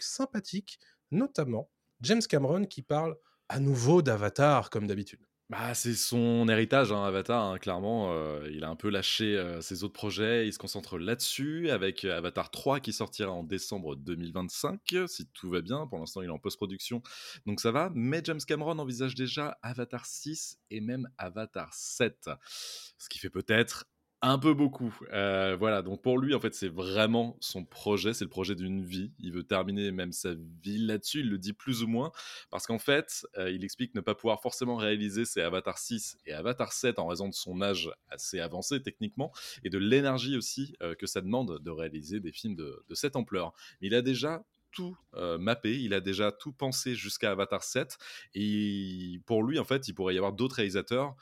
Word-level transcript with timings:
sympathiques, 0.00 0.78
notamment 1.10 1.70
James 2.00 2.22
Cameron 2.22 2.64
qui 2.64 2.82
parle 2.82 3.16
à 3.48 3.60
nouveau 3.60 4.02
d'Avatar 4.02 4.70
comme 4.70 4.86
d'habitude. 4.86 5.20
Bah, 5.50 5.72
c'est 5.72 5.94
son 5.94 6.46
héritage, 6.46 6.92
hein, 6.92 7.02
Avatar, 7.04 7.42
hein, 7.42 7.58
clairement. 7.58 8.12
euh, 8.12 8.46
il 8.52 8.64
a 8.64 8.68
un 8.68 8.76
peu 8.76 8.90
lâché 8.90 9.34
euh, 9.34 9.62
ses 9.62 9.82
autres 9.82 9.94
projets, 9.94 10.46
il 10.46 10.52
se 10.52 10.58
concentre 10.58 10.98
là-dessus, 10.98 11.70
avec 11.70 12.04
euh, 12.04 12.18
Avatar 12.18 12.50
3 12.50 12.80
qui 12.80 12.92
sortira 12.92 13.32
en 13.32 13.44
décembre 13.44 13.96
2025, 13.96 14.80
si 15.06 15.26
tout 15.28 15.48
va 15.48 15.62
bien. 15.62 15.86
Pour 15.86 16.00
l'instant, 16.00 16.20
il 16.20 16.26
est 16.26 16.32
en 16.32 16.38
post-production, 16.38 17.02
donc 17.46 17.60
ça 17.60 17.70
va. 17.70 17.90
Mais 17.94 18.20
James 18.24 18.40
Cameron 18.46 18.78
envisage 18.78 19.14
déjà 19.14 19.58
Avatar 19.62 20.04
6 20.04 20.58
et 20.70 20.82
même 20.82 21.08
Avatar 21.16 21.72
7, 21.72 22.28
ce 22.98 23.08
qui 23.08 23.18
fait 23.18 23.30
peut-être 23.30 23.86
un 24.20 24.38
peu 24.38 24.52
beaucoup. 24.52 24.96
Euh, 25.12 25.56
voilà, 25.58 25.82
donc 25.82 26.02
pour 26.02 26.18
lui, 26.18 26.34
en 26.34 26.40
fait, 26.40 26.54
c'est 26.54 26.68
vraiment 26.68 27.36
son 27.40 27.64
projet, 27.64 28.14
c'est 28.14 28.24
le 28.24 28.30
projet 28.30 28.56
d'une 28.56 28.84
vie. 28.84 29.12
Il 29.20 29.32
veut 29.32 29.44
terminer 29.44 29.92
même 29.92 30.12
sa 30.12 30.34
vie 30.34 30.78
là-dessus, 30.78 31.20
il 31.20 31.30
le 31.30 31.38
dit 31.38 31.52
plus 31.52 31.82
ou 31.84 31.86
moins, 31.86 32.10
parce 32.50 32.66
qu'en 32.66 32.80
fait, 32.80 33.26
euh, 33.36 33.50
il 33.50 33.64
explique 33.64 33.94
ne 33.94 34.00
pas 34.00 34.16
pouvoir 34.16 34.42
forcément 34.42 34.76
réaliser 34.76 35.24
ses 35.24 35.40
Avatar 35.40 35.78
6 35.78 36.18
et 36.26 36.32
Avatar 36.32 36.72
7 36.72 36.98
en 36.98 37.06
raison 37.06 37.28
de 37.28 37.34
son 37.34 37.62
âge 37.62 37.90
assez 38.10 38.40
avancé 38.40 38.82
techniquement, 38.82 39.32
et 39.62 39.70
de 39.70 39.78
l'énergie 39.78 40.36
aussi 40.36 40.74
euh, 40.82 40.94
que 40.96 41.06
ça 41.06 41.20
demande 41.20 41.62
de 41.62 41.70
réaliser 41.70 42.18
des 42.18 42.32
films 42.32 42.56
de, 42.56 42.84
cette 42.94 43.14
ampleur. 43.14 43.52
Mais 43.80 43.86
il 43.86 43.94
a 43.94 44.02
déjà 44.02 44.44
tout 44.72 44.96
mappé, 45.40 45.80
il 45.80 45.94
a 45.94 46.00
déjà 46.00 46.30
tout 46.30 46.52
pensé 46.52 46.94
jusqu'à 46.94 47.32
Avatar 47.32 47.64
7 47.64 47.96
et 48.34 49.18
pour 49.24 49.42
lui 49.42 49.58
en 49.58 49.64
fait 49.64 49.88
il 49.88 49.94
pourrait 49.94 50.14
y 50.14 50.18
avoir 50.18 50.32
d'autres 50.34 50.56
réalisateurs 50.56 51.16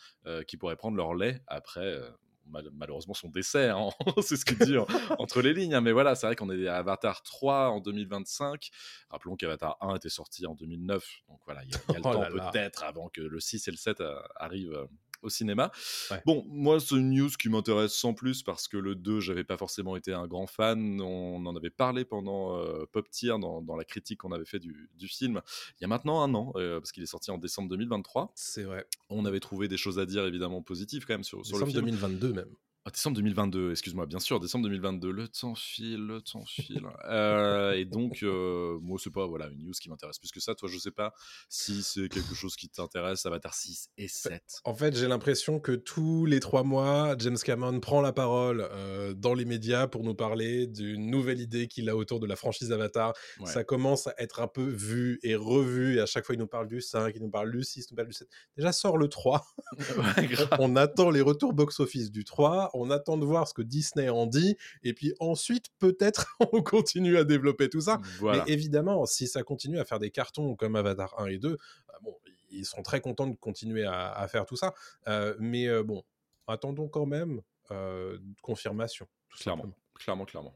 qui 0.47 0.57
pourraient 0.57 0.77
prendre 0.77 0.97
leur 0.97 1.15
lait 1.15 1.41
après 1.47 2.03
mal- 2.49 2.71
malheureusement 2.75 3.15
son 3.15 3.29
décès, 3.29 3.69
hein. 3.69 3.89
c'est 4.23 4.37
ce 4.37 4.45
qu'il 4.45 4.59
dit 4.59 4.77
en- 4.79 4.87
entre 5.19 5.43
les 5.43 5.53
lignes. 5.55 5.75
hein. 5.75 5.81
Mais 5.81 5.93
voilà, 5.93 6.15
c'est 6.15 6.27
vrai 6.27 6.37
qu'on 6.37 6.51
est 6.51 6.67
à 6.69 6.77
Avatar 6.77 7.23
3 7.23 7.69
en 7.71 7.81
2025. 7.81 8.71
Rappelons 9.11 9.37
qu'Avatar 9.37 9.77
1 9.81 9.97
était 9.97 10.09
sorti 10.09 10.47
en 10.47 10.55
2009. 10.55 11.05
Donc 11.29 11.41
voilà, 11.47 11.63
il 11.65 11.71
y 11.71 11.75
a, 11.75 11.79
il 11.89 11.93
y 11.93 11.97
a 11.97 11.99
le 11.99 12.05
Oh 12.07 12.13
temps 12.13 12.21
peut-être 12.53 12.85
avant 12.85 13.09
que 13.09 13.21
le 13.21 13.41
6 13.41 13.69
et 13.69 13.71
le 13.71 13.77
7 13.77 14.01
euh, 14.01 14.15
arrivent 14.37 14.73
euh, 14.73 14.87
au 15.23 15.29
cinéma. 15.29 15.71
Ouais. 16.11 16.23
Bon, 16.27 16.45
moi, 16.49 16.81
c'est 16.81 16.97
une 16.97 17.11
news 17.11 17.31
qui 17.39 17.49
m'intéresse 17.49 17.93
sans 17.93 18.15
plus 18.15 18.43
parce 18.43 18.69
que 18.69 18.77
le 18.77 18.95
2, 18.95 19.21
j'avais 19.21 19.45
pas 19.45 19.57
forcément 19.57 19.97
été 19.97 20.13
un 20.13 20.27
grand 20.27 20.47
fan. 20.47 21.01
On 21.01 21.45
en 21.47 21.57
avait 21.57 21.71
parlé 21.71 22.05
pendant 22.05 22.59
euh, 22.59 22.85
Pop 22.93 23.09
Tier, 23.11 23.35
dans, 23.41 23.63
dans 23.63 23.77
la 23.77 23.85
critique 23.85 24.21
qu'on 24.21 24.33
avait 24.33 24.45
fait 24.45 24.59
du, 24.59 24.91
du 24.95 25.09
film, 25.09 25.41
il 25.79 25.83
y 25.83 25.85
a 25.85 25.89
maintenant 25.89 26.23
un 26.23 26.35
an, 26.35 26.53
euh, 26.57 26.81
parce 26.81 26.93
qu'il 26.93 27.03
est 27.03 27.07
sorti 27.07 27.31
en 27.31 27.39
décembre 27.39 27.69
2023. 27.71 28.33
C'est 28.35 28.63
vrai. 28.63 28.87
On 29.09 29.25
avait 29.25 29.41
trouvé 29.41 29.69
des 29.69 29.77
choses 29.77 29.99
à 29.99 30.07
dire 30.07 30.25
évidemment 30.27 30.63
positives 30.63 31.07
quand 31.07 31.15
même 31.15 31.25
sur, 31.25 31.45
sur 31.45 31.59
le 31.59 31.65
Décembre 31.65 31.87
film. 31.87 31.97
2022 31.99 32.33
même. 32.33 32.55
Ah, 32.89 32.91
décembre 32.93 33.17
2022, 33.17 33.73
excuse-moi, 33.73 34.07
bien 34.07 34.21
sûr, 34.21 34.39
décembre 34.39 34.63
2022, 34.67 35.11
le 35.11 35.27
temps 35.27 35.57
file, 35.57 36.07
le 36.07 36.21
temps 36.21 36.45
file. 36.45 36.87
Euh, 37.09 37.73
et 37.73 37.85
donc, 37.85 38.23
euh, 38.23 38.79
moi, 38.81 38.97
c'est 39.03 39.13
pas 39.13 39.27
voilà, 39.27 39.49
une 39.49 39.65
news 39.65 39.73
qui 39.73 39.89
m'intéresse 39.89 40.21
plus 40.21 40.31
que 40.31 40.39
ça. 40.39 40.55
Toi, 40.55 40.69
je 40.73 40.79
sais 40.79 40.93
pas 40.93 41.13
si 41.49 41.83
c'est 41.83 42.09
quelque 42.09 42.37
chose 42.37 42.55
qui 42.55 42.69
t'intéresse, 42.69 43.27
Avatar 43.27 43.55
6 43.55 43.91
et 43.99 44.07
7. 44.07 44.61
En 44.63 44.77
fait, 44.77 44.97
j'ai 44.97 45.09
l'impression 45.09 45.59
que 45.59 45.73
tous 45.73 46.27
les 46.27 46.39
trois 46.39 46.63
mois, 46.63 47.17
James 47.19 47.37
Cameron 47.37 47.81
prend 47.81 48.01
la 48.01 48.13
parole 48.13 48.69
euh, 48.71 49.15
dans 49.15 49.35
les 49.35 49.47
médias 49.47 49.89
pour 49.89 50.05
nous 50.05 50.15
parler 50.15 50.69
d'une 50.69 51.11
nouvelle 51.11 51.41
idée 51.41 51.67
qu'il 51.67 51.91
a 51.91 51.97
autour 51.97 52.21
de 52.21 52.27
la 52.29 52.37
franchise 52.37 52.71
Avatar. 52.71 53.15
Ouais. 53.41 53.51
Ça 53.51 53.65
commence 53.65 54.07
à 54.07 54.15
être 54.19 54.41
un 54.41 54.47
peu 54.47 54.63
vu 54.63 55.19
et 55.25 55.35
revu. 55.35 55.97
Et 55.97 56.01
à 56.01 56.07
chaque 56.07 56.25
fois, 56.25 56.37
il 56.37 56.39
nous 56.39 56.47
parle 56.47 56.69
du 56.69 56.81
5, 56.81 57.13
il 57.17 57.21
nous 57.21 57.31
parle 57.31 57.51
du 57.51 57.65
6, 57.65 57.87
il 57.89 57.95
nous 57.95 57.97
parle 57.97 58.07
du 58.07 58.15
7. 58.15 58.29
Déjà, 58.57 58.71
sort 58.71 58.97
le 58.97 59.09
3. 59.09 59.45
Ouais, 59.97 60.27
grave. 60.27 60.49
on 60.59 60.77
attend 60.77 61.11
les 61.11 61.21
retours 61.21 61.53
box-office 61.53 62.11
du 62.11 62.25
3, 62.25 62.76
on 62.77 62.91
attend 62.91 63.17
de 63.17 63.25
voir 63.25 63.49
ce 63.49 63.55
que 63.55 63.63
Disney 63.63 64.09
en 64.09 64.27
dit, 64.27 64.57
et 64.83 64.93
puis 64.93 65.15
ensuite, 65.21 65.67
peut-être, 65.79 66.37
on 66.53 66.63
continue 66.63 67.17
à 67.17 67.25
développer 67.25 67.69
tout 67.69 67.81
ça. 67.81 68.01
Voilà. 68.19 68.45
Mais 68.47 68.53
évidemment, 68.53 69.07
si 69.07 69.27
ça 69.27 69.43
continue 69.43 69.79
à 69.79 69.85
faire 69.85 69.99
des 69.99 70.11
cartons 70.11 70.55
comme 70.57 70.77
Avatar 70.77 71.19
1 71.19 71.27
et 71.27 71.39
2, 71.39 71.49
euh, 71.51 71.57
bon, 72.03 72.15
ils 72.51 72.65
seront 72.65 72.83
très 72.83 73.01
contents 73.01 73.27
de 73.27 73.35
continuer 73.37 73.85
à, 73.85 74.11
à 74.13 74.29
faire 74.29 74.47
tout 74.47 74.57
ça. 74.57 74.75
Euh, 75.09 75.35
mais 75.39 75.67
euh, 75.67 75.83
bon, 75.83 76.05
attendons 76.47 76.89
quand 76.89 77.07
même 77.07 77.41
euh, 77.71 78.19
confirmation. 78.43 79.07
Tout 79.29 79.39
Clairement, 79.39 79.63
simplement. 79.63 79.77
clairement, 79.95 80.25
clairement. 80.25 80.55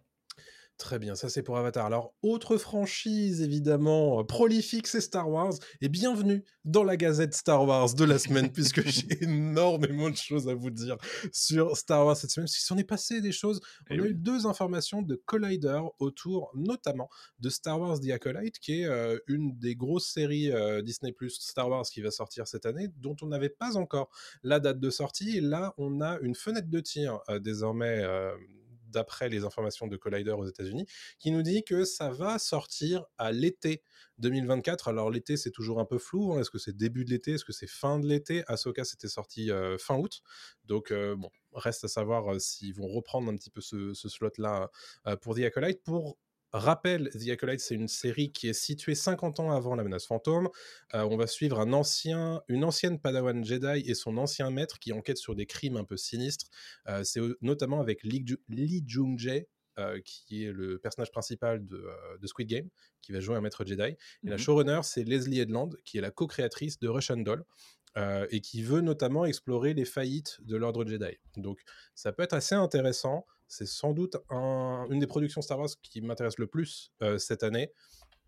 Très 0.81 0.99
bien, 0.99 1.15
ça 1.15 1.29
c'est 1.29 1.43
pour 1.43 1.59
Avatar. 1.59 1.85
Alors, 1.85 2.15
autre 2.23 2.57
franchise 2.57 3.43
évidemment 3.43 4.21
euh, 4.21 4.25
prolifique, 4.25 4.87
c'est 4.87 5.03
Star 5.03 5.29
Wars. 5.29 5.53
Et 5.83 5.91
bienvenue 5.91 6.43
dans 6.65 6.85
la 6.85 6.97
gazette 6.97 7.35
Star 7.35 7.67
Wars 7.67 7.93
de 7.93 8.05
la 8.05 8.19
semaine, 8.19 8.51
puisque 8.53 8.89
j'ai 8.89 9.23
énormément 9.23 10.09
de 10.09 10.17
choses 10.17 10.49
à 10.49 10.55
vous 10.55 10.71
dire 10.71 10.97
sur 11.33 11.77
Star 11.77 12.07
Wars 12.07 12.17
cette 12.17 12.31
semaine, 12.31 12.47
parce 12.47 12.57
qu'il 12.57 12.65
s'en 12.65 12.79
est 12.79 12.85
passé 12.85 13.21
des 13.21 13.31
choses. 13.31 13.61
On 13.91 13.99
a 13.99 14.01
oui. 14.01 14.09
eu 14.09 14.15
deux 14.15 14.47
informations 14.47 15.03
de 15.03 15.17
Collider 15.17 15.83
autour 15.99 16.51
notamment 16.55 17.11
de 17.41 17.51
Star 17.51 17.79
Wars 17.79 18.01
The 18.01 18.13
Acolyte, 18.13 18.59
qui 18.59 18.81
est 18.81 18.87
euh, 18.87 19.19
une 19.27 19.59
des 19.59 19.77
grosses 19.77 20.09
séries 20.09 20.51
euh, 20.51 20.81
Disney 20.81 21.13
Plus 21.13 21.39
Star 21.41 21.69
Wars 21.69 21.85
qui 21.85 22.01
va 22.01 22.11
sortir 22.11 22.49
cette 22.49 22.65
année, 22.65 22.89
dont 22.97 23.17
on 23.21 23.27
n'avait 23.27 23.51
pas 23.51 23.77
encore 23.77 24.09
la 24.43 24.61
date 24.61 24.81
de 24.81 24.89
sortie. 24.89 25.37
Et 25.37 25.43
là, 25.43 25.75
on 25.77 26.01
a 26.01 26.19
une 26.21 26.35
fenêtre 26.35 26.71
de 26.71 26.81
tir 26.81 27.21
euh, 27.29 27.39
désormais. 27.39 28.03
D'après 28.91 29.29
les 29.29 29.45
informations 29.45 29.87
de 29.87 29.97
Collider 29.97 30.33
aux 30.33 30.47
États-Unis, 30.47 30.87
qui 31.19 31.31
nous 31.31 31.43
dit 31.43 31.65
que 31.65 31.85
ça 31.85 32.11
va 32.11 32.39
sortir 32.39 33.05
à 33.19 33.33
l'été 33.33 33.83
2024. 34.19 34.89
Alors 34.89 35.11
l'été, 35.11 35.37
c'est 35.37 35.51
toujours 35.51 35.81
un 35.81 35.85
peu 35.85 35.99
flou. 35.99 36.35
hein. 36.35 36.41
Est-ce 36.41 36.51
que 36.51 36.59
c'est 36.59 36.77
début 36.77 37.05
de 37.05 37.11
l'été? 37.11 37.33
Est-ce 37.33 37.45
que 37.45 37.53
c'est 37.53 37.69
fin 37.69 37.99
de 37.99 38.07
l'été? 38.07 38.45
Ahsoka, 38.47 38.85
c'était 38.85 39.09
sorti 39.09 39.51
euh, 39.51 39.79
fin 39.79 39.97
août. 39.97 40.23
Donc 40.65 40.91
euh, 40.91 41.17
bon, 41.17 41.31
reste 41.53 41.85
à 41.85 41.89
savoir 41.89 42.33
euh, 42.33 42.39
s'ils 42.39 42.75
vont 42.75 42.87
reprendre 42.87 43.31
un 43.31 43.37
petit 43.37 43.51
peu 43.51 43.61
ce, 43.61 43.95
slot-là 43.95 44.71
pour 45.23 45.35
The 45.35 45.41
Acolyte. 45.41 45.83
Pour 45.83 46.19
rappel, 46.53 47.11
The 47.11 47.29
Acolyte, 47.31 47.61
c'est 47.61 47.75
une 47.75 47.89
série 47.89 48.33
qui 48.33 48.49
est 48.49 48.53
située 48.53 48.95
50 48.95 49.41
ans 49.41 49.51
avant 49.53 49.75
la 49.75 49.85
menace 49.85 50.07
fantôme. 50.07 50.49
Euh, 50.95 51.03
on 51.05 51.17
va 51.17 51.27
suivre 51.27 51.61
un 51.61 51.73
ancien, 51.73 52.43
une 52.49 52.65
ancienne 52.65 52.99
Padawan 53.01 53.45
Jedi 53.45 53.83
et 53.89 53.95
son 53.95 54.17
ancien 54.17 54.51
maître 54.51 54.79
qui 54.79 54.93
enquête 54.93 55.19
sur 55.19 55.35
des 55.35 55.47
crimes 55.47 55.77
un 55.77 55.85
peu 55.85 55.97
sinistres. 55.97 56.47
Euh, 56.89 57.05
c'est 57.05 57.21
notamment 57.41 57.81
avec 57.81 58.03
Lee, 58.03 58.23
Ju- 58.27 58.43
Lee 58.49 58.83
Jung-jae, 58.87 59.47
euh, 59.79 60.01
qui 60.05 60.45
est 60.45 60.53
le 60.53 60.79
personnage 60.79 61.11
principal 61.13 61.65
de, 61.65 61.77
euh, 61.77 62.19
de 62.19 62.27
Squid 62.27 62.49
Game, 62.49 62.69
qui 63.03 63.13
va 63.13 63.21
jouer 63.21 63.37
un 63.37 63.41
maître 63.41 63.65
Jedi. 63.65 63.83
Et 63.83 63.97
la 64.25 64.33
Mhm. 64.33 64.39
showrunner, 64.39 64.81
c'est 64.83 65.05
Leslie 65.05 65.41
Edland, 65.41 65.71
qui 65.85 65.99
est 65.99 66.01
la 66.03 66.11
co-créatrice 66.11 66.79
de 66.81 66.89
Russian 66.89 67.19
Doll. 67.19 67.45
euh, 67.97 68.25
et 68.31 68.41
qui 68.41 68.63
veut 68.63 68.83
notamment 68.83 69.25
explorer 69.25 69.75
les 69.75 69.85
faillites 69.85 70.39
de 70.43 70.55
l'ordre 70.57 70.87
Jedi. 70.87 71.19
Donc 71.37 71.59
ça 71.97 72.13
peut 72.13 72.23
être 72.23 72.35
assez 72.35 72.55
intéressant. 72.55 73.27
C'est 73.53 73.67
sans 73.67 73.93
doute 73.93 74.17
un- 74.31 74.87
une 74.91 75.01
des 75.01 75.07
productions 75.09 75.43
Star 75.43 75.59
Wars 75.59 75.69
qui 75.83 76.01
m'intéresse 76.01 76.39
le 76.39 76.47
plus 76.47 76.93
euh, 77.03 77.19
cette 77.19 77.43
année. 77.43 77.73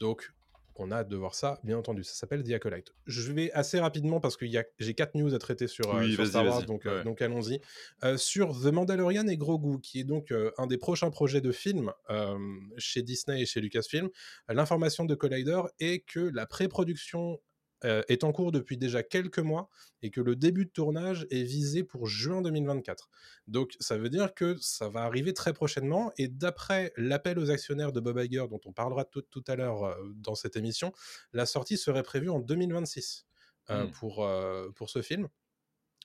Donc 0.01 0.33
on 0.77 0.91
a 0.91 0.97
hâte 0.97 1.09
de 1.11 1.17
voir 1.17 1.35
ça, 1.35 1.61
bien 1.65 1.77
entendu. 1.77 2.03
Ça 2.03 2.15
s'appelle 2.15 2.43
The 2.43 2.53
Acolyte. 2.53 2.93
Je 3.07 3.31
vais 3.31 3.53
assez 3.53 3.79
rapidement 3.79 4.21
parce 4.21 4.37
que 4.39 4.47
j'ai 4.79 4.95
quatre 4.95 5.15
news 5.15 5.33
à 5.35 5.39
traiter 5.39 5.69
sur, 5.69 5.95
euh, 5.95 6.01
Oui, 6.01 6.13
sur 6.15 6.23
vas-y, 6.23 6.29
Star 6.31 6.47
Wars, 6.47 6.63
donc, 6.65 6.87
euh, 6.87 7.05
donc 7.05 7.21
allons-y. 7.21 7.61
Euh, 8.05 8.17
sur 8.17 8.59
The 8.59 8.73
Mandalorian 8.73 9.29
et 9.29 9.37
Grogu, 9.37 9.81
qui 9.83 10.01
est 10.01 10.05
donc 10.05 10.33
euh, 10.33 10.51
un 10.59 10.67
des 10.67 10.79
prochains 10.79 11.11
projets 11.11 11.43
de 11.43 11.53
film 11.53 11.93
euh, 12.11 12.39
chez 12.79 13.03
Disney 13.03 13.43
et 13.43 13.47
chez 13.47 13.61
Lucasfilm, 13.61 14.07
euh, 14.51 14.55
l'information 14.55 15.05
de 15.05 15.15
Collider 15.15 15.61
est 15.79 16.01
que 16.01 16.21
la 16.21 16.47
pré-production 16.47 17.39
euh, 17.85 18.03
est 18.09 18.25
en 18.25 18.33
cours 18.33 18.53
depuis 18.53 18.77
déjà 18.77 19.03
quelques 19.03 19.39
mois 19.39 19.69
et 20.03 20.11
que 20.11 20.21
le 20.21 20.37
début 20.37 20.67
de 20.67 20.71
tournage 20.71 21.27
est 21.31 21.43
visé 21.43 21.83
pour 21.83 22.07
juin 22.07 22.43
2024. 22.43 23.11
Donc 23.47 23.73
ça 23.81 23.97
veut 23.99 24.09
dire 24.09 24.35
que 24.35 24.57
ça 24.61 24.89
va 24.89 25.03
arriver 25.03 25.35
très 25.35 25.53
prochainement 25.53 26.13
et 26.17 26.29
d'après 26.29 26.93
l'appel 26.97 27.39
aux 27.39 27.51
actionnaires 27.51 27.93
de 27.93 28.01
Bob 28.01 28.19
Iger 28.19 28.47
dont 28.49 28.61
on 28.65 28.73
parlera 28.73 29.05
tout, 29.05 29.23
tout 29.23 29.45
à 29.47 29.57
l'heure 29.57 29.85
euh, 29.85 29.97
dans 30.17 30.35
cette 30.35 30.57
émission, 30.57 30.93
la 31.33 31.47
sortie 31.47 31.77
serait 31.77 32.03
prévue 32.03 32.31
en 32.31 32.39
2026 32.39 33.27
euh, 33.71 33.87
Mm. 33.87 33.91
pour, 33.93 34.29
pour 34.75 34.91
ce 34.91 35.03
film. 35.03 35.29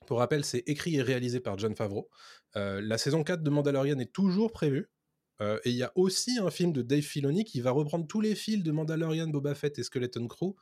Pour 0.06 0.20
rappel, 0.20 0.46
c'est 0.46 0.64
écrit 0.68 0.96
et 0.96 1.02
réalisé 1.02 1.40
par 1.40 1.58
John 1.58 1.76
Favreau. 1.76 2.10
La 2.54 2.98
saison 2.98 3.24
4 3.24 3.42
de 3.42 3.50
Mandalorian 3.50 3.98
est 4.00 4.14
toujours 4.14 4.52
prévue. 4.52 4.90
Et 5.40 5.70
il 5.70 5.76
y 5.76 5.84
a 5.84 5.92
aussi 5.96 6.40
un 6.40 6.50
film 6.50 6.74
de 6.74 6.82
Dave 6.82 7.02
Filoni 7.02 7.44
qui 7.44 7.62
va 7.62 7.72
reprendre 7.72 8.08
tous 8.08 8.22
les 8.22 8.36
fils 8.36 8.64
de 8.64 8.72
Mandalorian, 8.72 9.28
Boba 9.28 9.54
Fett 9.56 9.78
et 9.78 9.84
Skeleton 9.84 10.28
Crew, 10.28 10.56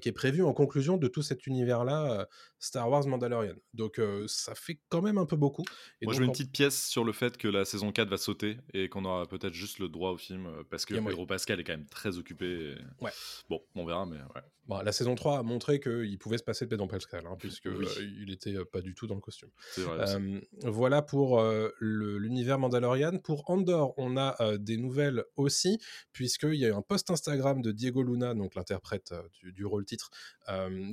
qui 0.00 0.08
est 0.08 0.12
prévu 0.12 0.44
en 0.44 0.52
conclusion 0.52 0.96
de 0.96 1.08
tout 1.08 1.22
cet 1.22 1.46
univers-là, 1.46 2.28
Star 2.60 2.88
Wars 2.88 3.06
Mandalorian. 3.06 3.56
Donc 3.74 4.00
ça 4.28 4.54
fait 4.54 4.78
quand 4.88 5.02
même 5.02 5.18
un 5.18 5.26
peu 5.26 5.36
beaucoup. 5.36 5.64
Et 6.00 6.04
Moi, 6.04 6.14
je 6.14 6.20
mets 6.20 6.26
une 6.26 6.32
petite 6.32 6.52
pièce 6.52 6.86
sur 6.86 7.04
le 7.04 7.12
fait 7.12 7.36
que 7.36 7.48
la 7.48 7.64
saison 7.64 7.90
4 7.90 8.08
va 8.08 8.16
sauter 8.16 8.58
et 8.72 8.88
qu'on 8.88 9.04
aura 9.04 9.26
peut-être 9.26 9.54
juste 9.54 9.80
le 9.80 9.88
droit 9.88 10.10
au 10.10 10.18
film 10.18 10.48
parce 10.70 10.86
que 10.86 10.94
Pedro 10.94 11.26
Pascal 11.26 11.58
est 11.58 11.64
quand 11.64 11.76
même 11.76 11.88
très 11.88 12.18
occupé. 12.18 12.76
Ouais. 13.00 13.10
Bon, 13.48 13.60
on 13.74 13.84
verra, 13.84 14.06
mais 14.06 14.18
ouais. 14.18 14.42
Bon, 14.72 14.80
la 14.80 14.92
saison 14.92 15.14
3 15.14 15.40
a 15.40 15.42
montré 15.42 15.80
qu'il 15.80 16.18
pouvait 16.18 16.38
se 16.38 16.42
passer 16.42 16.64
de 16.64 16.70
Pedro 16.70 16.86
Pascal, 16.86 17.26
hein, 17.26 17.36
puisque 17.38 17.68
il 18.00 18.30
était 18.32 18.56
pas 18.64 18.80
du 18.80 18.94
tout 18.94 19.06
dans 19.06 19.14
le 19.14 19.20
costume. 19.20 19.50
Vrai, 19.76 20.40
voilà 20.62 21.02
pour 21.02 21.42
l'univers 21.80 22.58
Mandalorian. 22.58 23.18
Pour 23.18 23.50
Andor, 23.50 23.92
on 23.98 24.16
a 24.16 24.56
des 24.56 24.78
nouvelles 24.78 25.24
aussi, 25.36 25.78
puisqu'il 26.12 26.54
y 26.54 26.64
a 26.64 26.68
eu 26.68 26.72
un 26.72 26.80
post 26.80 27.10
Instagram 27.10 27.60
de 27.60 27.70
Diego 27.70 28.02
Luna, 28.02 28.34
donc 28.34 28.54
l'interprète 28.54 29.12
du, 29.42 29.52
du, 29.52 29.66
rôle 29.66 29.84
titre, 29.84 30.10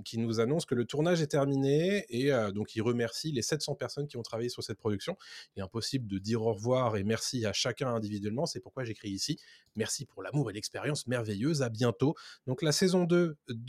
qui 0.03 0.17
nous 0.17 0.41
annonce 0.41 0.65
que 0.65 0.75
le 0.75 0.83
tournage 0.83 1.21
est 1.21 1.27
terminé 1.27 2.05
et 2.09 2.31
donc 2.53 2.75
il 2.75 2.81
remercie 2.81 3.31
les 3.31 3.41
700 3.41 3.75
personnes 3.75 4.07
qui 4.07 4.17
ont 4.17 4.23
travaillé 4.23 4.49
sur 4.49 4.61
cette 4.61 4.77
production. 4.77 5.15
Il 5.55 5.59
est 5.59 5.63
impossible 5.63 6.07
de 6.07 6.17
dire 6.17 6.41
au 6.41 6.53
revoir 6.53 6.97
et 6.97 7.03
merci 7.03 7.45
à 7.45 7.53
chacun 7.53 7.93
individuellement, 7.93 8.45
c'est 8.45 8.59
pourquoi 8.59 8.83
j'écris 8.83 9.09
ici. 9.09 9.39
Merci 9.75 10.05
pour 10.05 10.23
l'amour 10.23 10.49
et 10.49 10.53
l'expérience 10.53 11.07
merveilleuse, 11.07 11.61
à 11.61 11.69
bientôt. 11.69 12.15
Donc 12.47 12.61
la 12.61 12.71
saison 12.71 13.05
2 13.05 13.37
de 13.47 13.68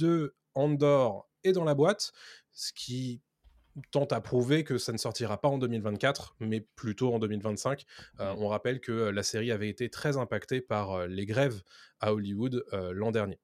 Andor 0.55 1.29
est 1.45 1.53
dans 1.53 1.65
la 1.65 1.75
boîte, 1.75 2.13
ce 2.53 2.73
qui 2.73 3.23
tente 3.93 4.13
à 4.13 4.21
prouver 4.21 4.65
que 4.65 4.79
ça 4.79 4.93
ne 4.93 4.99
sortira 4.99 5.41
pas 5.41 5.49
en 5.49 5.59
2024, 5.59 6.37
mais 6.41 6.61
plutôt 6.61 7.15
en 7.15 7.19
2025. 7.19 7.85
Euh, 8.19 8.35
on 8.39 8.49
rappelle 8.49 8.81
que 8.81 8.93
la 8.93 9.23
série 9.23 9.53
avait 9.53 9.69
été 9.69 9.89
très 9.89 10.17
impactée 10.17 10.61
par 10.61 11.07
les 11.07 11.25
grèves 11.25 11.63
à 12.01 12.13
Hollywood 12.13 12.65
l'an 12.73 13.11
dernier. 13.11 13.39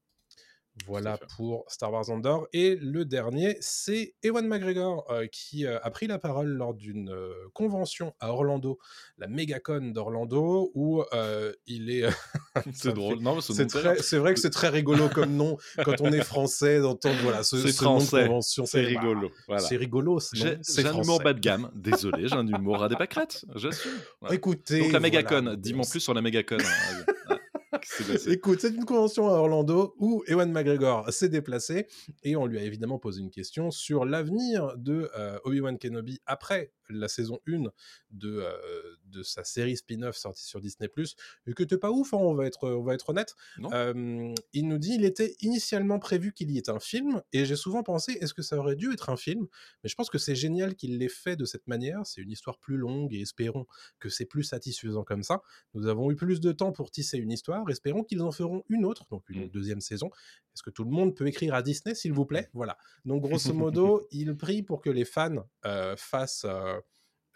Voilà 0.85 1.19
pour 1.37 1.65
Star 1.69 1.91
Wars 1.93 2.11
Andor. 2.11 2.47
Et 2.53 2.77
le 2.77 3.05
dernier, 3.05 3.57
c'est 3.61 4.15
Ewan 4.23 4.47
McGregor 4.47 5.11
euh, 5.11 5.27
qui 5.27 5.65
euh, 5.65 5.79
a 5.83 5.91
pris 5.91 6.07
la 6.07 6.19
parole 6.19 6.49
lors 6.49 6.75
d'une 6.75 7.11
euh, 7.11 7.33
convention 7.55 8.15
à 8.21 8.31
Orlando, 8.31 8.79
la 9.17 9.27
Megacon 9.27 9.93
d'Orlando, 9.93 10.71
où 10.75 11.03
il 11.67 11.91
est. 11.91 12.05
c'est 12.75 12.93
drôle, 12.93 13.21
non, 13.21 13.41
c'est 13.41 14.19
vrai 14.19 14.35
que 14.35 14.41
c'est 14.41 14.51
très 14.51 14.69
rigolo 14.69 15.09
comme 15.09 15.35
nom 15.35 15.57
quand 15.85 16.01
on 16.01 16.13
est 16.13 16.25
français 16.25 16.81
d'entendre 16.81 17.19
voilà, 17.23 17.43
ce, 17.43 17.57
ce 17.57 17.85
nom 17.85 17.99
de 17.99 18.05
convention. 18.05 18.67
C'est 18.67 18.83
rigolo. 18.83 19.31
C'est 19.59 19.77
rigolo. 19.77 20.21
J'ai 20.33 20.59
un 20.87 21.03
humour 21.03 21.21
bas 21.23 21.33
de 21.33 21.41
gamme. 21.41 21.71
Désolé, 21.75 22.29
j'ai 22.29 22.37
un 22.37 22.47
humour 22.47 22.83
à 22.83 22.89
des 22.89 22.97
pâquerettes. 22.97 23.45
J'assume. 23.55 23.93
Écoutez. 24.31 24.81
Donc 24.81 24.93
la 24.93 25.01
Megacon, 25.01 25.55
dis-moi 25.57 25.87
plus 25.91 26.01
sur 26.01 26.15
la 26.15 26.21
Megacon. 26.21 26.59
Hein. 27.29 27.36
Écoute, 28.27 28.61
c'est 28.61 28.75
une 28.75 28.85
convention 28.85 29.29
à 29.29 29.33
Orlando 29.33 29.95
où 29.99 30.23
Ewan 30.27 30.51
McGregor 30.51 31.11
s'est 31.13 31.29
déplacé 31.29 31.87
et 32.23 32.37
on 32.37 32.47
lui 32.47 32.59
a 32.59 32.63
évidemment 32.63 32.99
posé 32.99 33.21
une 33.21 33.31
question 33.31 33.71
sur 33.71 34.05
l'avenir 34.05 34.77
de 34.77 35.11
euh, 35.17 35.39
Obi-Wan 35.45 35.79
Kenobi 35.79 36.21
après 36.27 36.73
la 36.89 37.09
saison 37.09 37.41
1 37.47 37.65
de, 38.11 38.39
euh, 38.39 38.97
de 39.07 39.23
sa 39.23 39.45
série 39.45 39.77
spin-off 39.77 40.17
sortie 40.17 40.45
sur 40.45 40.61
Disney+, 40.61 40.91
et 41.47 41.53
que 41.53 41.63
t'es 41.63 41.79
pas 41.79 41.91
ouf, 41.91 42.15
hein, 42.15 42.19
on, 42.19 42.35
va 42.35 42.47
être, 42.47 42.69
on 42.69 42.83
va 42.83 42.95
être 42.95 43.11
honnête. 43.11 43.35
il 44.53 44.69
nous 44.69 44.79
dit 44.79 44.95
il 44.95 45.05
était 45.05 45.37
initialement 45.41 45.99
prévu 45.99 46.33
qu'il 46.33 46.51
y 46.51 46.59
ait 46.59 46.71
un 46.71 46.81
film, 46.81 47.23
et 47.33 47.45
j'ai 47.45 47.57
souvent 47.57 47.83
pensé, 47.83 48.13
est-ce 48.21 48.35
que 48.35 48.43
ça 48.43 48.57
aurait 48.57 48.77
dû 48.77 48.93
être 48.93 49.11
un 49.11 49.17
film? 49.17 49.47
Mais 49.83 49.89
je 49.89 49.95
pense 49.95 50.11
que 50.11 50.19
c'est 50.19 50.35
génial 50.35 50.75
qu'il 50.77 50.99
l'ait 50.99 51.09
fait 51.09 51.37
de 51.37 51.45
cette 51.45 51.67
manière, 51.67 52.07
c'est 52.07 52.21
une 52.21 52.31
histoire 52.31 52.59
plus 52.59 52.77
longue, 52.77 53.15
et 53.15 53.21
espérons 53.21 53.67
que 53.99 54.09
c'est 54.09 54.27
plus 54.27 54.45
satisfaisant 54.45 55.05
comme 55.05 55.23
ça. 55.23 55.43
Nous 55.75 55.87
avons 55.87 56.11
eu 56.11 56.17
plus 56.17 56.41
de 56.41 56.53
temps 56.53 56.73
pour 56.73 56.91
tisser 56.91 57.19
une 57.19 57.33
histoire, 57.33 57.69
espérons 57.71 58.03
qu'ils 58.03 58.23
en 58.23 58.33
feront 58.33 58.65
une 58.69 58.85
autre, 58.85 59.07
donc 59.11 59.29
une 59.29 59.47
mmh. 59.47 59.51
deuxième 59.51 59.81
saison. 59.81 60.11
Est-ce 60.57 60.63
que 60.63 60.71
tout 60.71 60.85
le 60.85 60.91
monde 60.91 61.15
peut 61.15 61.27
écrire 61.27 61.55
à 61.55 61.61
Disney, 61.61 61.95
s'il 61.95 62.15
vous 62.15 62.25
plaît? 62.25 62.49
Voilà. 62.55 62.79
Donc 63.05 63.23
grosso 63.23 63.53
modo, 63.53 64.07
il 64.11 64.35
prie 64.39 64.63
pour 64.63 64.81
que 64.81 64.89
les 64.89 65.05
fans 65.05 65.47
euh, 65.67 65.95
fassent... 65.97 66.47
Euh, 66.49 66.81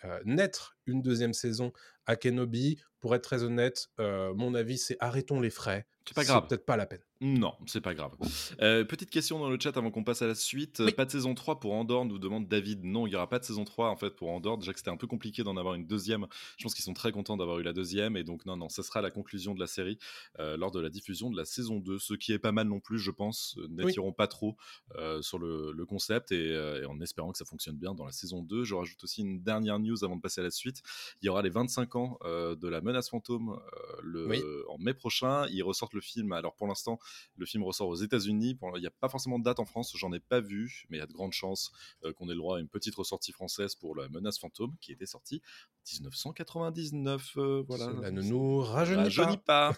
euh, 0.06 0.18
naître 0.24 0.78
une 0.86 1.02
deuxième 1.02 1.34
saison 1.34 1.74
à 2.06 2.16
Kenobi. 2.16 2.80
Pour 3.00 3.14
être 3.14 3.22
très 3.22 3.42
honnête, 3.42 3.88
mon 3.98 4.54
avis, 4.54 4.78
c'est 4.78 4.96
arrêtons 4.98 5.40
les 5.40 5.50
frais. 5.50 5.86
C'est 6.08 6.14
pas 6.14 6.24
grave. 6.24 6.46
peut-être 6.46 6.64
pas 6.64 6.78
la 6.78 6.86
peine. 6.86 7.02
Non, 7.22 7.52
c'est 7.66 7.82
pas 7.82 7.92
grave. 7.92 8.12
Euh, 8.62 8.82
petite 8.82 9.10
question 9.10 9.38
dans 9.38 9.50
le 9.50 9.60
chat 9.60 9.76
avant 9.76 9.90
qu'on 9.90 10.04
passe 10.04 10.22
à 10.22 10.26
la 10.26 10.34
suite. 10.34 10.82
Pas 10.96 11.04
de 11.04 11.10
saison 11.10 11.34
3 11.34 11.60
pour 11.60 11.74
Andorre, 11.74 12.06
nous 12.06 12.18
demande 12.18 12.48
David. 12.48 12.82
Non, 12.82 13.06
il 13.06 13.10
n'y 13.10 13.16
aura 13.16 13.28
pas 13.28 13.38
de 13.38 13.44
saison 13.44 13.66
3 13.66 13.90
en 13.90 13.96
fait 13.96 14.16
pour 14.16 14.30
Andorre. 14.30 14.56
Déjà 14.56 14.72
que 14.72 14.78
c'était 14.78 14.90
un 14.90 14.96
peu 14.96 15.06
compliqué 15.06 15.44
d'en 15.44 15.58
avoir 15.58 15.74
une 15.74 15.86
deuxième. 15.86 16.26
Je 16.56 16.62
pense 16.62 16.74
qu'ils 16.74 16.84
sont 16.84 16.94
très 16.94 17.12
contents 17.12 17.36
d'avoir 17.36 17.58
eu 17.58 17.62
la 17.62 17.74
deuxième. 17.74 18.16
Et 18.16 18.24
donc, 18.24 18.46
non, 18.46 18.56
non, 18.56 18.70
ça 18.70 18.82
sera 18.82 19.02
la 19.02 19.10
conclusion 19.10 19.54
de 19.54 19.60
la 19.60 19.66
série 19.66 19.98
euh, 20.38 20.56
lors 20.56 20.70
de 20.70 20.80
la 20.80 20.88
diffusion 20.88 21.28
de 21.28 21.36
la 21.36 21.44
saison 21.44 21.78
2. 21.78 21.98
Ce 21.98 22.14
qui 22.14 22.32
est 22.32 22.38
pas 22.38 22.52
mal 22.52 22.68
non 22.68 22.80
plus, 22.80 22.98
je 22.98 23.10
pense. 23.10 23.54
Euh, 23.58 23.66
n'attirons 23.68 24.12
pas 24.12 24.26
trop 24.26 24.56
sur 25.20 25.38
le, 25.38 25.84
concept 25.86 26.32
et, 26.32 26.84
en 26.88 27.00
espérant 27.00 27.32
que 27.32 27.38
ça 27.38 27.44
fonctionne 27.44 27.76
bien 27.76 27.94
dans 27.94 28.06
la 28.06 28.12
saison 28.12 28.42
2. 28.42 28.64
Je 28.64 28.74
rajoute 28.74 29.02
aussi 29.04 29.20
une 29.20 29.42
dernière 29.42 29.78
news 29.78 30.04
avant 30.04 30.16
de 30.16 30.22
passer 30.22 30.40
à 30.40 30.44
la 30.44 30.50
suite. 30.50 30.82
Il 31.20 31.26
y 31.26 31.28
aura 31.28 31.42
les 31.42 31.50
25 31.50 31.96
ans 31.96 32.18
de 32.24 32.68
la 32.68 32.80
menace 32.80 33.10
fantôme 33.10 33.60
le, 34.02 34.64
en 34.70 34.78
mai 34.78 34.94
prochain. 34.94 35.46
Ils 35.50 35.62
ressortent 35.62 35.94
le 35.94 36.00
film. 36.00 36.32
Alors 36.32 36.54
pour 36.54 36.66
l'instant, 36.66 36.98
le 37.36 37.46
film 37.46 37.62
ressort 37.62 37.88
aux 37.88 37.96
États-Unis. 37.96 38.58
Il 38.76 38.80
n'y 38.80 38.86
a 38.86 38.90
pas 38.90 39.08
forcément 39.08 39.38
de 39.38 39.44
date 39.44 39.60
en 39.60 39.64
France, 39.64 39.92
j'en 39.96 40.12
ai 40.12 40.20
pas 40.20 40.40
vu, 40.40 40.86
mais 40.88 40.98
il 40.98 41.00
y 41.00 41.02
a 41.02 41.06
de 41.06 41.12
grandes 41.12 41.32
chances 41.32 41.72
euh, 42.04 42.12
qu'on 42.12 42.26
ait 42.28 42.34
le 42.34 42.38
droit 42.38 42.58
à 42.58 42.60
une 42.60 42.68
petite 42.68 42.94
ressortie 42.94 43.32
française 43.32 43.74
pour 43.74 43.94
la 43.94 44.08
menace 44.08 44.38
fantôme 44.38 44.76
qui 44.80 44.92
était 44.92 45.06
sortie 45.06 45.42
en 46.00 46.04
1999. 46.04 47.32
Euh, 47.36 47.64
voilà. 47.66 47.86
Cela 47.86 48.10
ne 48.10 48.22
nous 48.22 48.60
rajeunit, 48.60 49.38
pas. 49.38 49.74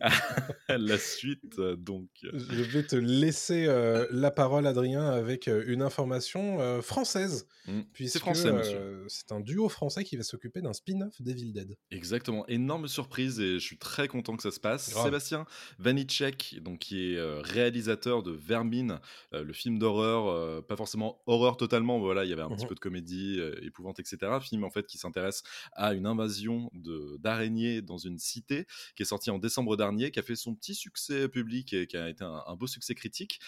la 0.68 0.98
suite, 0.98 1.58
euh, 1.58 1.76
donc. 1.76 2.08
Je 2.22 2.62
vais 2.62 2.84
te 2.84 2.96
laisser 2.96 3.66
la 4.10 4.30
parole, 4.30 4.66
Adrien, 4.66 5.06
avec 5.06 5.46
une 5.46 5.82
information 5.82 6.82
française. 6.82 7.46
Mmh. 7.66 7.80
C'est 8.06 8.18
français, 8.18 8.52
monsieur. 8.52 9.04
c'est 9.08 9.32
un 9.32 9.40
duo 9.40 9.68
français 9.68 10.04
qui 10.04 10.16
va 10.16 10.22
s'occuper 10.22 10.60
d'un 10.60 10.72
spin-off 10.72 11.20
d'Evil 11.20 11.52
Dead. 11.52 11.76
Exactement. 11.90 12.46
Énorme 12.48 12.88
surprise 12.88 13.40
et 13.40 13.54
je 13.54 13.64
suis 13.64 13.78
très 13.78 14.08
content 14.08 14.36
que 14.36 14.42
ça 14.42 14.50
se 14.50 14.60
passe. 14.60 14.90
Sébastien 14.90 15.46
Vanicek, 15.78 16.60
donc 16.68 16.78
qui 16.80 17.14
est 17.14 17.16
euh, 17.16 17.40
réalisateur 17.40 18.22
de 18.22 18.32
Vermine, 18.32 19.00
euh, 19.32 19.42
le 19.42 19.52
film 19.52 19.78
d'horreur, 19.78 20.28
euh, 20.28 20.60
pas 20.60 20.76
forcément 20.76 21.22
horreur 21.26 21.56
totalement, 21.56 21.98
voilà, 21.98 22.24
il 22.24 22.30
y 22.30 22.32
avait 22.32 22.42
un 22.42 22.50
petit 22.50 22.64
mmh 22.64 22.68
peu 22.68 22.74
de 22.74 22.80
comédie, 22.80 23.40
épouvante, 23.62 23.98
etc. 23.98 24.18
Film 24.42 24.64
en 24.64 24.70
fait 24.70 24.86
qui 24.86 24.98
s'intéresse 24.98 25.42
à 25.72 25.94
une 25.94 26.06
invasion 26.06 26.70
d'araignées 27.18 27.80
dans 27.80 27.96
une 27.96 28.18
cité, 28.18 28.66
qui 28.94 29.02
est 29.02 29.06
sorti 29.06 29.30
en 29.30 29.38
décembre 29.38 29.76
dernier, 29.76 30.10
qui 30.10 30.18
a 30.18 30.22
fait 30.22 30.36
son 30.36 30.54
petit 30.54 30.74
succès 30.74 31.28
public 31.28 31.72
et 31.72 31.86
qui 31.86 31.96
a 31.96 32.10
été 32.10 32.24
un, 32.24 32.56
beau 32.56 32.66
succès 32.66 32.94
critique. 32.94 33.40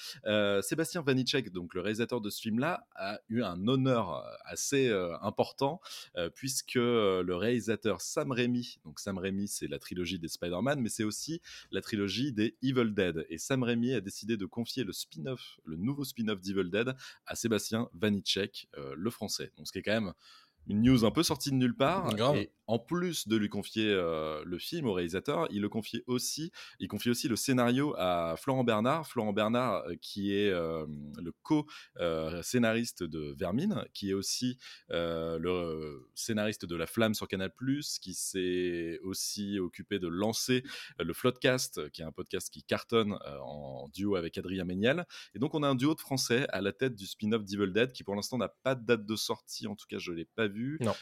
Sébastien 0.63 1.03
Vanicek, 1.03 1.53
donc 1.53 1.75
le 1.75 1.83
réalisateur 1.83 2.23
de 2.23 2.31
ce 2.31 2.41
film-là, 2.41 2.87
a 2.95 3.19
eu 3.29 3.43
un 3.43 3.67
honneur 3.69 4.25
assez 4.45 4.91
important, 5.21 5.81
puisque 6.35 6.77
le 6.77 7.35
réalisateur 7.35 8.01
Sam 8.01 8.33
Raimi, 8.33 8.79
donc 8.85 9.01
Sam 9.01 9.19
Raimi, 9.19 9.49
c'est 9.49 9.69
la 9.69 9.79
trilogie 9.79 10.19
des 10.19 10.29
Spider-Man, 10.29 10.81
mais 10.81 10.89
c'est 10.89 11.05
aussi 11.05 11.43
la 11.71 11.83
trilogie 11.83 12.33
des 12.33 12.57
Evil 12.63 12.95
Dead. 12.95 13.10
Et 13.29 13.39
Sam 13.39 13.63
Raimi 13.63 13.95
a 13.95 14.01
décidé 14.01 14.37
de 14.37 14.47
confier 14.47 14.85
le 14.85 14.93
spin-off, 14.93 15.59
le 15.65 15.77
nouveau 15.77 16.05
spin-off 16.05 16.41
d'Evil 16.41 16.71
Dead, 16.71 16.95
à 17.27 17.35
Sébastien 17.37 17.89
Vanicek, 17.95 18.69
euh, 18.77 18.95
le 18.97 19.11
français. 19.11 19.53
Donc 19.57 19.67
ce 19.67 19.73
qui 19.73 19.79
est 19.79 19.83
quand 19.83 20.01
même 20.01 20.13
une 20.67 20.83
news 20.83 21.05
un 21.05 21.11
peu 21.11 21.23
sortie 21.23 21.51
de 21.51 21.57
nulle 21.57 21.77
part. 21.77 22.11
Et 22.37 22.51
en 22.71 22.79
plus 22.79 23.27
de 23.27 23.35
lui 23.35 23.49
confier 23.49 23.89
euh, 23.89 24.45
le 24.47 24.57
film 24.61 24.87
au 24.87 24.93
réalisateur, 24.93 25.49
il 25.51 25.61
le 25.61 25.69
confie 25.69 26.05
aussi, 26.07 26.53
il 26.79 26.87
confie 26.87 27.11
aussi 27.11 27.27
le 27.27 27.35
scénario 27.35 27.97
à 27.99 28.37
Florent 28.39 28.63
Bernard. 28.63 29.09
Florent 29.09 29.33
Bernard, 29.33 29.83
euh, 29.89 29.97
qui 30.01 30.33
est 30.33 30.51
euh, 30.51 30.87
le 31.21 31.33
co-scénariste 31.43 33.03
de 33.03 33.35
Vermine, 33.37 33.85
qui 33.93 34.11
est 34.11 34.15
aussi 34.15 34.57
le 34.89 36.09
scénariste 36.15 36.65
de 36.65 36.77
La 36.77 36.87
Flamme 36.87 37.15
sur 37.15 37.27
Canal+, 37.27 37.51
qui 38.01 38.15
s'est 38.15 39.01
aussi 39.03 39.59
occupé 39.59 39.99
de 39.99 40.07
lancer 40.07 40.63
le 41.01 41.13
Floodcast, 41.13 41.91
qui 41.91 42.03
est 42.03 42.05
un 42.05 42.13
podcast 42.13 42.51
qui 42.51 42.63
cartonne 42.63 43.19
en 43.43 43.89
duo 43.89 44.15
avec 44.15 44.39
Adrien 44.39 44.65
Méniel. 44.65 45.07
Et 45.35 45.41
donc 45.41 45.55
on 45.55 45.65
a 45.65 45.69
un 45.69 45.75
duo 45.75 45.97
de 45.97 46.01
Français 46.01 46.47
à 46.51 46.61
la 46.61 46.73
tête 46.73 46.95
du 46.95 47.07
spin-off 47.07 47.45
d'Evil 47.45 47.73
Dead, 47.73 47.93
qui 47.93 48.05
pour 48.05 48.15
l'instant 48.15 48.39
n'a 48.39 48.49
pas 48.49 48.77
de 48.77 48.85
date 48.87 49.05
de 49.07 49.17
sortie, 49.17 49.67
en 49.67 49.75
tout 49.75 49.87
cas 49.89 49.99
je 49.99 50.13
l'ai 50.13 50.25
pas 50.25 50.47
vu. 50.47 50.60
Non. 50.81 50.95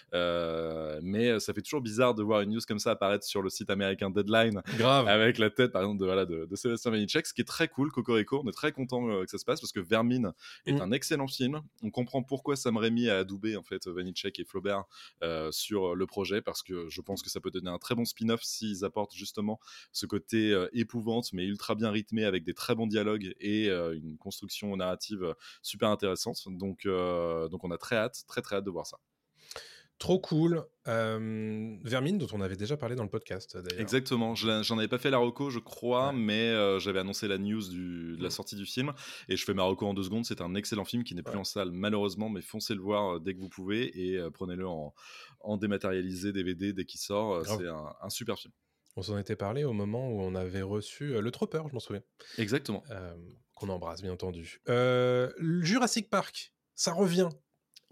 mais 1.03 1.39
ça 1.41 1.53
fait 1.53 1.63
toujours 1.63 1.81
bizarre 1.81 2.15
de 2.15 2.23
voir 2.23 2.41
une 2.41 2.51
news 2.51 2.61
comme 2.67 2.79
ça 2.79 2.93
apparaître 2.93 3.25
sur 3.25 3.43
le 3.43 3.51
site 3.51 3.71
américain 3.71 4.11
Deadline. 4.11 4.63
Grave. 4.77 5.09
Avec 5.09 5.39
la 5.39 5.51
tête, 5.51 5.73
par 5.73 5.83
exemple, 5.83 6.01
de, 6.01 6.05
voilà, 6.05 6.27
de, 6.27 6.47
de 6.47 6.57
Sébastien 6.57 6.91
Vanitschek, 6.91 7.27
ce 7.27 7.35
qui 7.35 7.41
est 7.41 7.45
très 7.45 7.69
cool, 7.69 7.91
Cocorico. 7.91 8.41
On 8.45 8.49
est 8.49 8.53
très 8.53 8.73
content 8.73 9.09
euh, 9.09 9.25
que 9.25 9.31
ça 9.31 9.39
se 9.39 9.45
passe 9.45 9.61
parce 9.61 9.73
que 9.73 9.81
Vermine 9.81 10.33
est 10.67 10.73
mm. 10.73 10.81
un 10.81 10.93
excellent 10.93 11.29
film. 11.29 11.61
On 11.83 11.91
comprend 11.91 12.23
pourquoi 12.23 12.57
Sam 12.57 12.77
Raimi 12.77 13.09
a 13.09 13.19
adoubé, 13.19 13.57
en 13.57 13.63
fait, 13.63 13.87
Vanitschek 13.87 14.39
et 14.39 14.45
Flaubert 14.45 14.85
euh, 15.23 15.51
sur 15.53 15.95
le 15.95 16.07
projet 16.07 16.41
parce 16.43 16.63
que 16.63 16.89
je 16.89 17.01
pense 17.01 17.23
que 17.23 17.31
ça 17.31 17.41
peut 17.41 17.51
donner 17.51 17.71
un 17.71 17.79
très 17.79 17.95
bon 17.95 18.05
spin-off 18.05 18.43
s'ils 18.43 18.85
apportent 18.85 19.15
justement 19.15 19.59
ce 19.93 20.07
côté 20.07 20.53
euh, 20.53 20.69
épouvante, 20.73 21.33
mais 21.33 21.45
ultra 21.45 21.75
bien 21.75 21.91
rythmé 21.91 22.25
avec 22.25 22.45
des 22.45 22.55
très 22.55 22.75
bons 22.75 22.87
dialogues 22.87 23.35
et 23.41 23.69
une 23.69 24.17
construction 24.19 24.77
narrative 24.77 25.35
super 25.63 25.89
intéressante. 25.91 26.43
Donc, 26.49 26.87
donc 26.87 27.65
on 27.65 27.71
a 27.71 27.79
très 27.79 27.97
hâte, 27.97 28.25
très 28.27 28.43
très 28.43 28.57
hâte 28.57 28.65
de 28.65 28.71
voir 28.71 28.87
ça. 28.87 28.99
Trop 29.99 30.21
cool. 30.21 30.65
Vermine, 30.87 32.19
dont 32.19 32.29
on 32.33 32.41
avait 32.41 32.57
déjà 32.57 32.77
parlé 32.77 32.95
dans 32.95 33.03
le 33.03 33.11
podcast, 33.11 33.57
d'ailleurs. 33.57 33.81
Exactement. 33.81 34.35
J'en 34.35 34.79
avais 34.79 34.89
pas 34.89 34.99
fait 34.99 35.11
la 35.11 35.19
reco, 35.19 35.51
je 35.51 35.59
crois, 35.59 36.13
mais 36.13 36.79
j'avais 36.81 37.01
annoncé 37.01 37.29
la 37.29 37.39
news 37.39 37.63
de 37.69 38.17
la 38.21 38.29
mmh. 38.29 38.31
sortie 38.31 38.57
du 38.57 38.65
film. 38.65 38.93
Et 39.29 39.37
je 39.37 39.45
fais 39.45 39.55
ma 39.55 39.65
reco 39.65 39.87
en 39.87 39.95
deux 39.95 40.05
secondes. 40.05 40.25
C'est 40.25 40.41
un 40.41 40.55
excellent 40.55 40.85
film 40.85 41.05
qui 41.05 41.15
n'est 41.15 41.23
plus 41.23 41.37
en 41.37 41.45
salle, 41.45 41.73
malheureusement, 41.73 42.29
mais 42.29 42.41
foncez 42.41 42.75
le 42.75 42.81
voir 42.81 43.21
dès 43.21 43.35
que 43.35 43.41
vous 43.41 43.49
pouvez 43.49 44.13
et 44.13 44.21
prenez-le 44.33 44.67
en, 44.69 44.95
dématérialisé 45.57 46.33
DVD 46.33 46.73
dès 46.73 46.85
qu'il 46.85 47.01
sort. 47.01 47.45
C'est 47.45 47.67
un, 47.67 48.11
super 48.11 48.39
film. 48.39 48.53
On 48.97 49.03
s'en 49.03 49.19
était 49.19 49.37
parlé 49.37 49.65
au 49.65 49.73
moment 49.73 50.09
où 50.09 50.21
on 50.21 50.35
avait 50.35 50.63
reçu 50.63 51.21
Le 51.21 51.31
Tropper, 51.31 51.63
je 51.69 51.75
m'en 51.75 51.81
souviens. 51.81 52.03
Exactement. 52.39 52.85
Qu'on 53.55 53.69
embrasse, 53.69 54.01
bien 54.01 54.13
entendu. 54.13 54.63
Jurassic 55.61 56.09
Park, 56.09 56.55
ça 56.75 56.93
revient. 56.93 57.29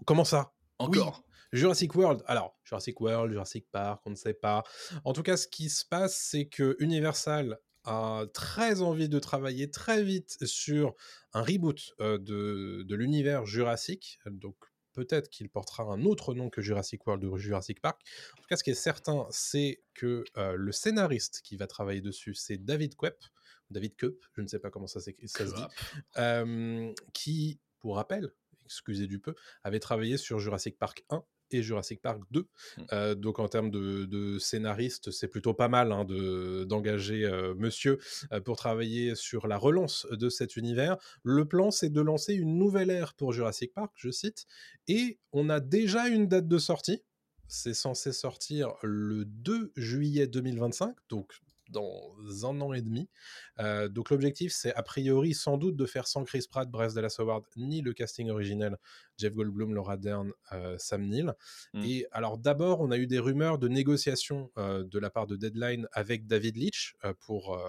Comment 0.05 0.25
ça? 0.25 0.53
Encore 0.79 1.26
Jurassic 1.53 1.95
World, 1.95 2.23
alors 2.27 2.59
Jurassic 2.63 2.99
World, 2.99 3.31
Jurassic 3.31 3.67
Park, 3.71 4.01
on 4.05 4.11
ne 4.11 4.15
sait 4.15 4.33
pas. 4.33 4.63
En 5.03 5.13
tout 5.13 5.23
cas, 5.23 5.37
ce 5.37 5.47
qui 5.47 5.69
se 5.69 5.85
passe, 5.85 6.17
c'est 6.17 6.47
que 6.47 6.75
Universal 6.79 7.59
a 7.83 8.25
très 8.33 8.81
envie 8.81 9.07
de 9.07 9.19
travailler 9.19 9.71
très 9.71 10.03
vite 10.03 10.45
sur 10.45 10.93
un 11.33 11.41
reboot 11.41 11.93
de, 11.99 12.83
de 12.83 12.95
l'univers 12.95 13.45
Jurassic. 13.45 14.19
Donc 14.25 14.57
peut-être 14.91 15.29
qu'il 15.29 15.47
portera 15.49 15.83
un 15.83 16.03
autre 16.03 16.33
nom 16.33 16.49
que 16.49 16.61
Jurassic 16.61 17.05
World 17.05 17.23
ou 17.23 17.37
Jurassic 17.37 17.79
Park. 17.81 18.01
En 18.37 18.41
tout 18.41 18.47
cas, 18.49 18.57
ce 18.57 18.63
qui 18.63 18.71
est 18.71 18.75
certain, 18.75 19.25
c'est 19.29 19.83
que 19.93 20.25
le 20.35 20.71
scénariste 20.71 21.41
qui 21.43 21.55
va 21.55 21.67
travailler 21.67 22.01
dessus, 22.01 22.33
c'est 22.33 22.57
David 22.57 22.95
Koepp, 22.95 23.23
David 23.69 23.95
Koepp, 23.95 24.17
je 24.35 24.41
ne 24.41 24.47
sais 24.47 24.59
pas 24.59 24.69
comment 24.69 24.87
ça, 24.87 24.99
ça 24.99 25.11
se 25.11 25.53
dit, 25.53 26.93
qui, 27.13 27.59
pour 27.79 27.95
rappel, 27.95 28.33
excusez 28.65 29.07
du 29.07 29.19
peu, 29.19 29.33
avait 29.63 29.79
travaillé 29.79 30.17
sur 30.17 30.39
Jurassic 30.39 30.77
Park 30.77 31.05
1 31.09 31.23
et 31.51 31.61
Jurassic 31.61 32.01
Park 32.01 32.21
2. 32.31 32.47
Mmh. 32.77 33.13
donc 33.15 33.39
en 33.39 33.47
termes 33.47 33.71
de, 33.71 34.37
scénariste, 34.39 35.11
c'est 35.11 35.27
plutôt 35.27 35.53
pas 35.53 35.67
mal 35.67 35.91
hein, 35.91 36.05
d'engager 36.65 37.29
monsieur 37.57 37.99
pour 38.45 38.57
travailler 38.57 39.15
sur 39.15 39.47
la 39.47 39.57
relance 39.57 40.07
de 40.11 40.29
cet 40.29 40.55
univers. 40.55 40.97
Le 41.23 41.45
plan, 41.45 41.71
c'est 41.71 41.89
de 41.89 42.01
lancer 42.01 42.33
une 42.33 42.57
nouvelle 42.57 42.89
ère 42.89 43.13
pour 43.13 43.33
Jurassic 43.33 43.73
Park, 43.73 43.91
je 43.95 44.11
cite, 44.11 44.45
et 44.87 45.19
on 45.31 45.49
a 45.49 45.59
déjà 45.59 46.07
une 46.07 46.27
date 46.27 46.47
de 46.47 46.57
sortie. 46.57 47.03
C'est 47.47 47.73
censé 47.73 48.11
sortir 48.11 48.73
le 48.83 49.23
2 49.25 49.71
juillet 49.75 50.27
2025, 50.27 50.95
donc 51.09 51.33
dans 51.69 52.15
un 52.43 52.61
an 52.61 52.73
et 52.73 52.81
demi. 52.81 53.09
donc 53.89 54.09
l'objectif, 54.09 54.53
c'est 54.53 54.73
a 54.73 54.83
priori 54.83 55.33
sans 55.33 55.57
doute 55.57 55.75
de 55.75 55.85
faire 55.85 56.07
sans 56.07 56.23
Chris 56.23 56.45
Pratt, 56.49 56.69
Bryce 56.69 56.93
Dallas 56.93 57.15
Howard, 57.19 57.43
ni 57.55 57.81
le 57.81 57.93
casting 57.93 58.29
originel, 58.29 58.77
Jeff 59.17 59.33
Goldblum, 59.33 59.73
Laura 59.73 59.97
Dern, 59.97 60.31
Sam 60.77 61.07
Neill. 61.07 61.33
Mmh. 61.73 61.83
Et 61.83 62.05
alors 62.11 62.37
d'abord, 62.37 62.81
on 62.81 62.91
a 62.91 62.97
eu 62.97 63.07
des 63.07 63.19
rumeurs 63.19 63.57
de 63.57 63.67
négociations 63.67 64.51
de 64.57 64.99
la 64.99 65.09
part 65.09 65.27
de 65.27 65.35
Deadline 65.35 65.87
avec 65.91 66.27
David 66.27 66.57
Leitch 66.57 66.95
pour, 67.19 67.59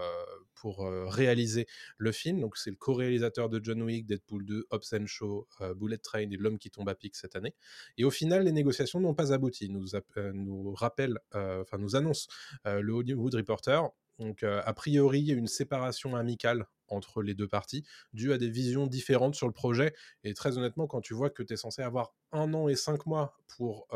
pour 0.55 0.89
réaliser 1.11 1.67
le 1.97 2.13
film. 2.13 2.41
Donc 2.41 2.57
c'est 2.57 2.71
le 2.71 2.77
co-réalisateur 2.77 3.49
de 3.49 3.61
John 3.63 3.83
Wick, 3.83 4.07
Deadpool 4.07 4.45
2, 4.45 4.67
Hobbs 4.71 5.07
Show, 5.07 5.49
Bullet 5.77 5.99
Train 5.99 6.31
et 6.31 6.37
L'homme 6.37 6.59
qui 6.59 6.71
tombe 6.71 6.89
à 6.89 6.95
pic 6.95 7.17
cette 7.17 7.37
année. 7.37 7.55
Et 7.97 8.05
au 8.05 8.11
final, 8.11 8.45
les 8.45 8.53
négociations 8.53 9.01
n'ont 9.01 9.15
pas 9.15 9.33
abouti. 9.33 9.69
Nous, 9.69 9.87
nous 10.35 10.75
rappelle, 10.75 11.19
enfin 11.33 11.79
nous 11.79 11.97
annonce 11.97 12.29
le 12.65 12.93
Hollywood 12.93 13.35
Reporter 13.35 13.89
donc, 14.19 14.43
a 14.43 14.73
priori, 14.73 15.21
il 15.21 15.27
y 15.27 15.33
a 15.33 15.35
une 15.35 15.47
séparation 15.47 16.17
amicale 16.17 16.67
entre 16.89 17.23
les 17.23 17.35
deux 17.35 17.49
parties, 17.49 17.85
due 18.13 18.33
à 18.33 18.39
des 18.39 18.51
visions 18.51 18.87
différentes 18.87 19.35
sur 19.35 19.47
le 19.47 19.53
projet. 19.53 19.95
Et 20.25 20.35
très 20.35 20.57
honnêtement, 20.59 20.87
quand 20.87 21.01
tu 21.01 21.15
vois 21.15 21.31
que 21.31 21.43
tu 21.43 21.53
es 21.53 21.57
censé 21.57 21.83
avoir 21.83 22.15
un 22.33 22.53
an 22.55 22.69
et 22.69 22.77
cinq 22.77 23.07
mois 23.07 23.37
pour, 23.57 23.87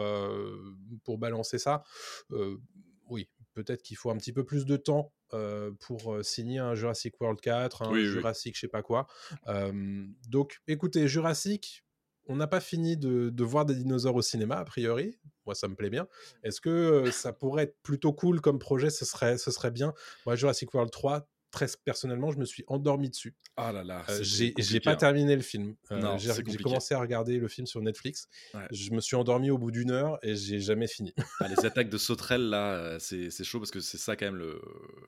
pour 1.02 1.18
balancer 1.18 1.58
ça, 1.58 1.82
oui, 3.08 3.28
peut-être 3.54 3.82
qu'il 3.82 3.96
faut 3.96 4.10
un 4.10 4.16
petit 4.16 4.32
peu 4.32 4.44
plus 4.44 4.66
de 4.66 4.76
temps 4.76 5.12
pour 5.80 6.18
signer 6.22 6.58
un 6.58 6.74
Jurassic 6.74 7.20
World 7.20 7.40
4, 7.40 7.82
un 7.82 7.94
Jurassic 7.94 8.54
je 8.54 8.60
sais 8.60 8.68
pas 8.68 8.82
quoi. 8.82 9.06
donc, 10.28 10.60
écoutez, 10.68 11.08
Jurassic, 11.08 11.84
on 12.26 12.36
n'a 12.36 12.46
pas 12.46 12.60
fini 12.60 12.96
de, 12.96 13.44
voir 13.44 13.66
des 13.66 13.74
dinosaures 13.74 14.16
au 14.16 14.22
cinéma, 14.22 14.56
a 14.56 14.64
priori. 14.64 15.18
Moi, 15.46 15.54
ça 15.54 15.68
me 15.68 15.74
plaît 15.74 15.90
bien. 15.90 16.06
Est-ce 16.44 16.60
que 16.60 17.10
ça 17.10 17.32
pourrait 17.32 17.64
être 17.64 17.76
plutôt 17.82 18.12
cool 18.12 18.40
comme 18.40 18.58
projet 18.58 18.90
Ce 18.90 19.04
serait, 19.04 19.38
ce 19.38 19.50
serait 19.50 19.70
bien? 19.70 19.92
Moi, 20.26 20.36
Jurassic 20.36 20.72
World 20.74 20.90
3, 20.90 21.26
très 21.52 21.66
personnellement, 21.84 22.32
je 22.32 22.38
me 22.38 22.44
suis 22.44 22.64
endormi 22.66 23.10
dessus. 23.10 23.36
Ah 23.56 23.70
là 23.70 23.84
là. 23.84 24.04
Euh, 24.08 24.22
j'ai 24.22 24.80
pas 24.80 24.92
hein. 24.92 24.96
terminé 24.96 25.36
le 25.36 25.42
film. 25.42 25.74
Euh, 25.92 26.18
j'ai 26.18 26.56
commencé 26.56 26.94
à 26.94 26.98
regarder 26.98 27.38
le 27.38 27.46
film 27.46 27.66
sur 27.66 27.80
Netflix. 27.82 28.28
Je 28.72 28.90
me 28.90 29.00
suis 29.00 29.14
endormi 29.14 29.50
au 29.50 29.58
bout 29.58 29.70
d'une 29.70 29.90
heure 29.90 30.18
et 30.22 30.34
j'ai 30.34 30.58
jamais 30.58 30.88
fini. 30.88 31.14
Ah, 31.40 31.48
les 31.48 31.66
attaques 31.66 31.88
de 31.88 31.98
sauterelles 31.98 32.48
là, 32.50 32.74
euh, 32.74 32.98
c'est 33.00 33.44
chaud 33.44 33.58
parce 33.58 33.72
que 33.72 33.80
c'est 33.80 33.98
ça 33.98 34.14
quand 34.14 34.26
même 34.26 34.40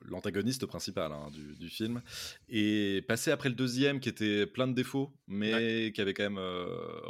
l'antagoniste 0.01 0.65
principal 0.65 1.13
hein, 1.13 1.29
du, 1.31 1.69
film. 1.69 2.01
Et 2.49 3.03
passer 3.07 3.31
après 3.31 3.47
le 3.47 3.55
deuxième 3.55 4.01
qui 4.01 4.09
était 4.09 4.45
plein 4.45 4.67
de 4.67 4.73
défauts, 4.73 5.13
mais 5.27 5.93
qui 5.93 6.01
avait 6.01 6.13
quand 6.13 6.29
même 6.29 6.39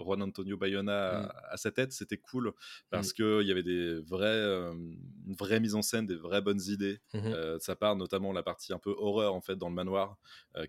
Juan 0.03 0.21
Antonio 0.21 0.57
Bayona 0.57 1.21
mm. 1.21 1.31
à, 1.49 1.57
sa 1.57 1.71
tête, 1.71 1.91
c'était 1.91 2.17
cool 2.17 2.53
parce 2.91 3.09
mm. 3.09 3.13
que 3.13 3.39
qu'il 3.39 3.47
y 3.47 3.51
avait 3.51 3.63
des 3.63 3.99
vrais, 4.01 4.43
une 5.25 5.35
vraie 5.37 5.59
mise 5.59 5.73
en 5.73 5.81
scène, 5.81 6.05
des 6.05 6.15
vraies 6.15 6.41
bonnes 6.41 6.61
idées. 6.67 6.99
Mm-hmm. 7.13 7.59
ça 7.59 7.75
part 7.75 7.95
notamment 7.95 8.31
la 8.31 8.43
partie 8.43 8.73
un 8.73 8.79
peu 8.79 8.93
horreur 8.95 9.24
en 9.31 9.41
fait 9.41 9.55
dans 9.55 9.69
le 9.69 9.75
manoir 9.75 10.17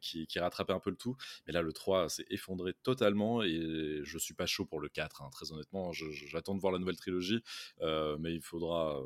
qui, 0.00 0.26
qui 0.26 0.38
rattrapait 0.38 0.72
un 0.72 0.80
peu 0.80 0.90
le 0.90 0.96
tout. 0.96 1.16
Mais 1.46 1.52
là, 1.52 1.62
le 1.62 1.72
3 1.72 2.08
s'est 2.08 2.26
effondré 2.30 2.74
totalement 2.82 3.42
et 3.42 4.00
je 4.02 4.18
suis 4.18 4.34
pas 4.34 4.46
chaud 4.46 4.64
pour 4.64 4.80
le 4.80 4.88
4, 4.88 5.22
hein, 5.22 5.30
très 5.30 5.52
honnêtement. 5.52 5.92
J'attends 5.92 6.54
de 6.54 6.60
voir 6.60 6.72
la 6.72 6.78
nouvelle 6.78 6.96
trilogie, 6.96 7.42
mais 7.80 8.34
il 8.34 8.40
faudra 8.40 9.00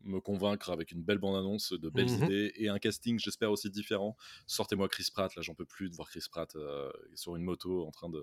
me 0.00 0.20
convaincre 0.20 0.70
avec 0.70 0.92
une 0.92 1.02
belle 1.02 1.18
bande-annonce, 1.18 1.72
de 1.72 1.88
belles 1.88 2.10
mmh 2.10 2.24
idées 2.24 2.52
et 2.56 2.68
un 2.68 2.78
casting, 2.78 3.18
j'espère, 3.18 3.50
aussi 3.50 3.70
différent. 3.70 4.16
Sortez-moi 4.46 4.88
Chris 4.88 5.08
Pratt, 5.12 5.34
là, 5.34 5.42
j'en 5.42 5.54
peux 5.54 5.64
plus 5.64 5.88
de 5.88 5.96
voir 5.96 6.08
Chris 6.10 6.24
Pratt 6.30 6.54
sur 7.14 7.36
une 7.36 7.42
moto 7.42 7.86
en 7.86 7.90
train 7.90 8.10
de 8.10 8.22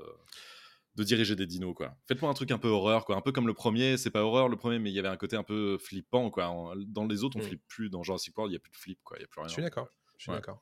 de 0.96 1.04
diriger 1.04 1.38
des 1.38 1.48
dinos 1.48 1.74
quoi. 1.74 1.96
Faites-moi 2.06 2.30
un 2.30 2.34
truc 2.34 2.52
un 2.52 2.58
peu 2.58 2.68
horreur 2.68 3.06
quoi, 3.06 3.16
un 3.16 3.22
peu 3.22 3.32
comme 3.32 3.48
le 3.48 3.54
premier, 3.54 3.96
c'est 3.96 4.12
pas 4.12 4.24
horreur 4.24 4.50
le 4.50 4.58
premier 4.58 4.78
mais 4.78 4.92
il 4.92 4.94
y 4.94 5.00
avait 5.00 5.08
un 5.08 5.16
côté 5.16 5.38
un 5.38 5.44
peu 5.44 5.78
flippant 5.78 6.30
quoi. 6.30 6.74
Dans 6.76 7.08
les 7.08 7.24
autres 7.24 7.38
on 7.38 7.40
mmh. 7.40 7.44
flippe 7.44 7.68
plus, 7.70 7.90
dans 7.90 8.04
Jurassic 8.04 8.38
World 8.38 8.52
il 8.52 8.56
y 8.56 8.58
a 8.58 8.60
plus 8.60 8.72
de 8.72 8.76
flip 8.76 9.00
quoi, 9.04 9.18
il 9.18 9.22
y 9.22 9.24
a 9.24 9.28
plus 9.28 9.40
rien. 9.40 9.48
Je 9.48 9.54
suis 9.54 9.62
d'accord. 9.62 9.88
Je 10.22 10.26
suis 10.26 10.34
d'accord. 10.34 10.62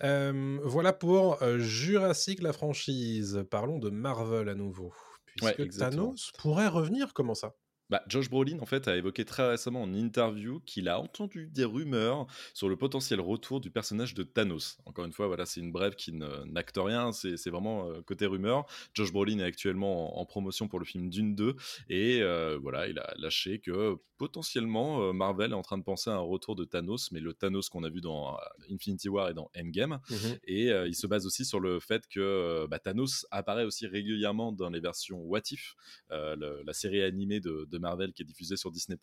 voilà 0.00 0.92
pour 0.92 1.38
Jurassic 1.58 2.42
la 2.42 2.52
franchise. 2.52 3.44
Parlons 3.48 3.78
de 3.78 3.88
Marvel 3.88 4.48
à 4.48 4.56
nouveau. 4.56 4.92
Puisque 5.36 5.68
Thanos 5.78 6.32
pourrait 6.38 6.66
revenir, 6.66 7.14
comment 7.14 7.36
ça? 7.36 7.54
Bah, 7.90 8.02
Josh 8.06 8.30
Brolin, 8.30 8.58
en 8.60 8.66
fait, 8.66 8.86
a 8.86 8.96
évoqué 8.96 9.24
très 9.24 9.48
récemment 9.48 9.82
en 9.82 9.92
interview 9.92 10.60
qu'il 10.64 10.88
a 10.88 11.00
entendu 11.00 11.48
des 11.52 11.64
rumeurs 11.64 12.26
sur 12.54 12.68
le 12.68 12.76
potentiel 12.76 13.20
retour 13.20 13.60
du 13.60 13.70
personnage 13.70 14.14
de 14.14 14.22
Thanos. 14.22 14.78
Encore 14.86 15.04
une 15.04 15.12
fois, 15.12 15.26
voilà, 15.26 15.44
c'est 15.44 15.60
une 15.60 15.72
brève 15.72 15.96
qui 15.96 16.12
n'acte 16.12 16.78
rien, 16.78 17.10
c'est 17.12 17.50
vraiment 17.50 17.88
euh, 17.88 18.00
côté 18.02 18.26
rumeur. 18.26 18.66
Josh 18.94 19.12
Brolin 19.12 19.40
est 19.40 19.44
actuellement 19.44 20.20
en, 20.20 20.24
promotion 20.24 20.68
pour 20.68 20.78
le 20.78 20.84
film 20.84 21.10
Dune 21.10 21.34
2 21.34 21.56
et 21.88 22.22
euh, 22.22 22.56
voilà, 22.62 22.86
il 22.86 22.98
a 23.00 23.12
lâché 23.18 23.58
que 23.58 23.96
potentiellement 24.16 25.02
euh, 25.02 25.12
Marvel 25.12 25.50
est 25.50 25.54
en 25.54 25.62
train 25.62 25.78
de 25.78 25.82
penser 25.82 26.10
à 26.10 26.14
un 26.14 26.18
retour 26.18 26.54
de 26.54 26.64
Thanos, 26.64 27.10
mais 27.10 27.18
le 27.18 27.32
Thanos 27.32 27.68
qu'on 27.68 27.82
a 27.82 27.88
vu 27.88 28.00
dans 28.00 28.36
Infinity 28.70 29.08
War 29.08 29.30
et 29.30 29.34
dans 29.34 29.50
Endgame. 29.58 29.98
Mmh 30.08 30.14
et 30.44 30.68
il 30.86 30.94
se 30.94 31.06
base 31.06 31.26
aussi 31.26 31.44
sur 31.44 31.60
le 31.60 31.80
fait 31.80 32.06
que 32.08 32.66
bah, 32.68 32.78
Thanos 32.78 33.26
apparaît 33.30 33.64
aussi 33.64 33.86
régulièrement 33.86 34.52
dans 34.52 34.68
les 34.70 34.80
versions 34.80 35.20
What 35.22 35.42
If, 35.50 35.74
la 36.10 36.72
série 36.72 37.02
animée 37.02 37.40
de, 37.40 37.66
de 37.68 37.78
Marvel 37.80 38.12
qui 38.12 38.22
est 38.22 38.24
diffusé 38.24 38.56
sur 38.56 38.70
Disney+, 38.70 38.98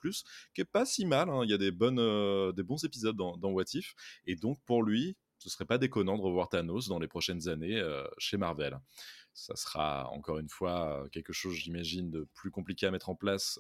qui 0.54 0.62
est 0.62 0.66
pas 0.66 0.86
si 0.86 1.06
mal. 1.06 1.30
Hein. 1.30 1.42
Il 1.44 1.50
y 1.50 1.54
a 1.54 1.58
des, 1.58 1.72
bonnes, 1.72 2.00
euh, 2.00 2.52
des 2.52 2.64
bons 2.64 2.84
épisodes 2.84 3.16
dans, 3.16 3.38
dans, 3.38 3.52
What 3.52 3.66
If. 3.74 3.94
Et 4.26 4.36
donc, 4.36 4.60
pour 4.66 4.84
lui, 4.84 5.16
ce 5.40 5.50
serait 5.50 5.66
pas 5.66 5.78
déconnant 5.78 6.18
de 6.18 6.24
revoir 6.24 6.50
Thanos 6.50 6.88
dans 6.88 7.00
les 7.00 7.08
prochaines 7.08 7.48
années 7.48 7.78
euh, 7.78 8.04
chez 8.18 8.38
Marvel. 8.38 8.80
Ça 9.34 9.56
sera 9.56 10.10
encore 10.10 10.40
une 10.40 10.50
fois 10.50 11.04
euh, 11.04 11.10
quelque 11.10 11.34
chose, 11.34 11.54
j'imagine, 11.54 12.10
de 12.10 12.28
plus 12.34 12.50
compliqué 12.50 12.88
à 12.88 12.92
mettre 12.92 13.10
en 13.10 13.16
place 13.16 13.60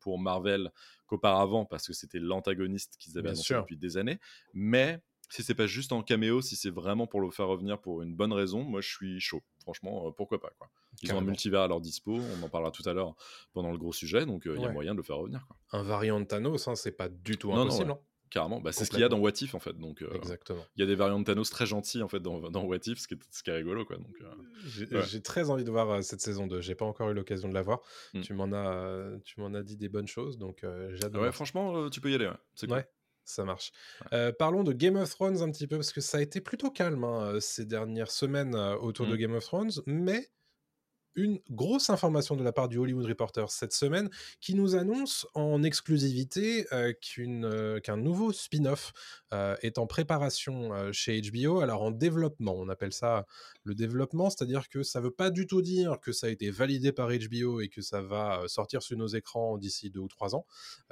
pour 0.00 0.18
Marvel 0.18 0.70
qu'auparavant, 1.06 1.64
parce 1.64 1.86
que 1.86 1.92
c'était 1.92 2.18
l'antagoniste 2.18 2.96
qu'ils 2.98 3.18
avaient 3.18 3.30
annoncé 3.30 3.54
depuis 3.54 3.76
des 3.76 3.96
années. 3.96 4.18
Mais 4.52 5.00
si 5.30 5.42
c'est 5.42 5.54
pas 5.54 5.66
juste 5.66 5.92
en 5.92 6.02
caméo, 6.02 6.42
si 6.42 6.56
c'est 6.56 6.70
vraiment 6.70 7.06
pour 7.06 7.20
le 7.20 7.30
faire 7.30 7.48
revenir 7.48 7.80
pour 7.80 8.02
une 8.02 8.14
bonne 8.14 8.32
raison, 8.32 8.62
moi 8.62 8.80
je 8.80 8.88
suis 8.88 9.20
chaud. 9.20 9.42
Franchement, 9.60 10.12
pourquoi 10.12 10.40
pas 10.40 10.50
quoi. 10.58 10.68
Ils 11.02 11.12
ont 11.12 11.18
un 11.18 11.22
multivers 11.22 11.62
à 11.62 11.68
leur 11.68 11.80
dispo, 11.80 12.18
on 12.18 12.42
en 12.42 12.48
parlera 12.48 12.70
tout 12.70 12.88
à 12.88 12.92
l'heure 12.92 13.14
pendant 13.52 13.72
le 13.72 13.78
gros 13.78 13.92
sujet, 13.92 14.26
donc 14.26 14.42
il 14.46 14.60
y 14.60 14.64
a 14.64 14.70
moyen 14.70 14.92
de 14.92 14.98
le 14.98 15.02
faire 15.02 15.16
revenir. 15.16 15.44
Quoi. 15.46 15.56
Un 15.72 15.82
variant 15.82 16.20
de 16.20 16.24
Thanos, 16.24 16.68
hein, 16.68 16.74
c'est 16.74 16.92
pas 16.92 17.08
du 17.08 17.36
tout 17.36 17.52
impossible. 17.52 17.88
Non, 17.88 17.94
hein. 17.94 18.00
Carrément, 18.30 18.60
bah, 18.60 18.72
c'est 18.72 18.84
ce 18.84 18.90
qu'il 18.90 18.98
y 18.98 19.04
a 19.04 19.08
dans 19.08 19.18
What 19.18 19.32
If 19.42 19.54
en 19.54 19.60
fait. 19.60 19.78
Donc, 19.78 20.04
Exactement. 20.14 20.64
Il 20.76 20.80
y 20.80 20.82
a 20.82 20.86
des 20.86 20.96
variantes 20.96 21.20
de 21.20 21.32
Thanos 21.32 21.48
très 21.50 21.66
gentils 21.66 22.02
en 22.02 22.08
fait 22.08 22.20
dans, 22.20 22.50
dans 22.50 22.64
What 22.64 22.78
If, 22.86 22.98
ce 22.98 23.06
qui 23.06 23.14
est, 23.14 23.18
ce 23.30 23.42
qui 23.42 23.50
est 23.50 23.54
rigolo 23.54 23.84
quoi. 23.84 23.96
Donc, 23.96 24.16
j'ai 24.64 25.22
très 25.22 25.50
envie 25.50 25.64
de 25.64 25.70
voir 25.70 26.02
cette 26.02 26.20
saison 26.20 26.46
2. 26.46 26.60
J'ai 26.60 26.74
pas 26.74 26.84
encore 26.84 27.10
eu 27.10 27.14
l'occasion 27.14 27.48
de 27.48 27.54
la 27.54 27.62
voir. 27.62 27.80
Mmh. 28.12 28.20
Tu 28.22 28.34
m'en 28.34 28.52
as, 28.52 29.18
tu 29.24 29.40
m'en 29.40 29.54
as 29.54 29.62
dit 29.62 29.76
des 29.76 29.88
bonnes 29.88 30.08
choses, 30.08 30.38
donc 30.38 30.64
j'adore. 30.94 31.22
Ouais, 31.22 31.32
franchement, 31.32 31.88
tu 31.90 32.00
peux 32.00 32.10
y 32.10 32.14
aller. 32.14 32.30
C'est 32.54 32.66
cool. 32.66 32.84
Ça 33.24 33.44
marche. 33.44 33.72
parlons 34.38 34.64
de 34.64 34.72
Game 34.72 34.96
of 34.96 35.10
Thrones 35.10 35.40
un 35.42 35.50
petit 35.50 35.66
peu, 35.66 35.76
parce 35.76 35.92
que 35.92 36.00
ça 36.00 36.18
a 36.18 36.20
été 36.20 36.40
plutôt 36.40 36.70
calme 36.70 37.04
hein, 37.04 37.38
ces 37.40 37.64
dernières 37.64 38.10
semaines 38.10 38.54
autour 38.54 39.06
de 39.06 39.14
mmh. 39.14 39.18
Game 39.18 39.34
of 39.34 39.44
Thrones, 39.44 39.72
mais 39.86 40.28
une 41.16 41.40
grosse 41.50 41.90
information 41.90 42.36
de 42.36 42.42
la 42.42 42.52
part 42.52 42.68
du 42.68 42.78
Hollywood 42.78 43.06
Reporter 43.06 43.50
cette 43.50 43.72
semaine 43.72 44.10
qui 44.40 44.54
nous 44.54 44.74
annonce 44.74 45.26
en 45.34 45.62
exclusivité 45.62 46.66
euh, 46.72 46.92
euh, 47.18 47.80
qu'un 47.80 47.96
nouveau 47.96 48.32
spin-off 48.32 48.92
euh, 49.32 49.56
est 49.62 49.78
en 49.78 49.86
préparation 49.86 50.92
chez 50.92 51.20
HBO. 51.20 51.60
Alors 51.60 51.82
en 51.82 51.90
développement, 51.90 52.54
on 52.56 52.68
appelle 52.68 52.92
ça 52.92 53.26
le 53.64 53.74
développement, 53.74 54.30
c'est-à-dire 54.30 54.68
que 54.68 54.82
ça 54.82 55.00
ne 55.00 55.04
veut 55.04 55.10
pas 55.10 55.30
du 55.30 55.46
tout 55.46 55.62
dire 55.62 55.98
que 56.00 56.12
ça 56.12 56.26
a 56.26 56.30
été 56.30 56.50
validé 56.50 56.92
par 56.92 57.08
HBO 57.08 57.60
et 57.60 57.68
que 57.68 57.82
ça 57.82 58.00
va 58.00 58.42
sortir 58.46 58.82
sur 58.82 58.96
nos 58.96 59.06
écrans 59.06 59.58
d'ici 59.58 59.90
deux 59.90 60.00
ou 60.00 60.08
trois 60.08 60.34
ans. 60.34 60.46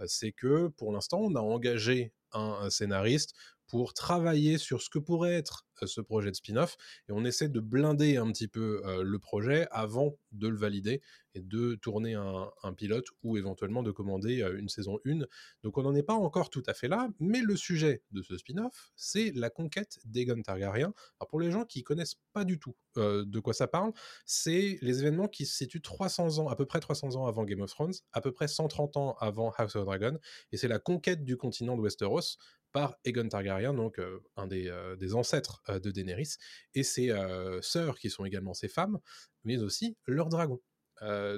C'est 0.07 0.33
que 0.33 0.69
pour 0.69 0.93
l'instant, 0.93 1.21
on 1.21 1.35
a 1.35 1.41
engagé 1.41 2.13
un 2.33 2.71
scénariste 2.71 3.35
pour 3.73 3.95
travailler 3.95 4.59
sur 4.59 4.83
ce 4.83 4.91
que 4.91 4.99
pourrait 4.99 5.33
être 5.33 5.67
ce 5.87 6.03
projet 6.03 6.31
de 6.31 6.37
spin-off 6.37 6.77
et 7.09 7.13
on 7.13 7.25
essaie 7.25 7.49
de 7.49 7.59
blinder 7.59 8.19
un 8.19 8.31
petit 8.31 8.47
peu 8.47 8.83
le 9.03 9.19
projet 9.19 9.67
avant 9.71 10.19
de 10.31 10.49
le 10.49 10.59
valider 10.59 11.01
et 11.35 11.41
de 11.41 11.77
tourner 11.77 12.13
un, 12.13 12.75
pilote 12.77 13.07
ou 13.23 13.39
éventuellement 13.39 13.83
de 13.83 13.91
commander 13.91 14.47
une 14.59 14.69
saison 14.69 14.99
1. 15.07 15.21
Donc 15.63 15.79
on 15.79 15.83
n'en 15.83 15.95
est 15.95 16.03
pas 16.03 16.13
encore 16.13 16.51
tout 16.51 16.63
à 16.67 16.75
fait 16.75 16.87
là, 16.87 17.09
mais 17.19 17.41
le 17.41 17.57
sujet 17.57 18.03
de 18.11 18.21
ce 18.21 18.37
spin-off, 18.37 18.93
c'est 18.95 19.33
la 19.35 19.49
conquête 19.49 19.99
d'Aegon 20.05 20.43
Targaryen. 20.43 20.93
Alors 21.19 21.29
pour 21.29 21.41
les 21.41 21.51
gens 21.51 21.65
qui 21.65 21.83
connaissent 21.83 22.17
pas 22.35 22.45
du 22.45 22.59
tout 22.59 22.77
de 22.97 23.41
quoi 23.41 23.55
ça 23.55 23.69
parle, 23.69 23.93
c'est 24.27 24.77
les 24.83 25.01
événements 25.01 25.29
qui 25.29 25.47
se 25.47 25.57
situent 25.57 25.81
300 25.81 26.41
ans, 26.41 26.49
à 26.49 26.57
peu 26.57 26.67
près 26.67 26.81
300 26.81 27.17
ans 27.17 27.27
avant 27.27 27.45
Game 27.45 27.63
of 27.63 27.71
Thrones, 27.71 27.95
à 28.13 28.21
peu 28.21 28.33
près 28.33 28.49
130 28.49 28.99
ans 28.99 29.17
avant 29.19 29.51
House 29.57 29.77
of 29.77 29.87
Dragon, 29.87 30.19
et 30.51 30.59
c'est 30.59 30.69
la 30.69 30.79
conquête 30.79 31.25
du 31.25 31.39
continent 31.39 31.75
de 31.79 31.81
Westeros 31.81 32.37
par 32.73 32.97
Aegon 33.05 33.29
Targaryen, 33.29 33.75
donc 33.75 34.01
un 34.37 34.47
des, 34.47 35.15
ancêtres 35.15 35.63
de 35.69 35.91
Daenerys, 35.91 36.37
et 36.75 36.83
ses 36.83 37.13
sœurs 37.61 37.99
qui 37.99 38.11
sont 38.11 38.25
également 38.25 38.55
ses 38.55 38.69
femmes, 38.69 38.99
mais 39.45 39.63
aussi 39.63 39.97
leurs 40.07 40.29
dragons. 40.29 40.61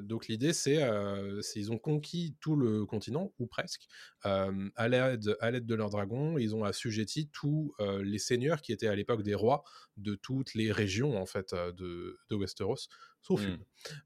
donc 0.03 0.29
l'idée, 0.29 0.53
c'est 0.53 0.81
qu'ils 1.53 1.73
ont 1.73 1.79
conquis 1.79 2.37
tout 2.41 2.57
le 2.57 2.87
continent, 2.87 3.33
ou 3.39 3.47
presque, 3.47 3.87
à 4.23 4.89
l'aide 4.89 5.21
de 5.67 5.75
leurs 5.75 5.91
dragons. 5.91 6.39
Ils 6.39 6.55
ont 6.55 6.65
assujetti 6.65 7.29
tous 7.33 7.75
les 8.03 8.19
seigneurs 8.19 8.63
qui 8.63 8.73
étaient 8.73 8.89
à 8.89 8.95
l'époque 8.95 9.23
des 9.23 9.35
rois 9.35 9.65
de 9.97 10.15
toutes 10.15 10.55
les 10.55 10.73
régions 10.73 11.21
en 11.21 11.27
fait 11.27 11.55
de 11.55 12.17
Westeros, 12.31 12.89
sauf 13.25 13.43
mmh. 13.43 13.59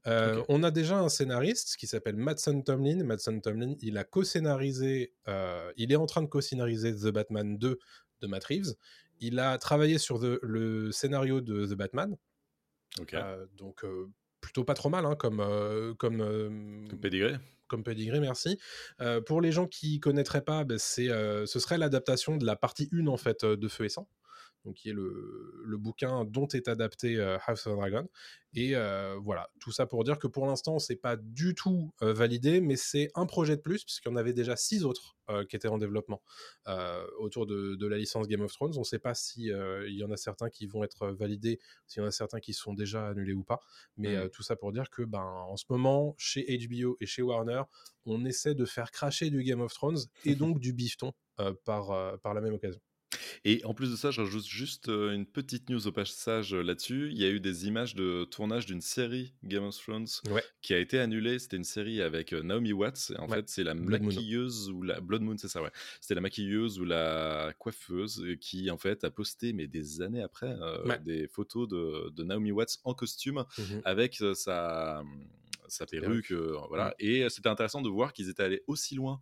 une. 0.05 0.43
On 0.47 0.63
a 0.63 0.71
déjà 0.71 0.97
un 0.99 1.09
scénariste 1.09 1.75
qui 1.77 1.87
s'appelle 1.87 2.15
Madsen 2.15 2.63
Tomlin. 2.63 3.03
Madsen 3.03 3.41
Tomlin, 3.41 3.75
il 3.81 3.97
a 3.97 4.03
co-scénarisé, 4.03 5.13
il 5.77 5.91
est 5.91 5.95
en 5.95 6.05
train 6.05 6.21
de 6.21 6.27
co-scénariser 6.27 6.95
The 6.95 7.11
Batman 7.11 7.57
2 7.57 7.79
de 8.21 8.27
Matt 8.27 8.45
Reeves. 8.45 8.75
Il 9.19 9.39
a 9.39 9.57
travaillé 9.57 9.97
sur 9.97 10.19
le 10.19 10.91
scénario 10.91 11.41
de 11.41 11.65
The 11.65 11.73
Batman. 11.73 12.15
Euh, 13.13 13.45
donc 13.55 13.85
plutôt 14.41 14.63
pas 14.63 14.73
trop 14.73 14.89
mal 14.89 15.05
hein, 15.05 15.15
comme 15.15 15.45
comme 15.97 16.87
comme 16.89 16.99
pédigré. 16.99 17.35
Comme 17.67 17.83
pédigré, 17.83 18.19
merci. 18.19 18.59
pour 19.25 19.41
les 19.41 19.51
gens 19.51 19.67
qui 19.67 19.99
connaîtraient 19.99 20.43
pas, 20.43 20.63
ben, 20.63 20.79
c'est 20.79 21.07
ce 21.07 21.59
serait 21.59 21.77
l'adaptation 21.77 22.37
de 22.37 22.45
la 22.45 22.55
partie 22.55 22.89
1 22.91 23.07
en 23.07 23.17
fait 23.17 23.45
de 23.45 23.67
Feu 23.67 23.85
et 23.85 23.89
Sang 23.89 24.07
donc 24.65 24.75
qui 24.75 24.89
est 24.89 24.93
le, 24.93 25.77
bouquin 25.77 26.25
dont 26.25 26.47
est 26.47 26.67
adapté 26.67 27.17
euh, 27.17 27.37
House 27.47 27.65
of 27.67 27.75
Dragon. 27.75 28.07
Et 28.53 28.75
euh, 28.75 29.17
voilà, 29.21 29.49
tout 29.59 29.71
ça 29.71 29.85
pour 29.85 30.03
dire 30.03 30.19
que 30.19 30.27
pour 30.27 30.45
l'instant, 30.45 30.79
c'est 30.79 30.95
pas 30.95 31.15
du 31.15 31.53
tout 31.55 31.93
euh, 32.01 32.13
validé, 32.13 32.59
mais 32.59 32.75
c'est 32.75 33.09
un 33.15 33.25
projet 33.25 33.55
de 33.55 33.61
plus, 33.61 33.85
puisqu'il 33.85 34.09
y 34.09 34.11
en 34.11 34.15
avait 34.15 34.33
déjà 34.33 34.55
six 34.55 34.83
autres 34.85 35.15
qui 35.47 35.55
étaient 35.55 35.67
en 35.67 35.77
développement 35.77 36.23
autour 37.19 37.45
de, 37.45 37.85
la 37.85 37.97
licence 37.99 38.27
Game 38.27 38.41
of 38.41 38.51
Thrones. 38.51 38.73
On 38.77 38.79
ne 38.79 38.83
sait 38.83 38.97
pas 38.97 39.13
s'il 39.13 39.55
il 39.87 39.93
y 39.93 40.03
en 40.03 40.09
a 40.09 40.17
certains 40.17 40.49
qui 40.49 40.65
vont 40.65 40.83
être 40.83 41.09
validés, 41.09 41.59
s'il 41.85 42.01
y 42.01 42.03
en 42.03 42.07
a 42.07 42.11
certains 42.11 42.39
qui 42.39 42.51
sont 42.51 42.73
déjà 42.73 43.09
annulés 43.09 43.33
ou 43.33 43.43
pas. 43.43 43.59
Mais 43.95 44.17
mmh. 44.17 44.29
tout 44.31 44.41
ça 44.41 44.55
pour 44.55 44.71
dire 44.71 44.89
que 44.89 45.03
ben, 45.03 45.21
en 45.21 45.55
ce 45.55 45.65
moment, 45.69 46.15
chez 46.17 46.47
HBO 46.67 46.97
et 46.99 47.05
chez 47.05 47.21
Warner, 47.21 47.61
on 48.07 48.25
essaie 48.25 48.55
de 48.55 48.65
faire 48.65 48.89
cracher 48.89 49.29
du 49.29 49.43
Game 49.43 49.61
of 49.61 49.71
Thrones 49.71 49.99
et 50.25 50.33
donc 50.33 50.59
du 50.59 50.73
bifton 50.73 51.13
par, 51.63 52.19
par 52.21 52.33
la 52.33 52.41
même 52.41 52.55
occasion. 52.55 52.81
Et 53.45 53.63
en 53.65 53.73
plus 53.73 53.91
de 53.91 53.95
ça, 53.95 54.11
je 54.11 54.21
rajoute 54.21 54.45
juste 54.45 54.87
une 54.87 55.25
petite 55.25 55.69
news 55.69 55.87
au 55.87 55.91
passage 55.91 56.53
là-dessus. 56.53 57.09
Il 57.11 57.19
y 57.19 57.25
a 57.25 57.29
eu 57.29 57.39
des 57.39 57.67
images 57.67 57.95
de 57.95 58.25
tournage 58.25 58.65
d'une 58.65 58.81
série 58.81 59.33
Game 59.43 59.63
of 59.63 59.77
Thrones 59.77 60.07
qui 60.61 60.73
a 60.73 60.79
été 60.79 60.99
annulée. 60.99 61.39
C'était 61.39 61.57
une 61.57 61.63
série 61.63 62.01
avec 62.01 62.33
Naomi 62.33 62.73
Watts. 62.73 63.13
en 63.17 63.27
fait, 63.27 63.49
c'est 63.49 63.63
la 63.63 63.73
maquilleuse 63.73 64.69
ou 64.69 64.83
la 64.83 64.99
Blood 64.99 65.21
Moon, 65.21 65.37
c'est 65.37 65.47
ça, 65.47 65.61
ouais. 65.61 65.71
C'était 66.01 66.15
la 66.15 66.21
maquilleuse 66.21 66.79
ou 66.79 66.85
la 66.85 67.53
coiffeuse 67.57 68.25
qui, 68.39 68.69
en 68.69 68.77
fait, 68.77 69.03
a 69.03 69.11
posté, 69.11 69.53
mais 69.53 69.67
des 69.67 70.01
années 70.01 70.23
après, 70.23 70.55
des 71.03 71.27
photos 71.27 71.67
de, 71.67 72.23
Naomi 72.23 72.51
Watts 72.51 72.79
en 72.83 72.93
costume 72.93 73.43
mmh 73.57 73.63
avec 73.85 74.21
sa 74.35 75.03
sa 75.71 75.85
perruque, 75.85 76.31
voilà. 76.67 76.89
Mmh. 76.89 76.93
Et 76.99 77.29
c'était 77.29 77.49
intéressant 77.49 77.81
de 77.81 77.89
voir 77.89 78.13
qu'ils 78.13 78.29
étaient 78.29 78.43
allés 78.43 78.63
aussi 78.67 78.95
loin 78.95 79.19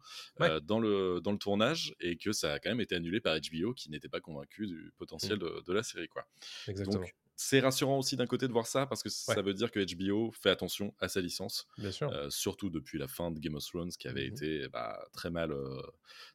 dans, 0.64 0.80
le, 0.80 1.20
dans 1.22 1.32
le 1.32 1.38
tournage 1.38 1.96
et 2.00 2.18
que 2.18 2.32
ça 2.32 2.54
a 2.54 2.60
quand 2.60 2.70
même 2.70 2.82
été 2.82 2.96
annulé 2.96 3.20
par 3.20 3.38
HBO 3.38 3.74
qui 3.74 3.90
n'était 3.90 4.10
pas 4.10 4.20
convaincu 4.20 4.68
du 4.68 4.92
potentiel 4.98 5.38
mmh. 5.38 5.64
de, 5.66 5.74
la 5.74 5.84
série, 5.84 6.08
quoi. 6.08 6.28
Exactement 6.68 7.06
c'est 7.40 7.60
rassurant 7.60 8.00
aussi 8.00 8.18
d'un 8.18 8.26
côté 8.26 8.48
de 8.48 8.52
voir 8.52 8.66
ça 8.66 8.88
parce 8.88 9.04
que 9.04 9.10
ça 9.10 9.42
veut 9.44 9.54
dire 9.54 9.70
que 9.70 9.80
HBO 9.80 10.32
fait 10.32 10.50
attention 10.50 10.94
à 11.00 11.08
sa 11.08 11.22
licence. 11.22 11.68
Bien 11.78 11.92
sûr. 11.92 12.12
Euh, 12.12 12.32
surtout 12.32 12.72
depuis 12.72 12.98
la 12.98 13.08
fin 13.08 13.30
de 13.30 13.40
Game 13.40 13.54
of 13.54 13.64
Thrones 13.64 13.92
qui 13.92 14.08
avait 14.08 14.28
mmh 14.28 14.34
été 14.34 14.68
bah, 14.70 15.08
très, 15.14 15.30
mal, 15.30 15.52
euh, 15.52 15.82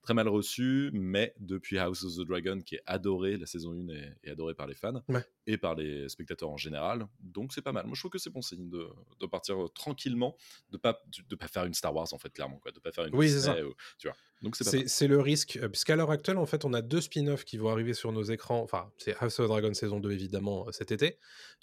très 0.03 0.15
mal 0.15 0.29
reçu, 0.29 0.91
mais 0.93 1.35
depuis 1.41 1.79
House 1.79 2.05
of 2.05 2.15
the 2.15 2.27
Dragon 2.27 2.61
qui 2.61 2.77
est 2.77 2.83
adoré, 2.87 3.37
la 3.37 3.47
saison 3.47 3.73
1 3.73 3.89
est, 3.89 4.31
adorée 4.31 4.55
par 4.55 4.69
les 4.69 4.75
fans 4.75 5.03
et 5.47 5.59
par 5.59 5.75
les 5.75 6.09
spectateurs 6.09 6.51
en 6.51 6.57
général. 6.57 7.07
Donc 7.21 7.53
c'est 7.53 7.63
pas 7.63 7.73
mal. 7.73 7.87
Moi 7.87 7.95
je 7.95 8.01
trouve 8.01 8.11
que 8.11 8.19
c'est 8.19 8.31
bon 8.31 8.43
signe 8.43 8.69
de, 8.69 8.89
de, 9.21 9.27
partir 9.27 9.63
euh, 9.63 9.69
tranquillement, 9.69 10.37
de 10.71 10.77
pas, 10.77 11.03
de 11.29 11.37
pas 11.37 11.49
faire 11.49 11.65
une 11.65 11.75
Star 11.75 11.95
Wars 11.95 12.09
en 12.13 12.19
fait, 12.19 12.31
clairement. 12.31 12.59
Quoi, 12.59 12.73
de 12.73 12.81
pas 12.81 12.93
faire 12.93 13.07
une 13.07 13.15
oui, 13.15 13.29
c'est 13.29 13.41
ça. 13.41 13.57
tu 13.99 14.09
vois. 14.09 14.17
Donc 14.43 14.57
c'est 14.57 15.07
le 15.07 15.21
risque, 15.21 15.61
puisqu'à 15.69 15.95
l'heure 15.95 16.11
actuelle, 16.11 16.37
en 16.37 16.47
fait, 16.47 16.65
on 16.65 16.73
a 16.73 16.83
deux 16.83 17.01
spin-offs 17.01 17.45
qui 17.45 17.59
vont 17.59 17.71
arriver 17.71 17.95
sur 17.95 18.11
nos 18.11 18.25
écrans. 18.25 18.61
Enfin, 18.61 18.91
c'est 18.99 19.15
House 19.21 19.39
of 19.39 19.47
Dragon 19.47 19.73
saison 19.73 20.01
2 20.01 20.11
évidemment 20.11 20.67
cet 20.73 20.91
été. 20.91 21.19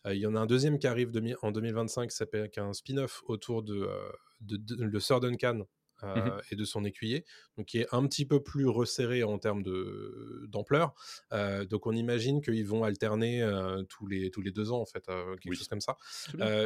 Euh, 0.05 0.15
il 0.15 0.21
y 0.21 0.25
en 0.25 0.35
a 0.35 0.39
un 0.39 0.45
deuxième 0.45 0.79
qui 0.79 0.87
arrive 0.87 1.11
en 1.41 1.51
2025 1.51 2.09
qui 2.09 2.15
s'appelle 2.15 2.49
un 2.57 2.73
spin-off 2.73 3.21
autour 3.27 3.63
de, 3.63 3.81
euh, 3.81 4.09
de, 4.41 4.57
de, 4.57 4.99
Sir 4.99 5.19
Duncan, 5.19 5.65
Mmh 6.01 6.29
et 6.51 6.55
de 6.55 6.63
son 6.63 6.85
écuyer, 6.85 7.25
donc 7.57 7.67
qui 7.67 7.79
est 7.79 7.87
un 7.91 8.05
petit 8.07 8.25
peu 8.25 8.41
plus 8.41 8.67
resserré 8.67 9.23
en 9.23 9.37
termes 9.37 9.63
d'ampleur. 10.47 10.93
Euh, 11.33 11.65
donc 11.65 11.85
on 11.87 11.91
imagine 11.91 12.41
qu'ils 12.41 12.65
vont 12.65 12.83
alterner 12.83 13.43
euh, 13.43 13.83
tous, 13.83 14.07
les, 14.07 14.31
tous 14.31 14.41
les 14.41 14.51
deux 14.51 14.71
ans, 14.71 14.79
en 14.79 14.85
fait, 14.85 15.05
quelque 15.41 15.53
chose 15.53 15.67
comme 15.67 15.81
ça. 15.81 15.97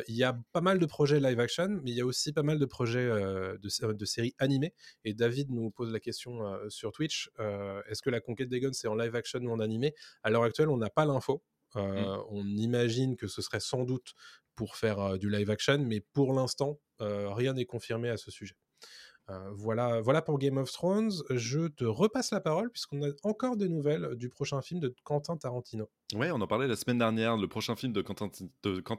Il 0.08 0.15
y 0.15 0.24
a 0.24 0.38
pas 0.52 0.62
mal 0.62 0.80
de 0.80 0.86
projets 0.86 1.19
live 1.19 1.39
action, 1.39 1.80
mais 1.84 1.91
il 1.91 1.98
y 1.98 2.02
a 2.02 2.06
aussi 2.06 2.32
pas 2.32 2.43
mal 2.43 2.60
de 2.60 2.65
projets 2.65 3.08
de, 3.08 3.91
de, 3.93 4.06
séries 4.06 4.36
animées. 4.38 4.74
Et 5.04 5.13
David 5.13 5.50
nous 5.52 5.72
pose 5.72 5.91
la 5.91 6.00
question 6.00 6.39
sur 6.69 6.91
Twitch 6.91 7.30
est-ce 7.88 8.02
que 8.02 8.10
la 8.10 8.19
conquête 8.19 8.50
des 8.50 8.60
guns 8.60 8.74
c'est 8.74 8.88
en 8.88 8.96
live 8.96 9.15
action 9.15 9.39
ou 9.39 9.52
en 9.52 9.60
animé? 9.60 9.93
À 10.22 10.30
l'heure 10.30 10.43
actuelle, 10.43 10.69
on 10.69 10.78
n'a 10.78 10.89
pas 10.89 11.06
l'info. 11.06 11.43
Mmh. 11.76 11.80
On 12.30 12.46
imagine 12.46 13.15
que 13.15 13.28
ce 13.28 13.41
serait 13.41 13.60
sans 13.60 13.84
doute 13.84 14.13
pour 14.56 14.76
faire 14.76 15.17
du 15.17 15.30
live 15.30 15.50
action, 15.50 15.80
mais 15.80 16.02
pour 16.02 16.34
l'instant, 16.34 16.80
rien 17.00 17.54
n'est 17.54 17.65
confirmé 17.65 18.10
à 18.10 18.17
ce 18.17 18.30
sujet. 18.30 18.56
Euh, 19.30 19.52
voilà, 19.54 20.02
voilà 20.02 20.22
pour 20.22 20.38
Game 20.40 20.58
of 20.58 20.72
Thrones. 20.72 21.12
Je 21.30 21.68
te 21.68 21.86
repasse 21.86 22.32
la 22.32 22.42
parole 22.42 22.70
puisqu'on 22.72 23.04
a 23.04 23.10
encore 23.24 23.58
des 23.58 23.70
nouvelles 23.70 24.16
du 24.16 24.30
prochain 24.30 24.62
film 24.62 24.80
de 24.80 24.94
Quentin 25.04 25.38
Tarantino. 25.38 25.90
Ouais, 26.14 26.30
on 26.30 26.40
en 26.42 26.48
parlait 26.48 26.68
la 26.68 26.76
semaine 26.76 27.00
dernière, 27.00 27.38
le 27.38 27.48
prochain 27.48 27.76
film 27.76 27.92
de 27.92 28.02
Quentin, 28.02 28.30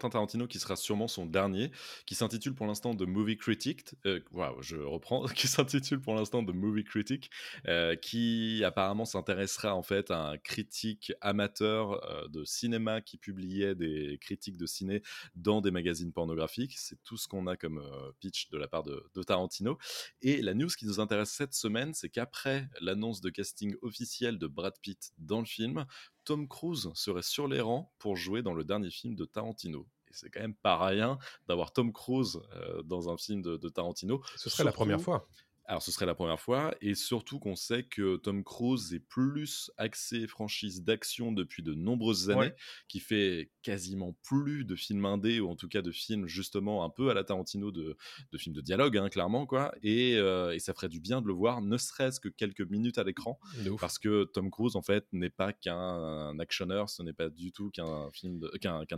Tarantino 0.08 0.48
qui 0.48 0.58
sera 0.58 0.74
sûrement 0.74 1.06
son 1.06 1.26
dernier, 1.26 1.70
qui 2.06 2.16
s'intitule 2.16 2.54
pour 2.54 2.66
l'instant 2.66 2.96
The 2.96 3.02
Movie 3.02 3.36
Critic. 3.36 3.94
Euh, 4.04 4.20
je 4.60 4.76
reprends, 4.78 5.24
qui 5.34 5.46
s'intitule 5.46 6.00
pour 6.00 6.14
l'instant 6.14 6.42
Movie 6.42 6.82
Critic, 6.82 7.30
euh, 7.68 7.94
qui 7.94 8.62
apparemment 8.64 9.04
s'intéressera 9.04 9.76
en 9.76 9.82
fait 9.82 10.10
à 10.10 10.30
un 10.30 10.38
critique 10.38 11.12
amateur 11.20 12.04
euh, 12.10 12.26
de 12.28 12.44
cinéma 12.44 13.00
qui 13.00 13.16
publiait 13.16 13.76
des 13.76 14.18
critiques 14.20 14.56
de 14.56 14.66
ciné 14.66 15.02
dans 15.36 15.60
des 15.60 15.70
magazines 15.70 16.12
pornographiques. 16.12 16.74
C'est 16.78 17.00
tout 17.04 17.16
ce 17.16 17.28
qu'on 17.28 17.46
a 17.46 17.56
comme 17.56 17.80
pitch 18.18 18.50
de 18.50 18.58
la 18.58 18.66
part 18.66 18.82
de 18.82 19.22
Tarantino. 19.24 19.78
Et 20.26 20.40
la 20.40 20.54
news 20.54 20.68
qui 20.68 20.86
nous 20.86 21.00
intéresse 21.00 21.30
cette 21.30 21.52
semaine, 21.52 21.92
c'est 21.92 22.08
qu'après 22.08 22.66
l'annonce 22.80 23.20
de 23.20 23.28
casting 23.28 23.76
officiel 23.82 24.38
de 24.38 24.46
Brad 24.46 24.72
Pitt 24.80 25.12
dans 25.18 25.40
le 25.40 25.44
film, 25.44 25.84
Tom 26.24 26.48
Cruise 26.48 26.90
serait 26.94 27.22
sur 27.22 27.46
les 27.46 27.60
rangs 27.60 27.92
pour 27.98 28.16
jouer 28.16 28.40
dans 28.42 28.54
le 28.54 28.64
dernier 28.64 28.90
film 28.90 29.16
de 29.16 29.26
Tarantino. 29.26 29.86
Et 30.08 30.14
c'est 30.14 30.30
quand 30.30 30.40
même 30.40 30.54
pas 30.54 30.82
rien 30.82 31.18
d'avoir 31.46 31.74
Tom 31.74 31.92
Cruise 31.92 32.40
euh, 32.54 32.82
dans 32.84 33.10
un 33.10 33.18
film 33.18 33.42
de, 33.42 33.68
Tarantino. 33.68 34.22
Ce 34.36 34.48
serait 34.48 34.64
la 34.64 34.72
première 34.72 34.98
fois. 34.98 35.28
Alors, 35.66 35.82
ce 35.82 35.90
serait 35.90 36.04
la 36.04 36.14
première 36.14 36.38
fois, 36.40 36.74
et 36.82 36.94
surtout 36.94 37.38
qu'on 37.38 37.56
sait 37.56 37.84
que 37.84 38.16
Tom 38.16 38.44
Cruise 38.44 38.92
est 38.92 39.00
plus 39.00 39.70
axé 39.78 40.26
franchise 40.26 40.82
d'action 40.84 41.32
depuis 41.32 41.62
de 41.62 41.72
nombreuses 41.72 42.28
années, 42.28 42.38
Ouais. 42.40 42.56
qui 42.86 43.00
fait 43.00 43.50
quasiment 43.62 44.14
plus 44.24 44.66
de 44.66 44.76
films 44.76 45.06
indés, 45.06 45.40
ou 45.40 45.48
en 45.48 45.56
tout 45.56 45.68
cas 45.68 45.80
de 45.80 45.90
films 45.90 46.26
justement 46.26 46.84
un 46.84 46.90
peu 46.90 47.08
à 47.08 47.14
la 47.14 47.24
Tarantino, 47.24 47.70
de, 47.72 47.96
de 48.30 48.38
films 48.38 48.54
de 48.54 48.60
dialogue, 48.60 48.98
hein, 48.98 49.08
clairement, 49.08 49.46
quoi. 49.46 49.74
Et, 49.82 50.16
euh, 50.16 50.52
et 50.54 50.58
ça 50.58 50.74
ferait 50.74 50.90
du 50.90 51.00
bien 51.00 51.22
de 51.22 51.26
le 51.28 51.32
voir, 51.32 51.62
ne 51.62 51.78
serait-ce 51.78 52.20
que 52.20 52.28
quelques 52.28 52.60
minutes 52.60 52.98
à 52.98 53.04
l'écran, 53.04 53.38
parce 53.80 53.98
que 53.98 54.24
Tom 54.24 54.50
Cruise, 54.50 54.76
en 54.76 54.82
fait, 54.82 55.06
n'est 55.12 55.30
pas 55.30 55.54
qu'un 55.54 56.38
actionneur, 56.40 56.90
ce 56.90 57.02
n'est 57.02 57.14
pas 57.14 57.30
du 57.30 57.52
tout 57.52 57.70
qu'un 57.70 58.10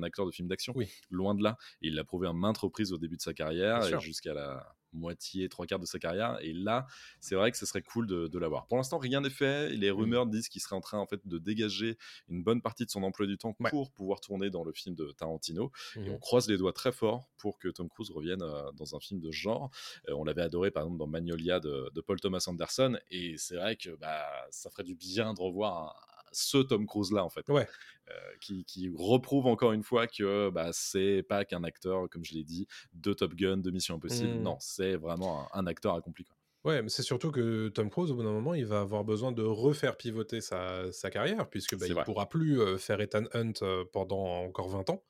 acteur 0.02 0.26
de 0.26 0.32
film 0.32 0.48
d'action, 0.48 0.72
Oui. 0.74 0.88
loin 1.10 1.36
de 1.36 1.44
là. 1.44 1.56
Et 1.80 1.88
il 1.88 1.94
l'a 1.94 2.02
prouvé 2.02 2.26
à 2.26 2.32
maintes 2.32 2.58
reprises 2.58 2.92
au 2.92 2.98
début 2.98 3.16
de 3.16 3.22
sa 3.22 3.34
carrière, 3.34 4.00
jusqu'à 4.00 4.34
la 4.34 4.74
moitié, 4.96 5.48
trois 5.48 5.66
quarts 5.66 5.78
de 5.78 5.86
sa 5.86 5.98
carrière. 5.98 6.38
Et 6.42 6.52
là, 6.52 6.86
c'est 7.20 7.34
vrai 7.34 7.50
que 7.52 7.56
ce 7.58 7.66
serait 7.66 7.82
cool 7.82 8.06
de, 8.06 8.26
de 8.26 8.38
l'avoir. 8.38 8.66
Pour 8.66 8.76
l'instant, 8.76 8.98
rien 8.98 9.20
n'est 9.20 9.30
fait. 9.30 9.70
Les 9.70 9.90
Mmh. 9.90 9.94
rumeurs 9.94 10.26
disent 10.26 10.48
qu'il 10.48 10.60
serait 10.60 10.76
en 10.76 10.80
train 10.80 10.98
en 10.98 11.06
fait 11.06 11.20
de 11.26 11.38
dégager 11.38 11.96
une 12.28 12.42
bonne 12.42 12.60
partie 12.62 12.84
de 12.84 12.90
son 12.90 13.02
emploi 13.02 13.26
du 13.26 13.38
temps 13.38 13.54
Ouais. 13.60 13.70
pour 13.70 13.90
pouvoir 13.92 14.20
tourner 14.20 14.50
dans 14.50 14.64
le 14.64 14.72
film 14.72 14.94
de 14.94 15.12
Tarantino. 15.12 15.70
Et 15.96 16.10
on 16.10 16.12
Mhm. 16.14 16.18
croise 16.18 16.48
les 16.48 16.56
doigts 16.58 16.72
très 16.72 16.92
fort 16.92 17.28
pour 17.38 17.58
que 17.58 17.68
Tom 17.68 17.88
Cruise 17.88 18.10
revienne 18.10 18.42
euh, 18.42 18.72
dans 18.72 18.96
un 18.96 19.00
film 19.00 19.20
de 19.20 19.30
ce 19.30 19.36
genre. 19.36 19.70
Euh, 20.08 20.14
on 20.14 20.24
l'avait 20.24 20.42
adoré 20.42 20.70
par 20.70 20.82
exemple 20.82 20.98
dans 20.98 21.06
Magnolia 21.06 21.60
de, 21.60 21.90
de 21.94 22.00
Paul 22.00 22.18
Thomas 22.20 22.44
Anderson. 22.48 22.98
Et 23.10 23.36
c'est 23.38 23.56
vrai 23.56 23.76
que 23.76 23.90
bah, 23.96 24.24
ça 24.50 24.70
ferait 24.70 24.84
du 24.84 24.94
bien 24.94 25.34
de 25.34 25.40
revoir 25.40 25.84
un- 25.84 26.05
ce 26.36 26.58
Tom 26.58 26.86
Cruise 26.86 27.12
là 27.12 27.24
en 27.24 27.30
fait. 27.30 27.48
Ouais. 27.48 27.66
Euh, 28.08 28.12
qui, 28.40 28.64
qui 28.64 28.88
reprouve 28.96 29.46
encore 29.46 29.72
une 29.72 29.82
fois 29.82 30.06
que 30.06 30.50
bah, 30.50 30.68
c'est 30.72 31.24
pas 31.28 31.44
qu'un 31.44 31.64
acteur, 31.64 32.08
comme 32.08 32.24
je 32.24 32.34
l'ai 32.34 32.44
dit, 32.44 32.66
de 32.92 33.12
Top 33.12 33.34
Gun, 33.34 33.56
de 33.56 33.70
Mission 33.70 33.96
Impossible. 33.96 34.34
Mhm. 34.34 34.42
Non, 34.42 34.56
c'est 34.60 34.94
vraiment 34.96 35.42
un, 35.54 35.60
un 35.60 35.66
acteur 35.66 35.94
accompli. 35.94 36.24
quoi. 36.24 36.36
Ouais, 36.64 36.82
mais 36.82 36.88
c'est 36.88 37.02
surtout 37.02 37.30
que 37.30 37.68
Tom 37.68 37.90
Cruise, 37.90 38.10
au 38.10 38.14
bout 38.16 38.22
d'un 38.24 38.32
moment, 38.32 38.54
il 38.54 38.66
va 38.66 38.80
avoir 38.80 39.04
besoin 39.04 39.32
de 39.32 39.42
refaire 39.42 39.96
pivoter 39.96 40.40
sa, 40.40 40.90
sa 40.92 41.10
carrière, 41.10 41.48
puisque 41.48 41.76
bah, 41.76 41.86
il 41.86 41.94
vrai. 41.94 42.04
pourra 42.04 42.28
plus 42.28 42.60
euh, 42.60 42.76
faire 42.76 43.00
Ethan 43.00 43.24
Hunt 43.34 43.52
euh, 43.62 43.84
pendant 43.92 44.24
encore 44.44 44.68
20 44.68 44.90
ans. 44.90 45.02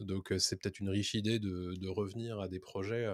Donc 0.00 0.32
c'est 0.38 0.56
peut-être 0.60 0.80
une 0.80 0.88
riche 0.88 1.14
idée 1.14 1.38
de, 1.38 1.74
de 1.74 1.88
revenir 1.88 2.40
à 2.40 2.48
des 2.48 2.58
projets 2.58 3.06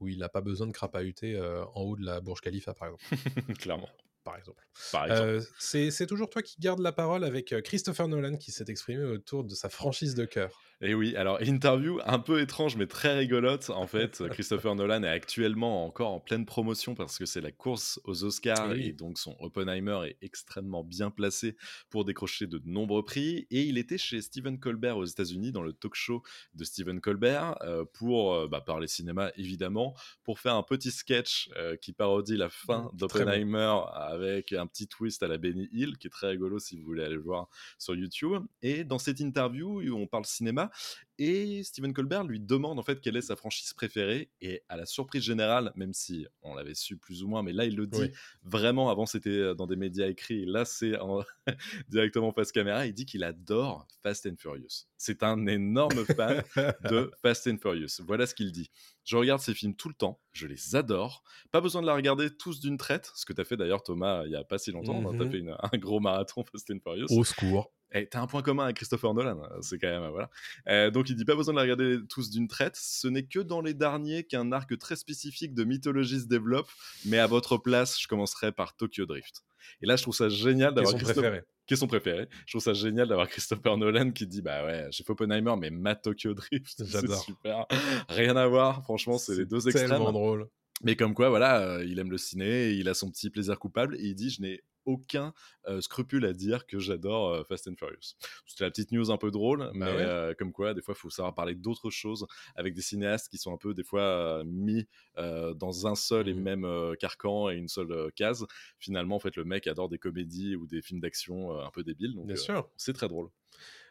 où 0.00 0.08
il 0.08 0.18
n'a 0.18 0.28
pas 0.28 0.40
besoin 0.40 0.66
de 0.66 0.72
crapahuter 0.72 1.38
en 1.40 1.80
haut 1.82 1.94
de 1.96 2.04
la 2.04 2.20
Burj 2.20 2.40
Khalifa, 2.40 2.74
par 2.74 2.88
exemple. 2.88 3.04
Clairement. 3.60 3.88
Par 4.24 4.36
exemple. 4.36 4.60
Euh, 4.94 5.40
c'est 5.58 6.06
toujours 6.06 6.28
toi 6.28 6.42
qui 6.42 6.56
gardes 6.60 6.80
la 6.80 6.92
parole 6.92 7.24
avec 7.24 7.52
euh, 7.52 7.60
Christopher 7.60 8.08
Nolan 8.08 8.36
qui 8.36 8.52
s'est 8.52 8.64
exprimé 8.68 9.04
autour 9.04 9.44
de 9.44 9.54
sa 9.54 9.68
franchise 9.68 10.14
de 10.14 10.24
cœur. 10.24 10.60
Et 10.80 10.94
oui, 10.94 11.16
alors 11.16 11.40
interview 11.40 12.00
un 12.04 12.18
peu 12.18 12.40
étrange 12.40 12.76
mais 12.76 12.86
très 12.86 13.16
rigolote. 13.16 13.70
En 13.70 13.86
fait, 13.86 14.22
Christopher 14.30 14.74
Nolan 14.74 15.02
est 15.04 15.08
actuellement 15.08 15.86
encore 15.86 16.12
en 16.12 16.20
pleine 16.20 16.44
promotion 16.44 16.94
parce 16.94 17.18
que 17.18 17.24
c'est 17.24 17.40
la 17.40 17.52
course 17.52 18.00
aux 18.04 18.24
Oscars 18.24 18.72
Eh 18.72 18.74
oui. 18.74 18.86
et 18.88 18.92
donc 18.92 19.18
son 19.18 19.36
Oppenheimer 19.38 20.00
est 20.06 20.18
extrêmement 20.20 20.82
bien 20.82 21.10
placé 21.10 21.56
pour 21.90 22.04
décrocher 22.04 22.46
de 22.46 22.60
nombreux 22.64 23.04
prix. 23.04 23.46
Et 23.50 23.62
il 23.62 23.78
était 23.78 23.98
chez 23.98 24.20
Stephen 24.20 24.58
Colbert 24.58 24.96
aux 24.96 25.04
États-Unis 25.04 25.52
dans 25.52 25.62
le 25.62 25.72
talk 25.72 25.94
show 25.94 26.22
de 26.54 26.64
Stephen 26.64 27.00
Colbert 27.00 27.56
euh, 27.62 27.84
pour 27.94 28.34
euh, 28.34 28.48
bah, 28.48 28.60
parler 28.60 28.88
cinéma 28.88 29.30
évidemment, 29.36 29.94
pour 30.24 30.40
faire 30.40 30.54
un 30.54 30.62
petit 30.62 30.90
sketch 30.90 31.48
qui 31.80 31.92
parodie 31.92 32.36
la 32.36 32.48
fin 32.50 32.74
Mmh, 32.92 32.96
d'Oppenheimer 32.96 33.74
avec 34.14 34.52
un 34.52 34.66
petit 34.66 34.86
twist 34.88 35.22
à 35.22 35.28
la 35.28 35.36
Benny 35.38 35.68
Hill 35.72 35.98
qui 35.98 36.06
est 36.06 36.10
très 36.10 36.28
rigolo 36.28 36.58
si 36.58 36.76
vous 36.76 36.84
voulez 36.84 37.02
aller 37.04 37.14
le 37.16 37.20
voir 37.20 37.48
sur 37.78 37.94
YouTube. 37.94 38.42
Et 38.62 38.84
dans 38.84 38.98
cette 38.98 39.20
interview 39.20 39.82
où 39.82 39.94
on 39.96 40.06
parle 40.06 40.24
cinéma, 40.24 40.70
et 41.18 41.62
Stephen 41.62 41.92
Colbert 41.92 42.24
lui 42.24 42.40
demande 42.40 42.78
en 42.78 42.82
fait 42.82 43.00
quelle 43.00 43.16
est 43.16 43.22
sa 43.22 43.36
franchise 43.36 43.72
préférée. 43.72 44.30
Et 44.40 44.62
à 44.68 44.76
la 44.76 44.86
surprise 44.86 45.22
générale, 45.22 45.72
même 45.76 45.92
si 45.92 46.26
on 46.42 46.54
l'avait 46.54 46.74
su 46.74 46.96
plus 46.96 47.22
ou 47.22 47.28
moins, 47.28 47.42
mais 47.42 47.52
là 47.52 47.64
il 47.66 47.76
le 47.76 47.86
dit 47.86 48.00
Oui. 48.00 48.10
vraiment. 48.42 48.90
Avant 48.90 49.06
c'était 49.06 49.54
dans 49.54 49.66
des 49.66 49.76
médias 49.76 50.08
écrits, 50.08 50.42
et 50.42 50.46
là 50.46 50.64
c'est 50.64 50.98
en- 50.98 51.22
directement 51.88 52.32
face 52.32 52.50
caméra. 52.52 52.86
Il 52.86 52.94
dit 52.94 53.06
qu'il 53.06 53.22
adore 53.24 53.86
Fast 54.02 54.26
and 54.26 54.36
Furious. 54.38 54.86
C'est 54.96 55.22
un 55.22 55.46
énorme 55.46 56.04
fan 56.04 56.42
de 56.90 57.10
Fast 57.22 57.46
and 57.46 57.58
Furious. 57.60 58.00
Voilà 58.00 58.26
ce 58.26 58.34
qu'il 58.34 58.50
dit. 58.52 58.70
Je 59.04 59.16
regarde 59.16 59.40
ces 59.40 59.54
films 59.54 59.74
tout 59.76 59.88
le 59.88 59.94
temps, 59.94 60.20
je 60.32 60.46
les 60.46 60.76
adore. 60.76 61.22
Pas 61.50 61.60
besoin 61.60 61.82
de 61.82 61.86
la 61.86 61.94
regarder 61.94 62.34
tous 62.34 62.60
d'une 62.60 62.78
traite, 62.78 63.10
ce 63.14 63.26
que 63.26 63.32
tu 63.32 63.40
as 63.40 63.44
fait 63.44 63.56
d'ailleurs 63.56 63.82
Thomas 63.82 64.24
il 64.24 64.32
y 64.32 64.36
a 64.36 64.44
pas 64.44 64.58
si 64.58 64.70
longtemps. 64.72 65.00
Mhm. 65.00 65.18
Tu 65.18 65.26
as 65.26 65.30
fait 65.30 65.38
une- 65.38 65.56
un 65.74 65.78
gros 65.78 66.00
marathon 66.00 66.42
Fast 66.50 66.70
and 66.70 66.78
Furious. 66.82 67.06
Au 67.10 67.22
secours. 67.24 67.70
Et 67.94 68.06
t'as 68.08 68.20
un 68.20 68.26
point 68.26 68.42
commun 68.42 68.64
avec 68.64 68.76
Christopher 68.76 69.14
Nolan, 69.14 69.40
euh, 69.42 69.58
c'est 69.62 69.78
quand 69.78 69.88
même 69.88 70.10
voilà. 70.10 70.28
Euh, 70.68 70.90
donc 70.90 71.08
il 71.08 71.16
dit 71.16 71.24
pas 71.24 71.36
besoin 71.36 71.54
de 71.54 71.58
les 71.60 71.62
regarder 71.72 71.98
tous 72.08 72.28
d'une 72.30 72.48
traite. 72.48 72.76
Ce 72.76 73.06
n'est 73.08 73.24
que 73.24 73.38
dans 73.38 73.60
les 73.60 73.72
derniers 73.72 74.24
qu'un 74.24 74.50
arc 74.52 74.76
très 74.78 74.96
spécifique 74.96 75.54
de 75.54 75.62
mythologie 75.64 76.20
se 76.20 76.26
développe. 76.26 76.68
Mais 77.06 77.18
à 77.18 77.26
votre 77.28 77.56
place, 77.56 78.00
je 78.00 78.08
commencerai 78.08 78.50
par 78.52 78.74
Tokyo 78.76 79.06
Drift. 79.06 79.42
Et 79.80 79.86
là, 79.86 79.96
je 79.96 80.02
trouve 80.02 80.14
ça 80.14 80.28
génial 80.28 80.74
d'avoir 80.74 80.90
son 80.92 80.98
Christophe- 80.98 81.14
préféré. 81.22 81.42
qui 81.66 81.74
est 81.74 81.76
son 81.76 81.86
préféré. 81.86 82.28
Je 82.46 82.52
trouve 82.52 82.62
ça 82.62 82.74
génial 82.74 83.08
d'avoir 83.08 83.28
Christopher 83.28 83.76
Nolan 83.78 84.10
qui 84.10 84.26
dit 84.26 84.42
bah 84.42 84.64
ouais, 84.66 84.88
j'ai 84.90 85.04
fait 85.04 85.12
Oppenheimer, 85.12 85.54
mais 85.58 85.70
ma 85.70 85.94
Tokyo 85.94 86.34
Drift, 86.34 86.84
J'adore. 86.84 87.22
super. 87.24 87.64
Rien 88.08 88.36
à 88.36 88.46
voir. 88.48 88.82
Franchement, 88.82 89.18
c'est 89.18 89.36
les 89.36 89.46
deux 89.46 89.66
extrêmes. 89.68 89.88
tellement 89.88 90.12
drôle. 90.12 90.48
Mais 90.82 90.96
comme 90.96 91.14
quoi, 91.14 91.28
voilà, 91.28 91.62
euh, 91.62 91.84
il 91.84 91.98
aime 92.00 92.10
le 92.10 92.18
ciné, 92.18 92.72
il 92.72 92.88
a 92.88 92.94
son 92.94 93.08
petit 93.10 93.30
plaisir 93.30 93.58
coupable, 93.60 93.94
et 93.96 94.06
il 94.08 94.14
dit, 94.16 94.28
je 94.30 94.42
n'ai 94.42 94.60
aucun 94.84 95.32
euh, 95.68 95.80
scrupule 95.80 96.24
à 96.26 96.32
dire 96.32 96.66
que 96.66 96.78
j'adore 96.78 97.28
euh, 97.30 97.44
Fast 97.44 97.68
and 97.68 97.74
Furious. 97.78 98.14
C'était 98.46 98.64
la 98.64 98.70
petite 98.70 98.92
news 98.92 99.10
un 99.10 99.16
peu 99.16 99.30
drôle, 99.30 99.70
mais 99.74 99.86
Bah 99.86 99.96
ouais. 99.96 100.02
euh, 100.02 100.34
comme 100.38 100.52
quoi, 100.52 100.74
des 100.74 100.82
fois, 100.82 100.94
il 100.96 101.00
faut 101.00 101.10
savoir 101.10 101.34
parler 101.34 101.54
d'autres 101.54 101.90
choses 101.90 102.26
avec 102.56 102.74
des 102.74 102.82
cinéastes 102.82 103.28
qui 103.28 103.38
sont 103.38 103.52
un 103.52 103.58
peu, 103.58 103.74
des 103.74 103.84
fois, 103.84 104.42
mis 104.44 104.86
dans 105.16 105.86
un 105.86 105.94
seul 105.94 106.28
et 106.28 106.34
Mhm. 106.34 106.42
même 106.42 106.96
carcan 106.98 107.50
et 107.50 107.54
une 107.56 107.68
seule 107.68 108.12
case. 108.16 108.46
Finalement, 108.78 109.16
en 109.16 109.20
fait, 109.20 109.36
le 109.36 109.44
mec 109.44 109.66
adore 109.66 109.88
des 109.88 109.98
comédies 109.98 110.56
ou 110.56 110.66
des 110.66 110.82
films 110.82 111.00
d'action 111.00 111.58
un 111.60 111.70
peu 111.70 111.82
débiles, 111.84 112.14
donc 112.14 112.26
Bien 112.26 112.36
sûr. 112.36 112.68
c'est 112.76 112.92
très 112.92 113.08
drôle. 113.08 113.28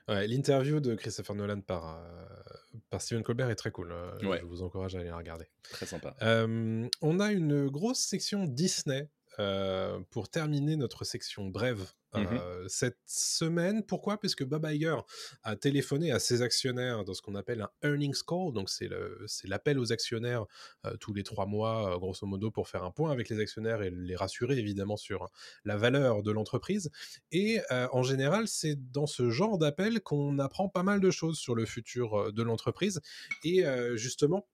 Ouais, 0.10 0.28
L'interview 0.28 0.82
de 0.82 0.96
Christopher 0.96 1.34
Nolan 1.34 1.62
par, 1.62 1.98
euh, 1.98 2.26
par 2.90 3.02
Stephen 3.02 3.24
Colbert 3.24 3.50
est 3.50 3.56
très 3.56 3.72
cool. 3.72 3.94
euh, 3.94 4.12
Ouais. 4.28 4.40
Je 4.42 4.46
vous 4.46 4.62
encourage 4.62 4.96
à 4.96 5.00
aller 5.00 5.08
la 5.08 5.16
regarder. 5.16 5.46
Très 5.72 5.86
sympa. 5.86 6.14
Euh, 6.22 6.90
on 7.02 7.20
a 7.22 7.32
une 7.32 7.70
grosse 7.70 8.00
section 8.00 8.44
Disney 8.46 9.10
euh, 9.40 10.00
pour 10.12 10.30
terminer 10.30 10.76
notre 10.76 11.04
section 11.04 11.48
brève 11.48 11.84
euh, 12.16 12.64
cette 12.68 13.00
semaine. 13.08 13.84
Pourquoi? 13.84 14.20
Parce 14.20 14.36
que 14.36 14.44
Bob 14.44 14.68
Iger 14.70 14.98
a 15.42 15.56
téléphoné 15.56 16.12
à 16.12 16.20
ses 16.20 16.44
actionnaires 16.44 17.04
dans 17.04 17.16
ce 17.16 17.24
qu'on 17.24 17.34
appelle 17.34 17.62
un 17.62 17.70
earnings 17.82 18.22
call. 18.28 18.54
Donc, 18.54 18.70
c'est 18.70 18.88
l'appel 19.46 19.80
aux 19.80 19.92
actionnaires 19.92 20.46
euh, 20.86 20.96
tous 20.98 21.14
les 21.14 21.24
trois 21.24 21.48
mois, 21.48 21.98
grosso 21.98 22.28
modo, 22.28 22.52
pour 22.52 22.68
faire 22.68 22.84
un 22.84 22.92
point 22.92 23.12
avec 23.12 23.30
les 23.30 23.40
actionnaires 23.40 23.82
et 23.82 23.90
les 23.90 24.16
rassurer 24.16 24.60
évidemment 24.60 24.98
sur 24.98 25.30
la 25.66 25.78
valeur 25.78 26.22
de 26.22 26.32
l'entreprise. 26.32 26.92
Et 27.32 27.60
en 27.72 28.04
général, 28.04 28.48
c'est 28.48 28.92
dans 28.92 29.08
ce 29.08 29.32
genre 29.32 29.58
d'appel 29.58 30.02
qu'on 30.02 30.38
apprend 30.38 30.70
pas 30.70 30.84
mal 30.84 31.00
de 31.00 31.10
choses 31.10 31.40
sur 31.40 31.56
le 31.56 31.66
futur 31.66 32.32
de 32.32 32.44
l'entreprise. 32.44 33.02
Et 33.44 33.64
justement, 33.96 34.46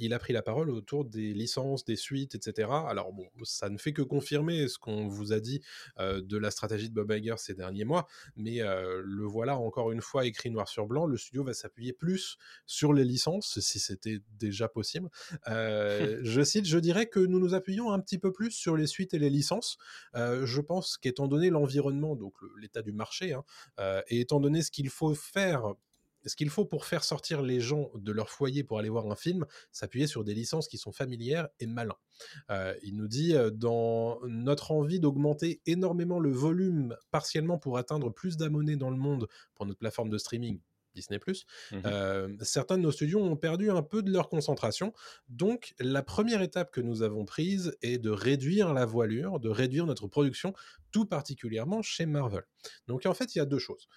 il 0.00 0.12
a 0.12 0.18
pris 0.18 0.32
la 0.32 0.42
parole 0.42 0.70
autour 0.70 1.04
des 1.04 1.32
licences, 1.32 1.84
des 1.84 1.96
suites, 1.96 2.34
etc. 2.34 2.68
Alors 2.88 3.12
bon, 3.12 3.26
ça 3.44 3.68
ne 3.68 3.78
fait 3.78 3.92
que 3.92 4.02
confirmer 4.02 4.68
ce 4.68 4.78
qu'on 4.78 5.08
vous 5.08 5.32
a 5.32 5.40
dit 5.40 5.60
de 5.98 6.36
la 6.36 6.50
stratégie 6.50 6.88
de 6.88 6.94
Bob 6.94 7.10
Iger 7.10 7.34
ces 7.38 7.54
derniers 7.54 7.84
mois, 7.84 8.06
mais 8.36 8.58
le 8.58 9.24
voilà 9.24 9.56
encore 9.58 9.92
une 9.92 10.00
fois 10.00 10.26
écrit 10.26 10.50
noir 10.50 10.68
sur 10.68 10.86
blanc. 10.86 11.06
Le 11.06 11.16
studio 11.16 11.44
va 11.44 11.54
s'appuyer 11.54 11.92
plus 11.92 12.36
sur 12.66 12.92
les 12.92 13.04
licences, 13.04 13.60
si 13.60 13.78
c'était 13.78 14.20
déjà 14.38 14.68
possible. 14.68 15.08
Je 15.46 16.42
cite, 16.44 16.66
je 16.66 16.78
dirais 16.78 17.06
que 17.06 17.20
nous 17.20 17.38
nous 17.38 17.54
appuyons 17.54 17.92
un 17.92 18.00
petit 18.00 18.18
peu 18.18 18.32
plus 18.32 18.50
sur 18.50 18.76
les 18.76 18.86
suites 18.86 19.14
et 19.14 19.18
les 19.18 19.30
licences. 19.30 19.78
Je 20.14 20.60
pense 20.60 20.98
qu'étant 20.98 21.28
donné 21.28 21.50
l'environnement, 21.50 22.16
donc 22.16 22.34
l'état 22.60 22.82
du 22.82 22.92
marché, 22.92 23.32
hein, 23.32 23.44
et 24.08 24.20
étant 24.20 24.40
donné 24.40 24.62
ce 24.62 24.70
qu'il 24.70 24.90
faut 24.90 25.14
faire 25.14 25.74
ce 26.26 26.36
qu'il 26.36 26.50
faut 26.50 26.64
pour 26.64 26.84
faire 26.84 27.04
sortir 27.04 27.42
les 27.42 27.60
gens 27.60 27.90
de 27.94 28.12
leur 28.12 28.30
foyer 28.30 28.64
pour 28.64 28.78
aller 28.78 28.88
voir 28.88 29.10
un 29.10 29.16
film, 29.16 29.46
s'appuyer 29.72 30.06
sur 30.06 30.24
des 30.24 30.34
licences 30.34 30.68
qui 30.68 30.78
sont 30.78 30.92
familières 30.92 31.48
et 31.60 31.66
malins. 31.66 31.96
Euh, 32.50 32.74
il 32.82 32.96
nous 32.96 33.08
dit 33.08 33.34
euh, 33.34 33.50
dans 33.50 34.18
notre 34.26 34.72
envie 34.72 35.00
d'augmenter 35.00 35.60
énormément 35.66 36.20
le 36.20 36.30
volume 36.30 36.96
partiellement 37.10 37.58
pour 37.58 37.78
atteindre 37.78 38.10
plus 38.10 38.36
d'abonnés 38.36 38.76
dans 38.76 38.90
le 38.90 38.96
monde 38.96 39.28
pour 39.54 39.66
notre 39.66 39.78
plateforme 39.78 40.10
de 40.10 40.18
streaming. 40.18 40.60
Disney+. 40.98 41.20
Mhm. 41.72 41.82
Euh, 41.84 42.36
certains 42.42 42.76
de 42.76 42.82
nos 42.82 42.90
studios 42.90 43.20
ont 43.20 43.36
perdu 43.36 43.70
un 43.70 43.82
peu 43.82 44.02
de 44.02 44.10
leur 44.10 44.28
concentration. 44.28 44.92
Donc, 45.28 45.74
la 45.78 46.02
première 46.02 46.42
étape 46.42 46.70
que 46.70 46.80
nous 46.80 47.02
avons 47.02 47.24
prise 47.24 47.76
est 47.82 47.98
de 47.98 48.10
réduire 48.10 48.72
la 48.72 48.84
voilure, 48.84 49.40
de 49.40 49.48
réduire 49.48 49.86
notre 49.86 50.08
production, 50.08 50.52
tout 50.90 51.06
particulièrement 51.06 51.82
chez 51.82 52.06
Marvel. 52.06 52.44
Donc, 52.86 53.06
en 53.06 53.14
fait, 53.14 53.34
il 53.34 53.38
y 53.38 53.40
a 53.40 53.46
deux 53.46 53.58
choses. 53.58 53.88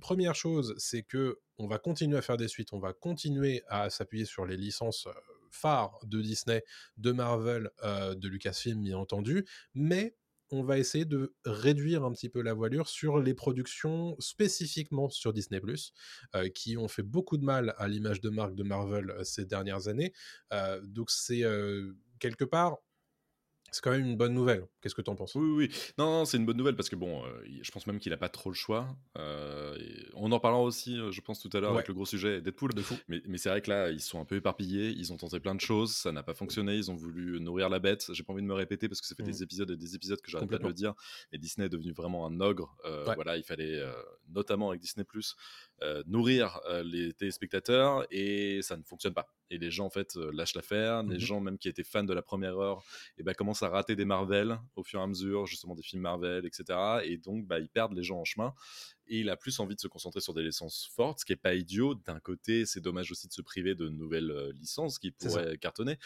Première 0.00 0.34
chose, 0.34 0.74
c'est 0.78 1.02
que 1.02 1.38
on 1.58 1.66
va 1.66 1.78
continuer 1.78 2.18
à 2.18 2.22
faire 2.22 2.36
des 2.36 2.48
suites, 2.48 2.72
on 2.72 2.80
va 2.80 2.92
continuer 2.92 3.62
à 3.68 3.90
s'appuyer 3.90 4.24
sur 4.24 4.46
les 4.46 4.56
licences 4.56 5.06
phares 5.50 5.98
de 6.04 6.20
Disney, 6.20 6.64
de 6.96 7.12
Marvel, 7.12 7.70
de 7.82 8.28
Lucasfilm, 8.28 8.82
bien 8.82 8.98
entendu, 8.98 9.44
mais 9.74 10.16
on 10.52 10.62
va 10.62 10.78
essayer 10.78 11.06
de 11.06 11.34
réduire 11.46 12.04
un 12.04 12.12
petit 12.12 12.28
peu 12.28 12.42
la 12.42 12.52
voilure 12.52 12.88
sur 12.88 13.18
les 13.18 13.32
productions 13.32 14.14
spécifiquement 14.18 15.08
sur 15.08 15.32
Disney+, 15.32 15.60
euh, 16.34 16.48
qui 16.50 16.76
ont 16.76 16.88
fait 16.88 17.02
beaucoup 17.02 17.38
de 17.38 17.44
mal 17.44 17.74
à 17.78 17.88
l'image 17.88 18.20
de 18.20 18.28
marque 18.28 18.54
de 18.54 18.62
Marvel 18.62 19.14
ces 19.24 19.46
dernières 19.46 19.88
années. 19.88 20.12
Donc 20.82 21.10
c'est 21.10 21.42
quelque 22.18 22.44
part 22.44 22.76
C'est 23.72 23.82
quand 23.82 23.90
même 23.90 24.04
une 24.04 24.16
bonne 24.18 24.34
nouvelle. 24.34 24.66
Qu'est-ce 24.82 24.94
que 24.94 25.00
tu 25.00 25.08
en 25.08 25.16
penses? 25.16 25.34
Oui, 25.34 25.50
oui, 25.50 25.70
Non, 25.96 26.04
non 26.04 26.24
c'est 26.26 26.36
une 26.36 26.44
bonne 26.44 26.58
nouvelle 26.58 26.76
parce 26.76 26.90
que 26.90 26.96
bon, 26.96 27.24
euh, 27.24 27.42
je 27.62 27.70
pense 27.70 27.86
même 27.86 27.98
qu'il 27.98 28.12
a 28.12 28.18
pas 28.18 28.28
trop 28.28 28.50
le 28.50 28.54
choix. 28.54 28.86
Euh, 29.16 29.78
on 30.12 30.30
en 30.30 30.38
parlera 30.40 30.62
aussi, 30.62 30.98
euh, 30.98 31.10
je 31.10 31.22
pense, 31.22 31.40
tout 31.40 31.48
à 31.54 31.60
l'heure 31.60 31.72
avec 31.72 31.88
le 31.88 31.94
gros 31.94 32.04
sujet 32.04 32.42
Deadpool. 32.42 32.74
De 32.74 32.82
fou. 32.82 32.96
Mais, 33.08 33.22
mais 33.26 33.38
c'est 33.38 33.48
vrai 33.48 33.62
que 33.62 33.70
là, 33.70 33.90
ils 33.90 34.00
sont 34.00 34.20
un 34.20 34.26
peu 34.26 34.36
éparpillés. 34.36 34.90
Ils 34.90 35.10
ont 35.14 35.16
tenté 35.16 35.40
plein 35.40 35.54
de 35.54 35.60
choses. 35.60 35.92
Ça 35.92 36.12
n'a 36.12 36.22
pas 36.22 36.34
fonctionné. 36.34 36.76
Ils 36.76 36.90
ont 36.90 36.94
voulu 36.94 37.40
nourrir 37.40 37.70
la 37.70 37.78
bête. 37.78 38.12
J'ai 38.12 38.22
pas 38.22 38.34
envie 38.34 38.42
de 38.42 38.46
me 38.46 38.54
répéter 38.54 38.88
parce 38.88 39.00
que 39.00 39.06
ça 39.06 39.14
fait 39.14 39.22
des 39.22 39.40
mmh. 39.40 39.44
épisodes 39.44 39.70
et 39.70 39.76
des 39.76 39.94
épisodes 39.94 40.20
que 40.20 40.30
j'arrête 40.30 40.50
pas 40.50 40.58
de 40.58 40.66
le 40.66 40.74
dire. 40.74 40.92
Mais 41.32 41.38
Disney 41.38 41.66
est 41.66 41.70
devenu 41.70 41.92
vraiment 41.92 42.26
un 42.26 42.40
ogre. 42.40 42.76
Voilà, 43.14 43.38
il 43.38 43.42
fallait, 43.42 43.82
notamment 44.28 44.68
avec 44.68 44.82
Disney, 44.82 45.06
nourrir 46.06 46.60
les 46.84 47.14
téléspectateurs 47.14 48.06
et 48.10 48.60
ça 48.60 48.76
ne 48.76 48.82
fonctionne 48.82 49.14
pas. 49.14 49.28
Et 49.52 49.58
les 49.58 49.70
gens, 49.70 49.84
en 49.84 49.90
fait, 49.90 50.16
lâchent 50.16 50.54
l'affaire. 50.54 51.02
Les 51.02 51.16
mmh 51.16 51.20
gens, 51.20 51.40
même 51.40 51.58
qui 51.58 51.68
étaient 51.68 51.84
fans 51.84 52.04
de 52.04 52.14
la 52.14 52.22
première 52.22 52.58
heure, 52.58 52.78
et 52.78 53.20
eh 53.20 53.22
ben, 53.22 53.34
commencent 53.34 53.62
à 53.62 53.68
rater 53.68 53.96
des 53.96 54.06
Marvel 54.06 54.58
au 54.76 54.82
fur 54.82 54.98
et 54.98 55.02
à 55.02 55.06
mesure, 55.06 55.46
justement 55.46 55.74
des 55.74 55.82
films 55.82 56.02
Marvel, 56.02 56.46
etc. 56.46 56.78
Et 57.04 57.18
donc, 57.18 57.46
bah, 57.46 57.58
ils 57.58 57.68
perdent 57.68 57.92
les 57.92 58.02
gens 58.02 58.18
en 58.18 58.24
chemin. 58.24 58.54
Et 59.06 59.20
il 59.20 59.28
a 59.28 59.36
plus 59.36 59.60
envie 59.60 59.74
de 59.74 59.80
se 59.80 59.88
concentrer 59.88 60.20
sur 60.20 60.32
des 60.32 60.42
licences 60.42 60.90
fortes, 60.94 61.20
ce 61.20 61.24
qui 61.24 61.34
est 61.34 61.36
pas 61.36 61.54
idiot. 61.54 61.94
D'un 61.94 62.18
côté, 62.18 62.64
c'est 62.64 62.80
dommage 62.80 63.10
aussi 63.12 63.28
de 63.28 63.32
se 63.32 63.42
priver 63.42 63.74
de 63.74 63.88
nouvelles 63.88 64.30
euh, 64.30 64.52
licences 64.52 64.98
qui 64.98 65.10
pourraient 65.10 65.58
cartonner. 65.58 65.98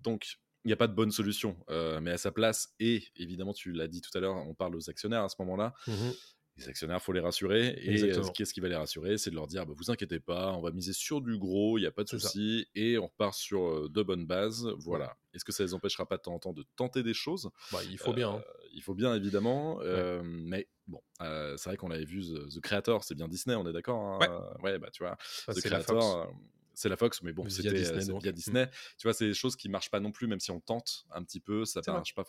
Donc, 0.00 0.38
il 0.64 0.68
n'y 0.68 0.72
a 0.72 0.76
pas 0.76 0.86
de 0.86 0.94
bonne 0.94 1.10
solution. 1.10 1.56
Euh, 1.68 2.00
mais 2.00 2.10
à 2.10 2.18
sa 2.18 2.32
place, 2.32 2.74
et 2.80 3.04
évidemment, 3.16 3.52
tu 3.52 3.72
l'as 3.72 3.88
dit 3.88 4.00
tout 4.00 4.16
à 4.16 4.20
l'heure, 4.20 4.34
on 4.34 4.54
parle 4.54 4.74
aux 4.76 4.88
actionnaires 4.88 5.22
à 5.22 5.28
ce 5.28 5.36
moment-là. 5.40 5.74
Mmh 5.86 6.10
les 6.56 6.68
actionnaires, 6.68 7.02
faut 7.02 7.12
les 7.12 7.20
rassurer. 7.20 7.74
Et 7.82 8.02
euh, 8.02 8.22
qu'est-ce 8.34 8.54
qui 8.54 8.60
va 8.60 8.68
les 8.68 8.76
rassurer 8.76 9.18
C'est 9.18 9.30
de 9.30 9.34
leur 9.34 9.46
dire, 9.46 9.66
bah, 9.66 9.72
vous 9.76 9.90
inquiétez 9.90 10.20
pas, 10.20 10.52
on 10.52 10.60
va 10.60 10.70
miser 10.70 10.92
sur 10.92 11.20
du 11.20 11.36
gros, 11.36 11.78
il 11.78 11.82
n'y 11.82 11.86
a 11.86 11.90
pas 11.90 12.04
de 12.04 12.08
souci, 12.08 12.68
et 12.74 12.98
on 12.98 13.06
repart 13.06 13.34
sur 13.34 13.66
euh, 13.66 13.88
de 13.88 14.02
bonnes 14.02 14.26
bases. 14.26 14.68
Voilà. 14.78 15.16
Est-ce 15.32 15.44
que 15.44 15.52
ça 15.52 15.64
les 15.64 15.74
empêchera 15.74 16.06
pas 16.06 16.16
de 16.16 16.22
temps 16.22 16.34
en 16.34 16.38
temps 16.38 16.52
de 16.52 16.64
tenter 16.76 17.02
des 17.02 17.14
choses? 17.14 17.50
Bah, 17.72 17.80
Il 17.90 17.98
faut 17.98 18.12
bien. 18.12 18.30
Hein. 18.30 18.44
Euh, 18.46 18.68
il 18.72 18.82
faut 18.82 18.94
bien, 18.94 19.14
évidemment. 19.14 19.80
mais 20.22 20.68
bon, 20.86 21.00
c'est 21.20 21.64
vrai 21.64 21.76
qu'on 21.76 21.90
avait 21.90 22.04
vu 22.04 22.22
The, 22.22 22.60
Creator, 22.60 23.04
c'est 23.04 23.14
bien 23.14 23.28
Disney, 23.28 23.56
on 23.56 23.66
est 23.66 23.72
d'accord 23.72 24.22
hein? 24.22 24.54
Ouais. 24.62 24.78
bah 24.78 24.90
tu 24.92 25.02
vois, 25.02 25.16
The 25.48 25.60
Creator 25.60 26.32
c'est 26.74 26.88
la 26.88 26.96
Fox, 26.96 27.22
mais 27.22 27.32
bon, 27.32 27.48
c'était 27.48 27.72
Disney, 27.72 28.18
via 28.20 28.32
Disney. 28.32 28.68
Tu 28.98 29.06
vois, 29.06 29.14
c'est 29.14 29.26
des 29.26 29.34
choses 29.34 29.56
qui 29.56 29.68
marchent 29.68 29.90
pas 29.90 30.00
non 30.00 30.12
plus, 30.12 30.26
même 30.26 30.40
si 30.40 30.50
on 30.50 30.60
tente 30.60 31.06
un 31.12 31.22
petit 31.22 31.40
peu, 31.40 31.64
ça 31.64 31.80
ne 31.86 31.92
marche 31.92 32.14
pas 32.14 32.24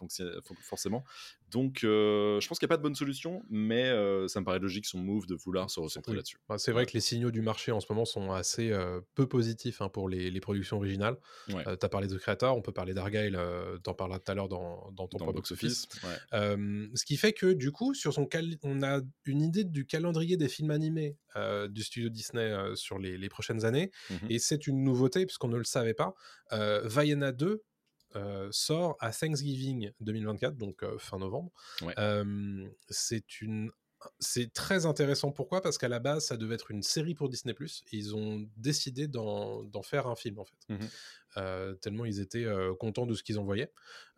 forcément. 0.62 1.04
Donc, 1.52 1.84
euh, 1.84 2.40
je 2.40 2.48
pense 2.48 2.60
qu'il 2.60 2.66
n'y 2.66 2.72
a 2.72 2.76
pas 2.76 2.78
de 2.78 2.84
bonne 2.84 2.96
solution, 2.96 3.44
mais 3.50 3.86
euh, 3.86 4.28
ça 4.28 4.40
me 4.40 4.46
paraît 4.46 4.60
logique 4.60 4.86
son 4.86 5.00
move 5.00 5.26
de 5.26 5.36
vouloir 5.36 5.70
se 5.70 5.80
recentrer 5.80 6.16
là-dessus. 6.16 6.38
Bah, 6.48 6.58
c'est 6.58 6.72
vrai 6.72 6.86
que 6.86 6.94
les 6.94 7.02
signaux 7.02 7.32
du 7.32 7.42
marché 7.42 7.72
en 7.72 7.80
ce 7.80 7.88
moment 7.90 8.06
sont 8.06 8.32
assez 8.32 8.72
euh, 8.72 9.02
peu 9.16 9.28
positifs 9.28 9.82
hein, 9.82 9.90
pour 9.90 10.10
les, 10.10 10.40
productions 10.40 10.78
originales. 10.78 11.18
tu 11.48 11.56
as 11.56 11.90
parlé 11.90 12.08
de 12.08 12.18
Creator, 12.18 12.56
on 12.56 12.62
peut 12.62 12.72
parler 12.72 12.94
d'Argyle, 12.94 13.40
t'en 13.84 13.94
parleras 13.94 14.20
tout 14.20 14.32
à 14.32 14.36
l'heure 14.36 14.50
dans, 14.50 14.92
dans, 14.92 15.08
ton 15.08 15.26
box-office. 15.32 15.88
ce 16.32 17.06
qui 17.06 17.18
fait 17.18 17.34
que, 17.34 17.54
du 17.54 17.72
coup, 17.72 17.94
sur 17.94 18.14
son 18.14 18.28
on 18.64 18.84
a 18.84 19.02
une 19.26 19.42
idée 19.42 19.64
du 19.64 19.86
calendrier 19.86 20.38
des 20.38 20.50
films 20.50 20.72
animés 20.72 21.16
du 21.70 21.84
studio 21.84 22.10
Disney 22.10 22.54
sur 22.76 23.00
les, 23.00 23.30
prochaines 23.30 23.66
années. 23.66 23.92
Mmh 24.10 24.16
Et 24.30 24.40
c'est 24.40 24.68
une 24.68 24.84
nouveauté, 24.84 25.26
puisqu'on 25.26 25.48
ne 25.48 25.58
le 25.58 25.64
savait 25.64 25.94
pas. 25.94 26.14
Vaiana 26.52 27.32
2 27.32 27.64
sort 28.52 28.96
à 29.00 29.12
Thanksgiving 29.12 29.92
2024, 30.00 30.56
donc 30.56 30.84
fin 30.98 31.18
novembre. 31.18 31.52
c'est 32.90 33.42
une 33.42 33.72
c'est 34.20 34.54
très 34.54 34.86
intéressant. 34.86 35.32
Pourquoi? 35.32 35.62
Parce 35.62 35.80
qu'à 35.80 35.88
la 35.88 36.00
base, 36.00 36.26
ça 36.26 36.38
devait 36.38 36.56
être 36.56 36.70
une 36.70 36.84
série 36.84 37.16
pour 37.16 37.28
Disney+. 37.28 37.56
Et 37.60 37.98
ils 37.98 38.16
ont 38.16 38.48
décidé 38.58 39.08
d'en 39.08 39.82
faire 39.84 40.08
un 40.08 40.16
film, 40.16 40.40
en 40.40 40.46
fait. 40.46 40.70
Mmh 40.70 40.86
tellement 41.82 42.06
ils 42.06 42.22
étaient 42.22 42.46
contents 42.80 43.06
de 43.06 43.14
ce 43.14 43.22
qu'ils 43.22 43.40
envoyaient. 43.40 43.74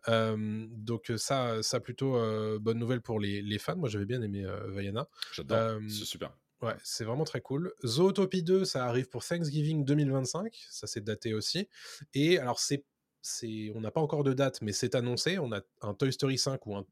donc 0.06 1.12
ça, 1.16 1.62
ça 1.62 1.80
plutôt 1.80 2.12
bonne 2.60 2.78
nouvelle 2.78 3.00
pour 3.00 3.18
les, 3.18 3.42
les 3.42 3.58
fans. 3.58 3.76
Moi, 3.76 3.88
j'avais 3.88 4.06
bien 4.06 4.22
aimé 4.22 4.46
Vaiana. 4.68 5.08
J'adore, 5.32 5.80
c'est 5.88 6.04
super. 6.04 6.32
Ouais, 6.60 6.74
c'est 6.82 7.04
vraiment 7.04 7.24
très 7.24 7.40
cool. 7.40 7.72
Zootopie 7.84 8.42
2, 8.42 8.64
ça 8.64 8.86
arrive 8.86 9.08
pour 9.08 9.24
Thanksgiving 9.24 9.84
2025, 9.84 10.66
ça 10.70 10.88
c'est 10.88 11.02
daté 11.04 11.32
aussi. 11.32 11.68
Et 12.14 12.38
alors 12.38 12.58
c'est, 12.58 12.84
c'est, 13.22 13.70
on 13.76 13.80
n'a 13.80 13.92
pas 13.92 14.00
encore 14.00 14.24
de 14.24 14.32
date, 14.32 14.60
mais 14.60 14.72
c'est 14.72 14.96
annoncé. 14.96 15.38
On 15.38 15.52
a 15.52 15.60
un 15.82 15.94
Toy 15.94 16.12
Story 16.12 16.36
5 16.36 16.66
ou 16.66 16.76
un, 16.76 16.84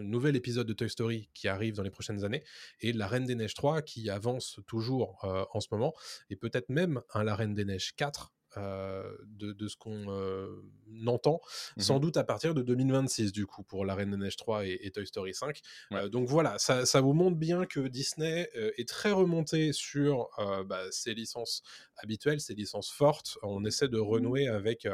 nouvel 0.00 0.34
épisode 0.34 0.66
de 0.66 0.72
Toy 0.72 0.88
Story 0.88 1.28
qui 1.34 1.46
arrive 1.46 1.74
dans 1.74 1.82
les 1.82 1.90
prochaines 1.90 2.24
années, 2.24 2.42
et 2.80 2.94
La 2.94 3.06
Reine 3.06 3.26
des 3.26 3.34
Neiges 3.34 3.52
3 3.52 3.82
qui 3.82 4.08
avance 4.08 4.58
toujours 4.66 5.22
euh, 5.24 5.44
en 5.52 5.60
ce 5.60 5.68
moment, 5.70 5.92
et 6.30 6.36
peut-être 6.36 6.70
même 6.70 7.02
un 7.12 7.22
La 7.22 7.36
Reine 7.36 7.54
des 7.54 7.66
Neiges 7.66 7.94
4 7.94 8.32
euh, 8.56 9.16
de, 9.26 9.68
ce 9.68 9.76
qu'on 9.76 10.08
euh, 10.08 10.62
entend, 11.06 11.40
mmh 11.76 11.80
sans 11.80 11.98
doute 11.98 12.16
à 12.16 12.24
partir 12.24 12.54
de 12.54 12.62
2026 12.62 13.32
du 13.32 13.46
coup 13.46 13.62
pour 13.62 13.84
La 13.84 13.94
Reine 13.94 14.10
des 14.10 14.16
Neiges 14.16 14.36
3 14.36 14.66
et, 14.66 14.90
Toy 14.92 15.06
Story 15.06 15.34
5. 15.34 15.60
Euh, 15.92 16.08
donc 16.08 16.28
voilà, 16.28 16.58
ça, 16.58 17.00
vous 17.00 17.12
montre 17.12 17.36
bien 17.36 17.66
que 17.66 17.80
Disney 17.80 18.48
est 18.54 18.88
très 18.88 19.10
remonté 19.12 19.72
sur 19.72 20.28
bah, 20.66 20.82
ses 20.90 21.14
licences 21.14 21.62
habituelles, 21.96 22.40
ses 22.40 22.54
licences 22.54 22.90
fortes. 22.90 23.38
On 23.42 23.64
essaie 23.64 23.88
de 23.88 23.98
renouer 23.98 24.48
avec 24.48 24.88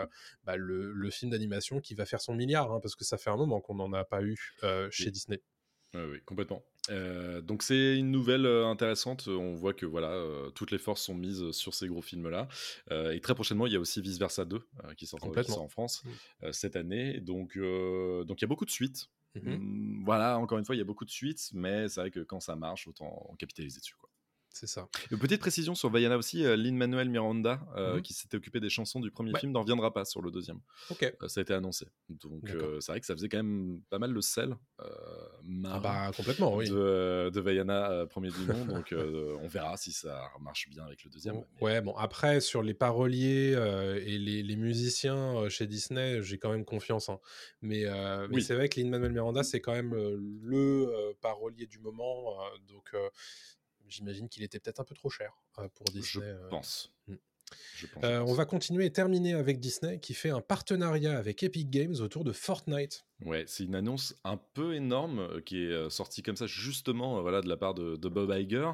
bah, 0.45 0.57
le, 0.57 1.11
film 1.11 1.33
d'animation 1.33 1.81
qui 1.81 1.95
va 1.95 2.07
faire 2.07 2.21
son 2.21 2.35
milliard, 2.35 2.73
hein, 2.73 2.81
parce 2.81 2.95
que 2.95 3.05
ça 3.05 3.19
fait 3.19 3.31
un 3.31 3.37
moment 3.37 3.61
qu'on 3.61 3.75
n'en 3.75 3.93
a 3.93 4.05
pas 4.05 4.23
eu 4.23 4.37
chez 4.91 5.11
Disney. 5.11 5.43
oui, 5.95 6.23
complètement. 6.25 6.63
Euh, 6.91 7.41
donc 7.41 7.63
c'est 7.63 7.97
une 7.97 8.11
nouvelle 8.11 8.47
euh, 8.47 8.67
intéressante. 8.67 9.29
On 9.29 9.55
voit 9.55 9.75
que 9.75 9.87
voilà, 9.87 10.11
euh, 10.11 10.51
toutes 10.51 10.71
les 10.71 10.79
forces 10.79 11.03
sont 11.03 11.15
mises 11.15 11.51
sur 11.53 11.75
ces 11.75 11.89
gros 11.89 12.03
films-là. 12.03 12.49
et 12.91 13.21
très 13.21 13.35
prochainement, 13.35 13.67
il 13.67 13.73
y 13.73 13.77
a 13.77 13.81
aussi 13.81 14.01
Vice 14.01 14.19
Versa 14.19 14.45
2 14.45 14.61
qui 14.97 15.07
sort, 15.07 15.21
en 15.25 15.69
France 15.69 16.05
mmh. 16.05 16.53
cette 16.53 16.77
année. 16.77 17.21
Donc 17.21 17.57
donc 17.57 18.41
il 18.41 18.43
y 18.43 18.45
a 18.45 18.49
beaucoup 18.49 18.65
de 18.65 18.71
suites. 18.71 19.09
Mmh 19.37 19.51
mmh, 19.51 20.05
voilà, 20.05 20.39
encore 20.39 20.59
une 20.59 20.65
fois, 20.65 20.75
il 20.75 20.79
y 20.79 20.83
a 20.83 20.85
beaucoup 20.85 21.05
de 21.05 21.11
suites, 21.11 21.51
mais 21.53 21.89
c'est 21.89 22.01
vrai 22.01 22.11
que 22.11 22.19
quand 22.19 22.41
ça 22.41 22.57
marche, 22.57 22.89
autant 22.89 23.33
capitaliser 23.39 23.79
dessus. 23.79 23.95
Quoi. 23.95 24.10
C'est 24.53 24.67
ça. 24.67 24.89
Une 25.13 25.19
petite 25.19 25.41
précision 25.41 25.75
sur 25.77 25.91
Vaiana 25.91 26.19
aussi, 26.19 26.45
euh, 26.45 26.57
Lin-Manuel 26.57 27.09
Miranda, 27.09 27.61
euh, 27.77 27.97
mmh 27.97 28.03
qui 28.03 28.15
s'était 28.15 28.37
occupé 28.37 28.61
des 28.61 28.71
chansons 28.71 28.99
du 28.99 29.11
premier 29.11 29.33
film, 29.39 29.53
n'en 29.53 29.61
reviendra 29.61 29.93
pas 29.93 30.05
sur 30.05 30.23
le 30.23 30.31
deuxième. 30.31 30.59
Ok. 30.91 31.03
Euh, 31.03 31.29
ça 31.29 31.41
a 31.41 31.43
été 31.43 31.53
annoncé. 31.55 31.87
Donc 32.09 32.43
c'est 32.81 32.93
vrai 32.93 33.01
que 33.01 33.07
ça 33.07 33.15
faisait 33.15 33.29
quand 33.29 33.39
même 33.39 33.81
pas 33.91 33.99
mal 33.99 34.11
le 34.11 34.21
sel. 34.21 34.57
ah 34.79 35.81
bah 35.81 36.11
complètement, 36.17 36.57
oui. 36.57 36.69
De, 36.69 37.31
de 37.33 37.41
Vaiana, 37.41 38.07
premier 38.07 38.31
du 38.31 38.45
nom. 38.45 38.65
donc 38.65 38.93
on 39.43 39.47
verra 39.49 39.77
si 39.77 39.93
ça 39.93 40.31
marche 40.41 40.69
bien 40.69 40.85
avec 40.85 41.05
le 41.05 41.11
deuxième. 41.11 41.45
Ouais, 41.61 41.81
bon, 41.81 41.95
après, 41.97 42.41
sur 42.41 42.63
les 42.63 42.75
paroliers 42.75 43.53
et 44.05 44.19
les, 44.19 44.57
musiciens 44.57 45.49
chez 45.49 45.67
Disney, 45.67 46.23
j'ai 46.23 46.39
quand 46.39 46.51
même 46.51 46.65
confiance. 46.65 47.09
Hein. 47.09 47.21
Mais, 47.63 47.85
mais 48.31 48.41
c'est 48.41 48.55
vrai 48.55 48.69
que 48.69 48.81
Lin-Manuel 48.81 49.13
Miranda, 49.13 49.43
c'est 49.43 49.61
quand 49.61 49.73
même 49.73 49.95
le 49.95 51.15
parolier 51.21 51.67
du 51.67 51.79
moment. 51.79 52.37
donc 52.69 52.95
j'imagine 53.91 54.29
qu'il 54.29 54.43
était 54.43 54.59
peut-être 54.61 54.81
un 54.81 54.85
peu 54.85 54.95
trop 54.95 55.11
cher 55.11 55.37
euh, 55.59 55.69
pour 55.69 55.87
Disney. 55.87 56.35
Je 56.43 56.49
pense. 56.49 56.93
Euh, 58.05 58.21
on 58.21 58.35
va 58.35 58.45
continuer 58.45 58.87
et 58.87 58.93
terminer 58.93 59.35
avec 59.35 59.61
Disney 59.61 59.99
qui 60.01 60.15
fait 60.15 60.31
un 60.31 60.41
partenariat 60.41 61.17
avec 61.17 61.43
Epic 61.43 61.71
Games 61.71 61.97
autour 62.01 62.25
de 62.25 62.33
Fortnite. 62.33 63.05
Ouais, 63.27 63.45
c'est 63.47 63.65
une 63.65 63.75
annonce 63.75 64.15
un 64.25 64.39
peu 64.55 64.75
énorme 64.75 65.19
euh, 65.19 65.41
qui 65.43 65.59
est 65.59 65.71
euh, 65.71 65.91
sortie 65.91 66.23
comme 66.23 66.37
ça 66.37 66.47
justement 66.47 67.21
voilà, 67.21 67.43
de 67.43 67.49
la 67.51 67.59
part 67.59 67.75
de, 67.75 67.97
Bob 67.97 68.35
Iger. 68.35 68.73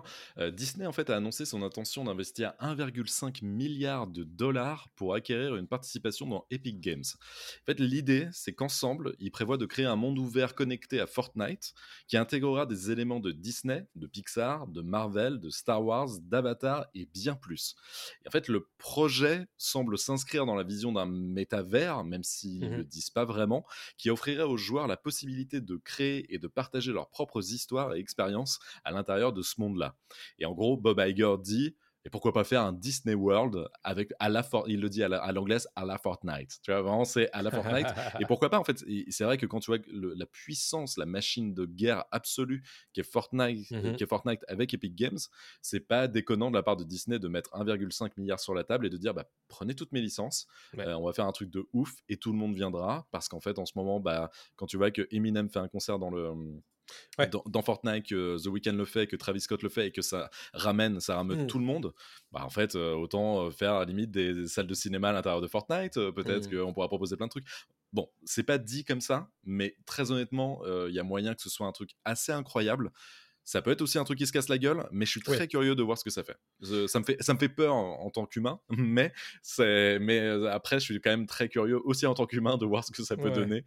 Disney 0.53 0.87
en 0.87 0.93
fait 0.93 1.11
a 1.11 1.17
annoncé 1.17 1.45
son 1.45 1.63
intention 1.63 2.05
d'investir 2.05 2.55
1,5 2.61 3.45
milliard 3.45 4.07
de 4.07 4.23
dollars 4.23 4.89
pour 4.95 5.15
acquérir 5.15 5.57
une 5.57 5.67
participation 5.67 6.27
dans 6.27 6.47
Epic 6.51 6.81
Games. 6.81 7.05
En 7.63 7.67
fait, 7.67 7.81
l'idée 7.81 8.29
c'est 8.33 8.55
qu'ensemble, 8.55 9.15
ils 9.19 9.31
prévoient 9.31 9.59
de 9.59 9.67
créer 9.67 9.85
un 9.85 9.97
monde 9.97 10.19
ouvert 10.19 10.55
connecté 10.55 11.01
à 11.01 11.07
Fortnite 11.07 11.75
qui 12.07 12.17
intégrera 12.17 12.67
des 12.67 12.91
éléments 12.91 13.21
de 13.21 13.33
Disney, 13.33 13.87
de 13.97 14.07
Pixar, 14.07 14.69
de 14.69 14.81
Marvel, 14.81 15.41
de 15.41 15.51
Star 15.51 15.85
Wars, 15.85 16.09
d'Avatar 16.23 16.87
et 16.95 17.07
bien 17.07 17.35
plus. 17.35 17.75
Et 18.25 18.29
en 18.29 18.31
fait, 18.31 18.49
le 18.49 18.66
projet 18.79 19.47
semble 19.57 19.99
s'inscrire 19.99 20.47
dans 20.47 20.55
la 20.55 20.63
vision 20.63 20.93
d'un 20.93 21.07
métavers, 21.07 22.05
même 22.05 22.23
s'ils 22.23 22.61
ne 22.61 22.69
mmh 22.69 22.77
le 22.77 22.85
disent 22.85 23.11
pas 23.11 23.25
vraiment, 23.25 23.65
qui 23.97 24.11
offrirait 24.11 24.43
aux 24.43 24.57
joueurs 24.57 24.87
la 24.87 24.97
possibilité 24.97 25.61
de 25.61 25.77
créer 25.77 26.33
et 26.35 26.39
de 26.39 26.49
partager 26.49 26.93
leurs 26.93 27.09
propres 27.09 27.53
histoires 27.53 27.95
et 27.95 27.99
expériences 27.99 28.59
à 28.85 28.93
l'intérieur 28.93 29.33
de 29.33 29.43
ce 29.43 29.61
monde-là. 29.61 29.97
Et 30.39 30.47
en 30.47 30.53
gros, 30.53 30.77
Bob 30.77 31.01
Iger 31.01 31.37
dit 31.43 31.75
et 32.07 32.11
pourquoi 32.11 32.33
pas 32.33 32.45
faire 32.45 32.63
un 32.63 32.73
Disney 32.73 33.15
World 33.15 33.67
avec 33.83 34.13
à 34.21 34.29
la 34.29 34.49
il 34.69 34.81
le 34.81 34.89
dit 34.89 35.03
à 35.03 35.33
l'anglaise 35.33 35.69
à, 35.75 35.85
la 35.85 35.99
Fortnite. 35.99 36.61
Tu 36.63 36.71
vois 36.71 36.81
vraiment 36.81 37.05
c'est 37.05 37.29
à 37.33 37.43
la 37.43 37.51
Fortnite. 37.51 37.89
et 38.21 38.25
pourquoi 38.29 38.49
pas 38.49 38.61
en 38.61 38.65
fait 38.65 38.85
C'est 39.09 39.25
vrai 39.25 39.37
que 39.39 39.47
quand 39.47 39.59
tu 39.59 39.73
vois 39.73 39.81
la 39.91 40.27
puissance, 40.27 40.99
la 40.99 41.07
machine 41.07 41.53
de 41.53 41.67
guerre 41.67 42.05
absolue 42.13 42.63
qui 42.93 43.01
est 43.01 43.03
Fortnite, 43.11 43.73
mmh 43.73 43.97
qui 43.97 44.05
est 44.05 44.07
Fortnite 44.07 44.45
avec 44.47 44.73
Epic 44.73 44.95
Games, 44.95 45.19
c'est 45.63 45.81
pas 45.81 46.07
déconnant 46.07 46.51
de 46.51 46.57
la 46.57 46.63
part 46.63 46.77
de 46.77 46.85
Disney 46.85 47.19
de 47.19 47.27
mettre 47.27 47.51
1,5 47.51 48.13
milliard 48.19 48.39
sur 48.39 48.55
la 48.55 48.63
table 48.63 48.87
et 48.87 48.91
de 48.91 48.97
dire 48.97 49.13
bah 49.13 49.29
prenez 49.49 49.75
toutes 49.75 49.91
mes 49.91 50.01
licences, 50.01 50.47
euh, 50.79 50.95
on 50.95 51.07
va 51.07 51.13
faire 51.13 51.27
un 51.27 51.33
truc 51.33 51.51
de 51.51 51.67
ouf 51.73 51.93
et 52.09 52.19
tout 52.19 52.31
le 52.31 52.39
monde 52.39 52.55
viendra 52.55 53.09
parce 53.11 53.29
qu'en 53.29 53.41
fait 53.41 53.59
en 53.59 53.67
ce 53.67 53.73
moment 53.75 53.99
bah 53.99 54.31
quand 54.55 54.67
tu 54.67 54.77
vois 54.77 54.93
que 54.93 55.09
Eminem 55.11 55.51
fait 55.51 55.59
un 55.59 55.69
concert 55.69 55.99
dans 55.99 56.11
le 56.11 56.33
dans, 57.47 57.63
Fortnite, 57.63 58.07
que 58.07 58.43
The 58.43 58.47
Weeknd 58.47 58.73
le 58.77 58.85
fait, 58.85 59.07
que 59.07 59.17
Travis 59.17 59.41
Scott 59.41 59.63
le 59.63 59.69
fait 59.69 59.89
et 59.89 59.93
que 59.93 60.03
ça 60.03 60.31
ramène, 60.53 61.01
ça 61.01 61.17
ramène 61.17 61.45
mmh. 61.45 61.47
tout 61.47 61.59
le 61.59 61.65
monde, 61.65 61.93
bah 62.33 62.45
en 62.45 62.51
fait, 62.51 62.75
euh, 62.75 62.95
autant 62.95 63.47
euh, 63.47 63.51
faire 63.51 63.75
à 63.75 63.79
la 63.81 63.85
limite 63.87 64.11
des, 64.11 64.47
salles 64.47 64.67
de 64.67 64.75
cinéma 64.75 65.11
à 65.11 65.13
l'intérieur 65.13 65.41
de 65.41 65.49
Fortnite. 65.49 65.97
Euh, 65.97 66.13
peut-être 66.13 66.51
mmh. 66.51 66.59
qu'on 66.59 66.73
pourra 66.73 66.89
proposer 66.89 67.17
plein 67.17 67.27
de 67.27 67.31
trucs. 67.31 67.47
Bon, 67.93 68.11
c'est 68.25 68.43
pas 68.43 68.59
dit 68.59 68.85
comme 68.85 69.01
ça, 69.01 69.31
mais 69.45 69.77
très 69.87 70.11
honnêtement, 70.11 70.61
il 70.87 70.93
y 70.93 70.99
a 70.99 71.03
moyen 71.03 71.35
que 71.35 71.41
ce 71.41 71.49
soit 71.49 71.67
un 71.67 71.73
truc 71.73 71.93
assez 72.05 72.33
incroyable. 72.33 72.91
Ça 73.45 73.63
peut 73.63 73.71
être 73.71 73.81
aussi 73.81 73.97
un 73.97 74.03
truc 74.03 74.19
qui 74.19 74.27
se 74.27 74.33
casse 74.33 74.49
la 74.49 74.59
gueule, 74.59 74.89
mais 74.91 75.07
je 75.07 75.13
suis 75.13 75.21
très 75.21 75.47
curieux 75.47 75.77
de 75.77 75.83
voir 75.83 75.97
ce 75.97 76.03
que 76.03 76.11
ça 76.11 76.25
fait. 76.25 76.37
ça, 76.89 76.99
me 76.99 77.05
fait 77.05 77.17
ça 77.23 77.33
me 77.33 77.39
fait 77.39 77.49
peur 77.49 77.75
en, 77.75 78.11
tant 78.11 78.27
qu'humain, 78.27 78.61
mais, 78.71 79.13
mais 80.01 80.19
après, 80.49 80.81
je 80.81 80.85
suis 80.85 81.01
quand 81.01 81.11
même 81.11 81.27
très 81.27 81.49
curieux 81.49 81.81
aussi 81.85 82.07
en 82.07 82.15
tant 82.15 82.27
qu'humain 82.27 82.59
de 82.59 82.67
voir 82.67 82.85
ce 82.85 82.91
que 82.91 83.05
ça 83.05 83.17
peut 83.17 83.31
donner, 83.31 83.65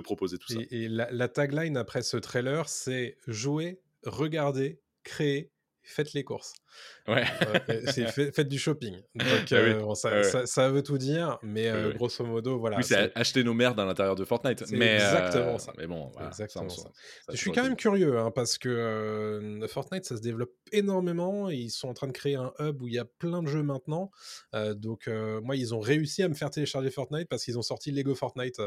proposer 0.00 0.38
tout 0.38 0.52
ça. 0.52 0.60
Et, 0.70 0.88
la, 0.88 1.10
la, 1.10 1.28
tagline 1.28 1.76
après 1.76 2.02
ce 2.02 2.16
trailer, 2.16 2.68
c'est 2.68 3.16
jouer, 3.26 3.80
regarder, 4.04 4.80
créer, 5.04 5.50
faites 5.82 6.12
les 6.12 6.24
courses. 6.24 6.54
Ouais. 7.08 7.24
c'est 7.92 8.06
faites 8.06 8.48
du 8.48 8.58
shopping. 8.58 9.00
Donc, 9.14 9.52
euh, 9.52 9.94
ça, 10.44 10.68
veut 10.68 10.82
tout 10.82 10.98
dire, 10.98 11.38
mais 11.42 11.68
euh, 11.68 11.92
grosso 11.92 12.24
modo, 12.24 12.58
voilà. 12.58 12.76
Oui, 12.76 12.84
c'est 12.84 13.12
acheter 13.16 13.42
nos 13.42 13.54
merdes 13.54 13.80
à 13.80 13.84
l'intérieur 13.84 14.14
de 14.14 14.24
Fortnite. 14.24 14.64
Mais, 14.70 14.94
exactement 14.94 15.54
euh, 15.54 15.58
ça. 15.58 15.72
Mais 15.78 15.86
bon, 15.86 16.12
exactement 16.26 16.68
ça. 16.68 16.90
Je 17.30 17.36
suis 17.36 17.50
quand 17.50 17.64
même 17.64 17.76
curieux, 17.76 18.18
hein, 18.18 18.30
parce 18.30 18.58
que 18.58 19.60
Fortnite, 19.68 20.04
ça 20.04 20.16
se 20.16 20.22
développe 20.22 20.52
énormément. 20.70 21.50
ils 21.50 21.70
sont 21.70 21.88
en 21.88 21.94
train 21.94 22.06
de 22.06 22.12
créer 22.12 22.36
un 22.36 22.52
hub 22.60 22.82
où 22.82 22.88
il 22.88 22.94
y 22.94 22.98
a 22.98 23.04
plein 23.04 23.42
de 23.42 23.48
jeux 23.48 23.62
maintenant. 23.62 24.10
donc, 24.52 25.08
moi, 25.42 25.56
ils 25.56 25.74
ont 25.74 25.80
réussi 25.80 26.22
à 26.22 26.28
me 26.28 26.34
faire 26.34 26.50
télécharger 26.50 26.90
Fortnite 26.90 27.28
parce 27.28 27.44
qu'ils 27.44 27.58
ont 27.58 27.62
sorti 27.62 27.90
Lego 27.90 28.14
Fortnite 28.14 28.60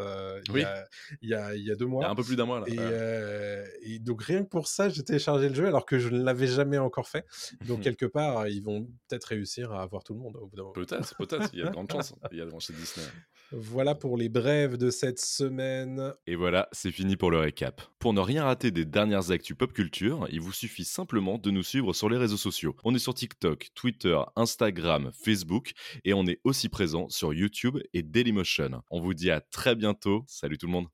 il, 0.54 0.60
y 0.60 1.34
a, 1.34 1.56
il, 1.56 1.66
y 1.66 1.72
a, 1.72 1.76
deux 1.76 1.86
mois. 1.86 2.04
Il 2.04 2.06
y 2.06 2.08
a 2.08 2.12
un 2.12 2.16
peu 2.16 2.24
plus 2.24 2.36
d'un 2.36 2.46
mois, 2.46 2.60
là. 2.60 2.66
Et, 2.68 3.94
et, 3.96 4.00
donc, 4.00 4.24
rien 4.24 4.44
que 4.44 4.50
pour 4.50 4.68
ça, 4.68 4.90
j'ai 4.90 5.04
téléchargé 5.04 5.50
le 5.50 5.56
jeu 5.56 5.68
alors 5.68 5.86
que 5.86 6.00
je 6.00 6.10
ne 6.10 6.22
l'avais 6.22 6.48
jamais 6.48 6.78
encore 6.78 7.08
fait. 7.08 7.26
Donc, 7.66 7.86
quelque 7.96 8.12
part, 8.12 8.48
ils 8.48 8.62
vont 8.62 8.88
peut-être 9.08 9.26
réussir 9.26 9.72
à 9.72 9.82
avoir 9.82 10.04
tout 10.04 10.14
le 10.14 10.20
monde 10.20 10.36
au 10.38 10.48
bout 10.48 10.56
d'un 10.56 10.64
moment. 10.64 10.74
Peut-être, 10.74 11.16
peut-être. 11.18 11.50
Il 11.54 11.60
y 11.60 11.62
a 11.64 11.68
de 11.68 11.72
grandes 11.72 11.92
chances. 11.92 12.14
Il 12.32 12.38
y 12.38 12.42
a 12.42 12.60
chez 12.60 12.74
Disney. 12.74 13.06
Voilà 13.52 13.94
pour 13.94 14.18
les 14.18 14.28
brèves 14.28 14.78
de 14.78 14.90
cette 14.90 15.20
semaine. 15.20 16.14
Et 16.26 16.36
voilà, 16.36 16.68
c'est 16.72 16.92
fini 16.92 17.16
pour 17.16 17.30
le 17.30 17.38
récap. 17.38 17.82
Pour 18.00 18.14
ne 18.14 18.20
rien 18.20 18.44
rater 18.44 18.72
des 18.72 18.86
dernières 18.86 19.32
actus 19.32 19.56
pop 19.56 19.72
culture, 19.72 20.28
il 20.32 20.42
vous 20.42 20.52
suffit 20.52 20.84
simplement 20.84 21.38
de 21.38 21.52
nous 21.52 21.64
suivre 21.64 21.94
sur 21.94 22.10
les 22.10 22.18
réseaux 22.18 22.38
sociaux. 22.38 22.76
On 22.84 22.96
est 22.96 23.00
sur 23.00 23.14
TikTok, 23.14 23.70
Twitter, 23.76 24.18
Instagram, 24.36 25.12
Facebook 25.14 25.74
et 26.04 26.14
on 26.14 26.26
est 26.26 26.40
aussi 26.44 26.70
présent 26.70 27.08
sur 27.10 27.34
YouTube 27.34 27.78
et 27.94 28.04
Dailymotion. 28.04 28.82
On 28.90 29.00
vous 29.00 29.14
dit 29.14 29.32
à 29.32 29.42
très 29.42 29.76
bientôt. 29.76 30.24
Salut 30.28 30.58
tout 30.58 30.66
le 30.66 30.72
monde. 30.72 30.84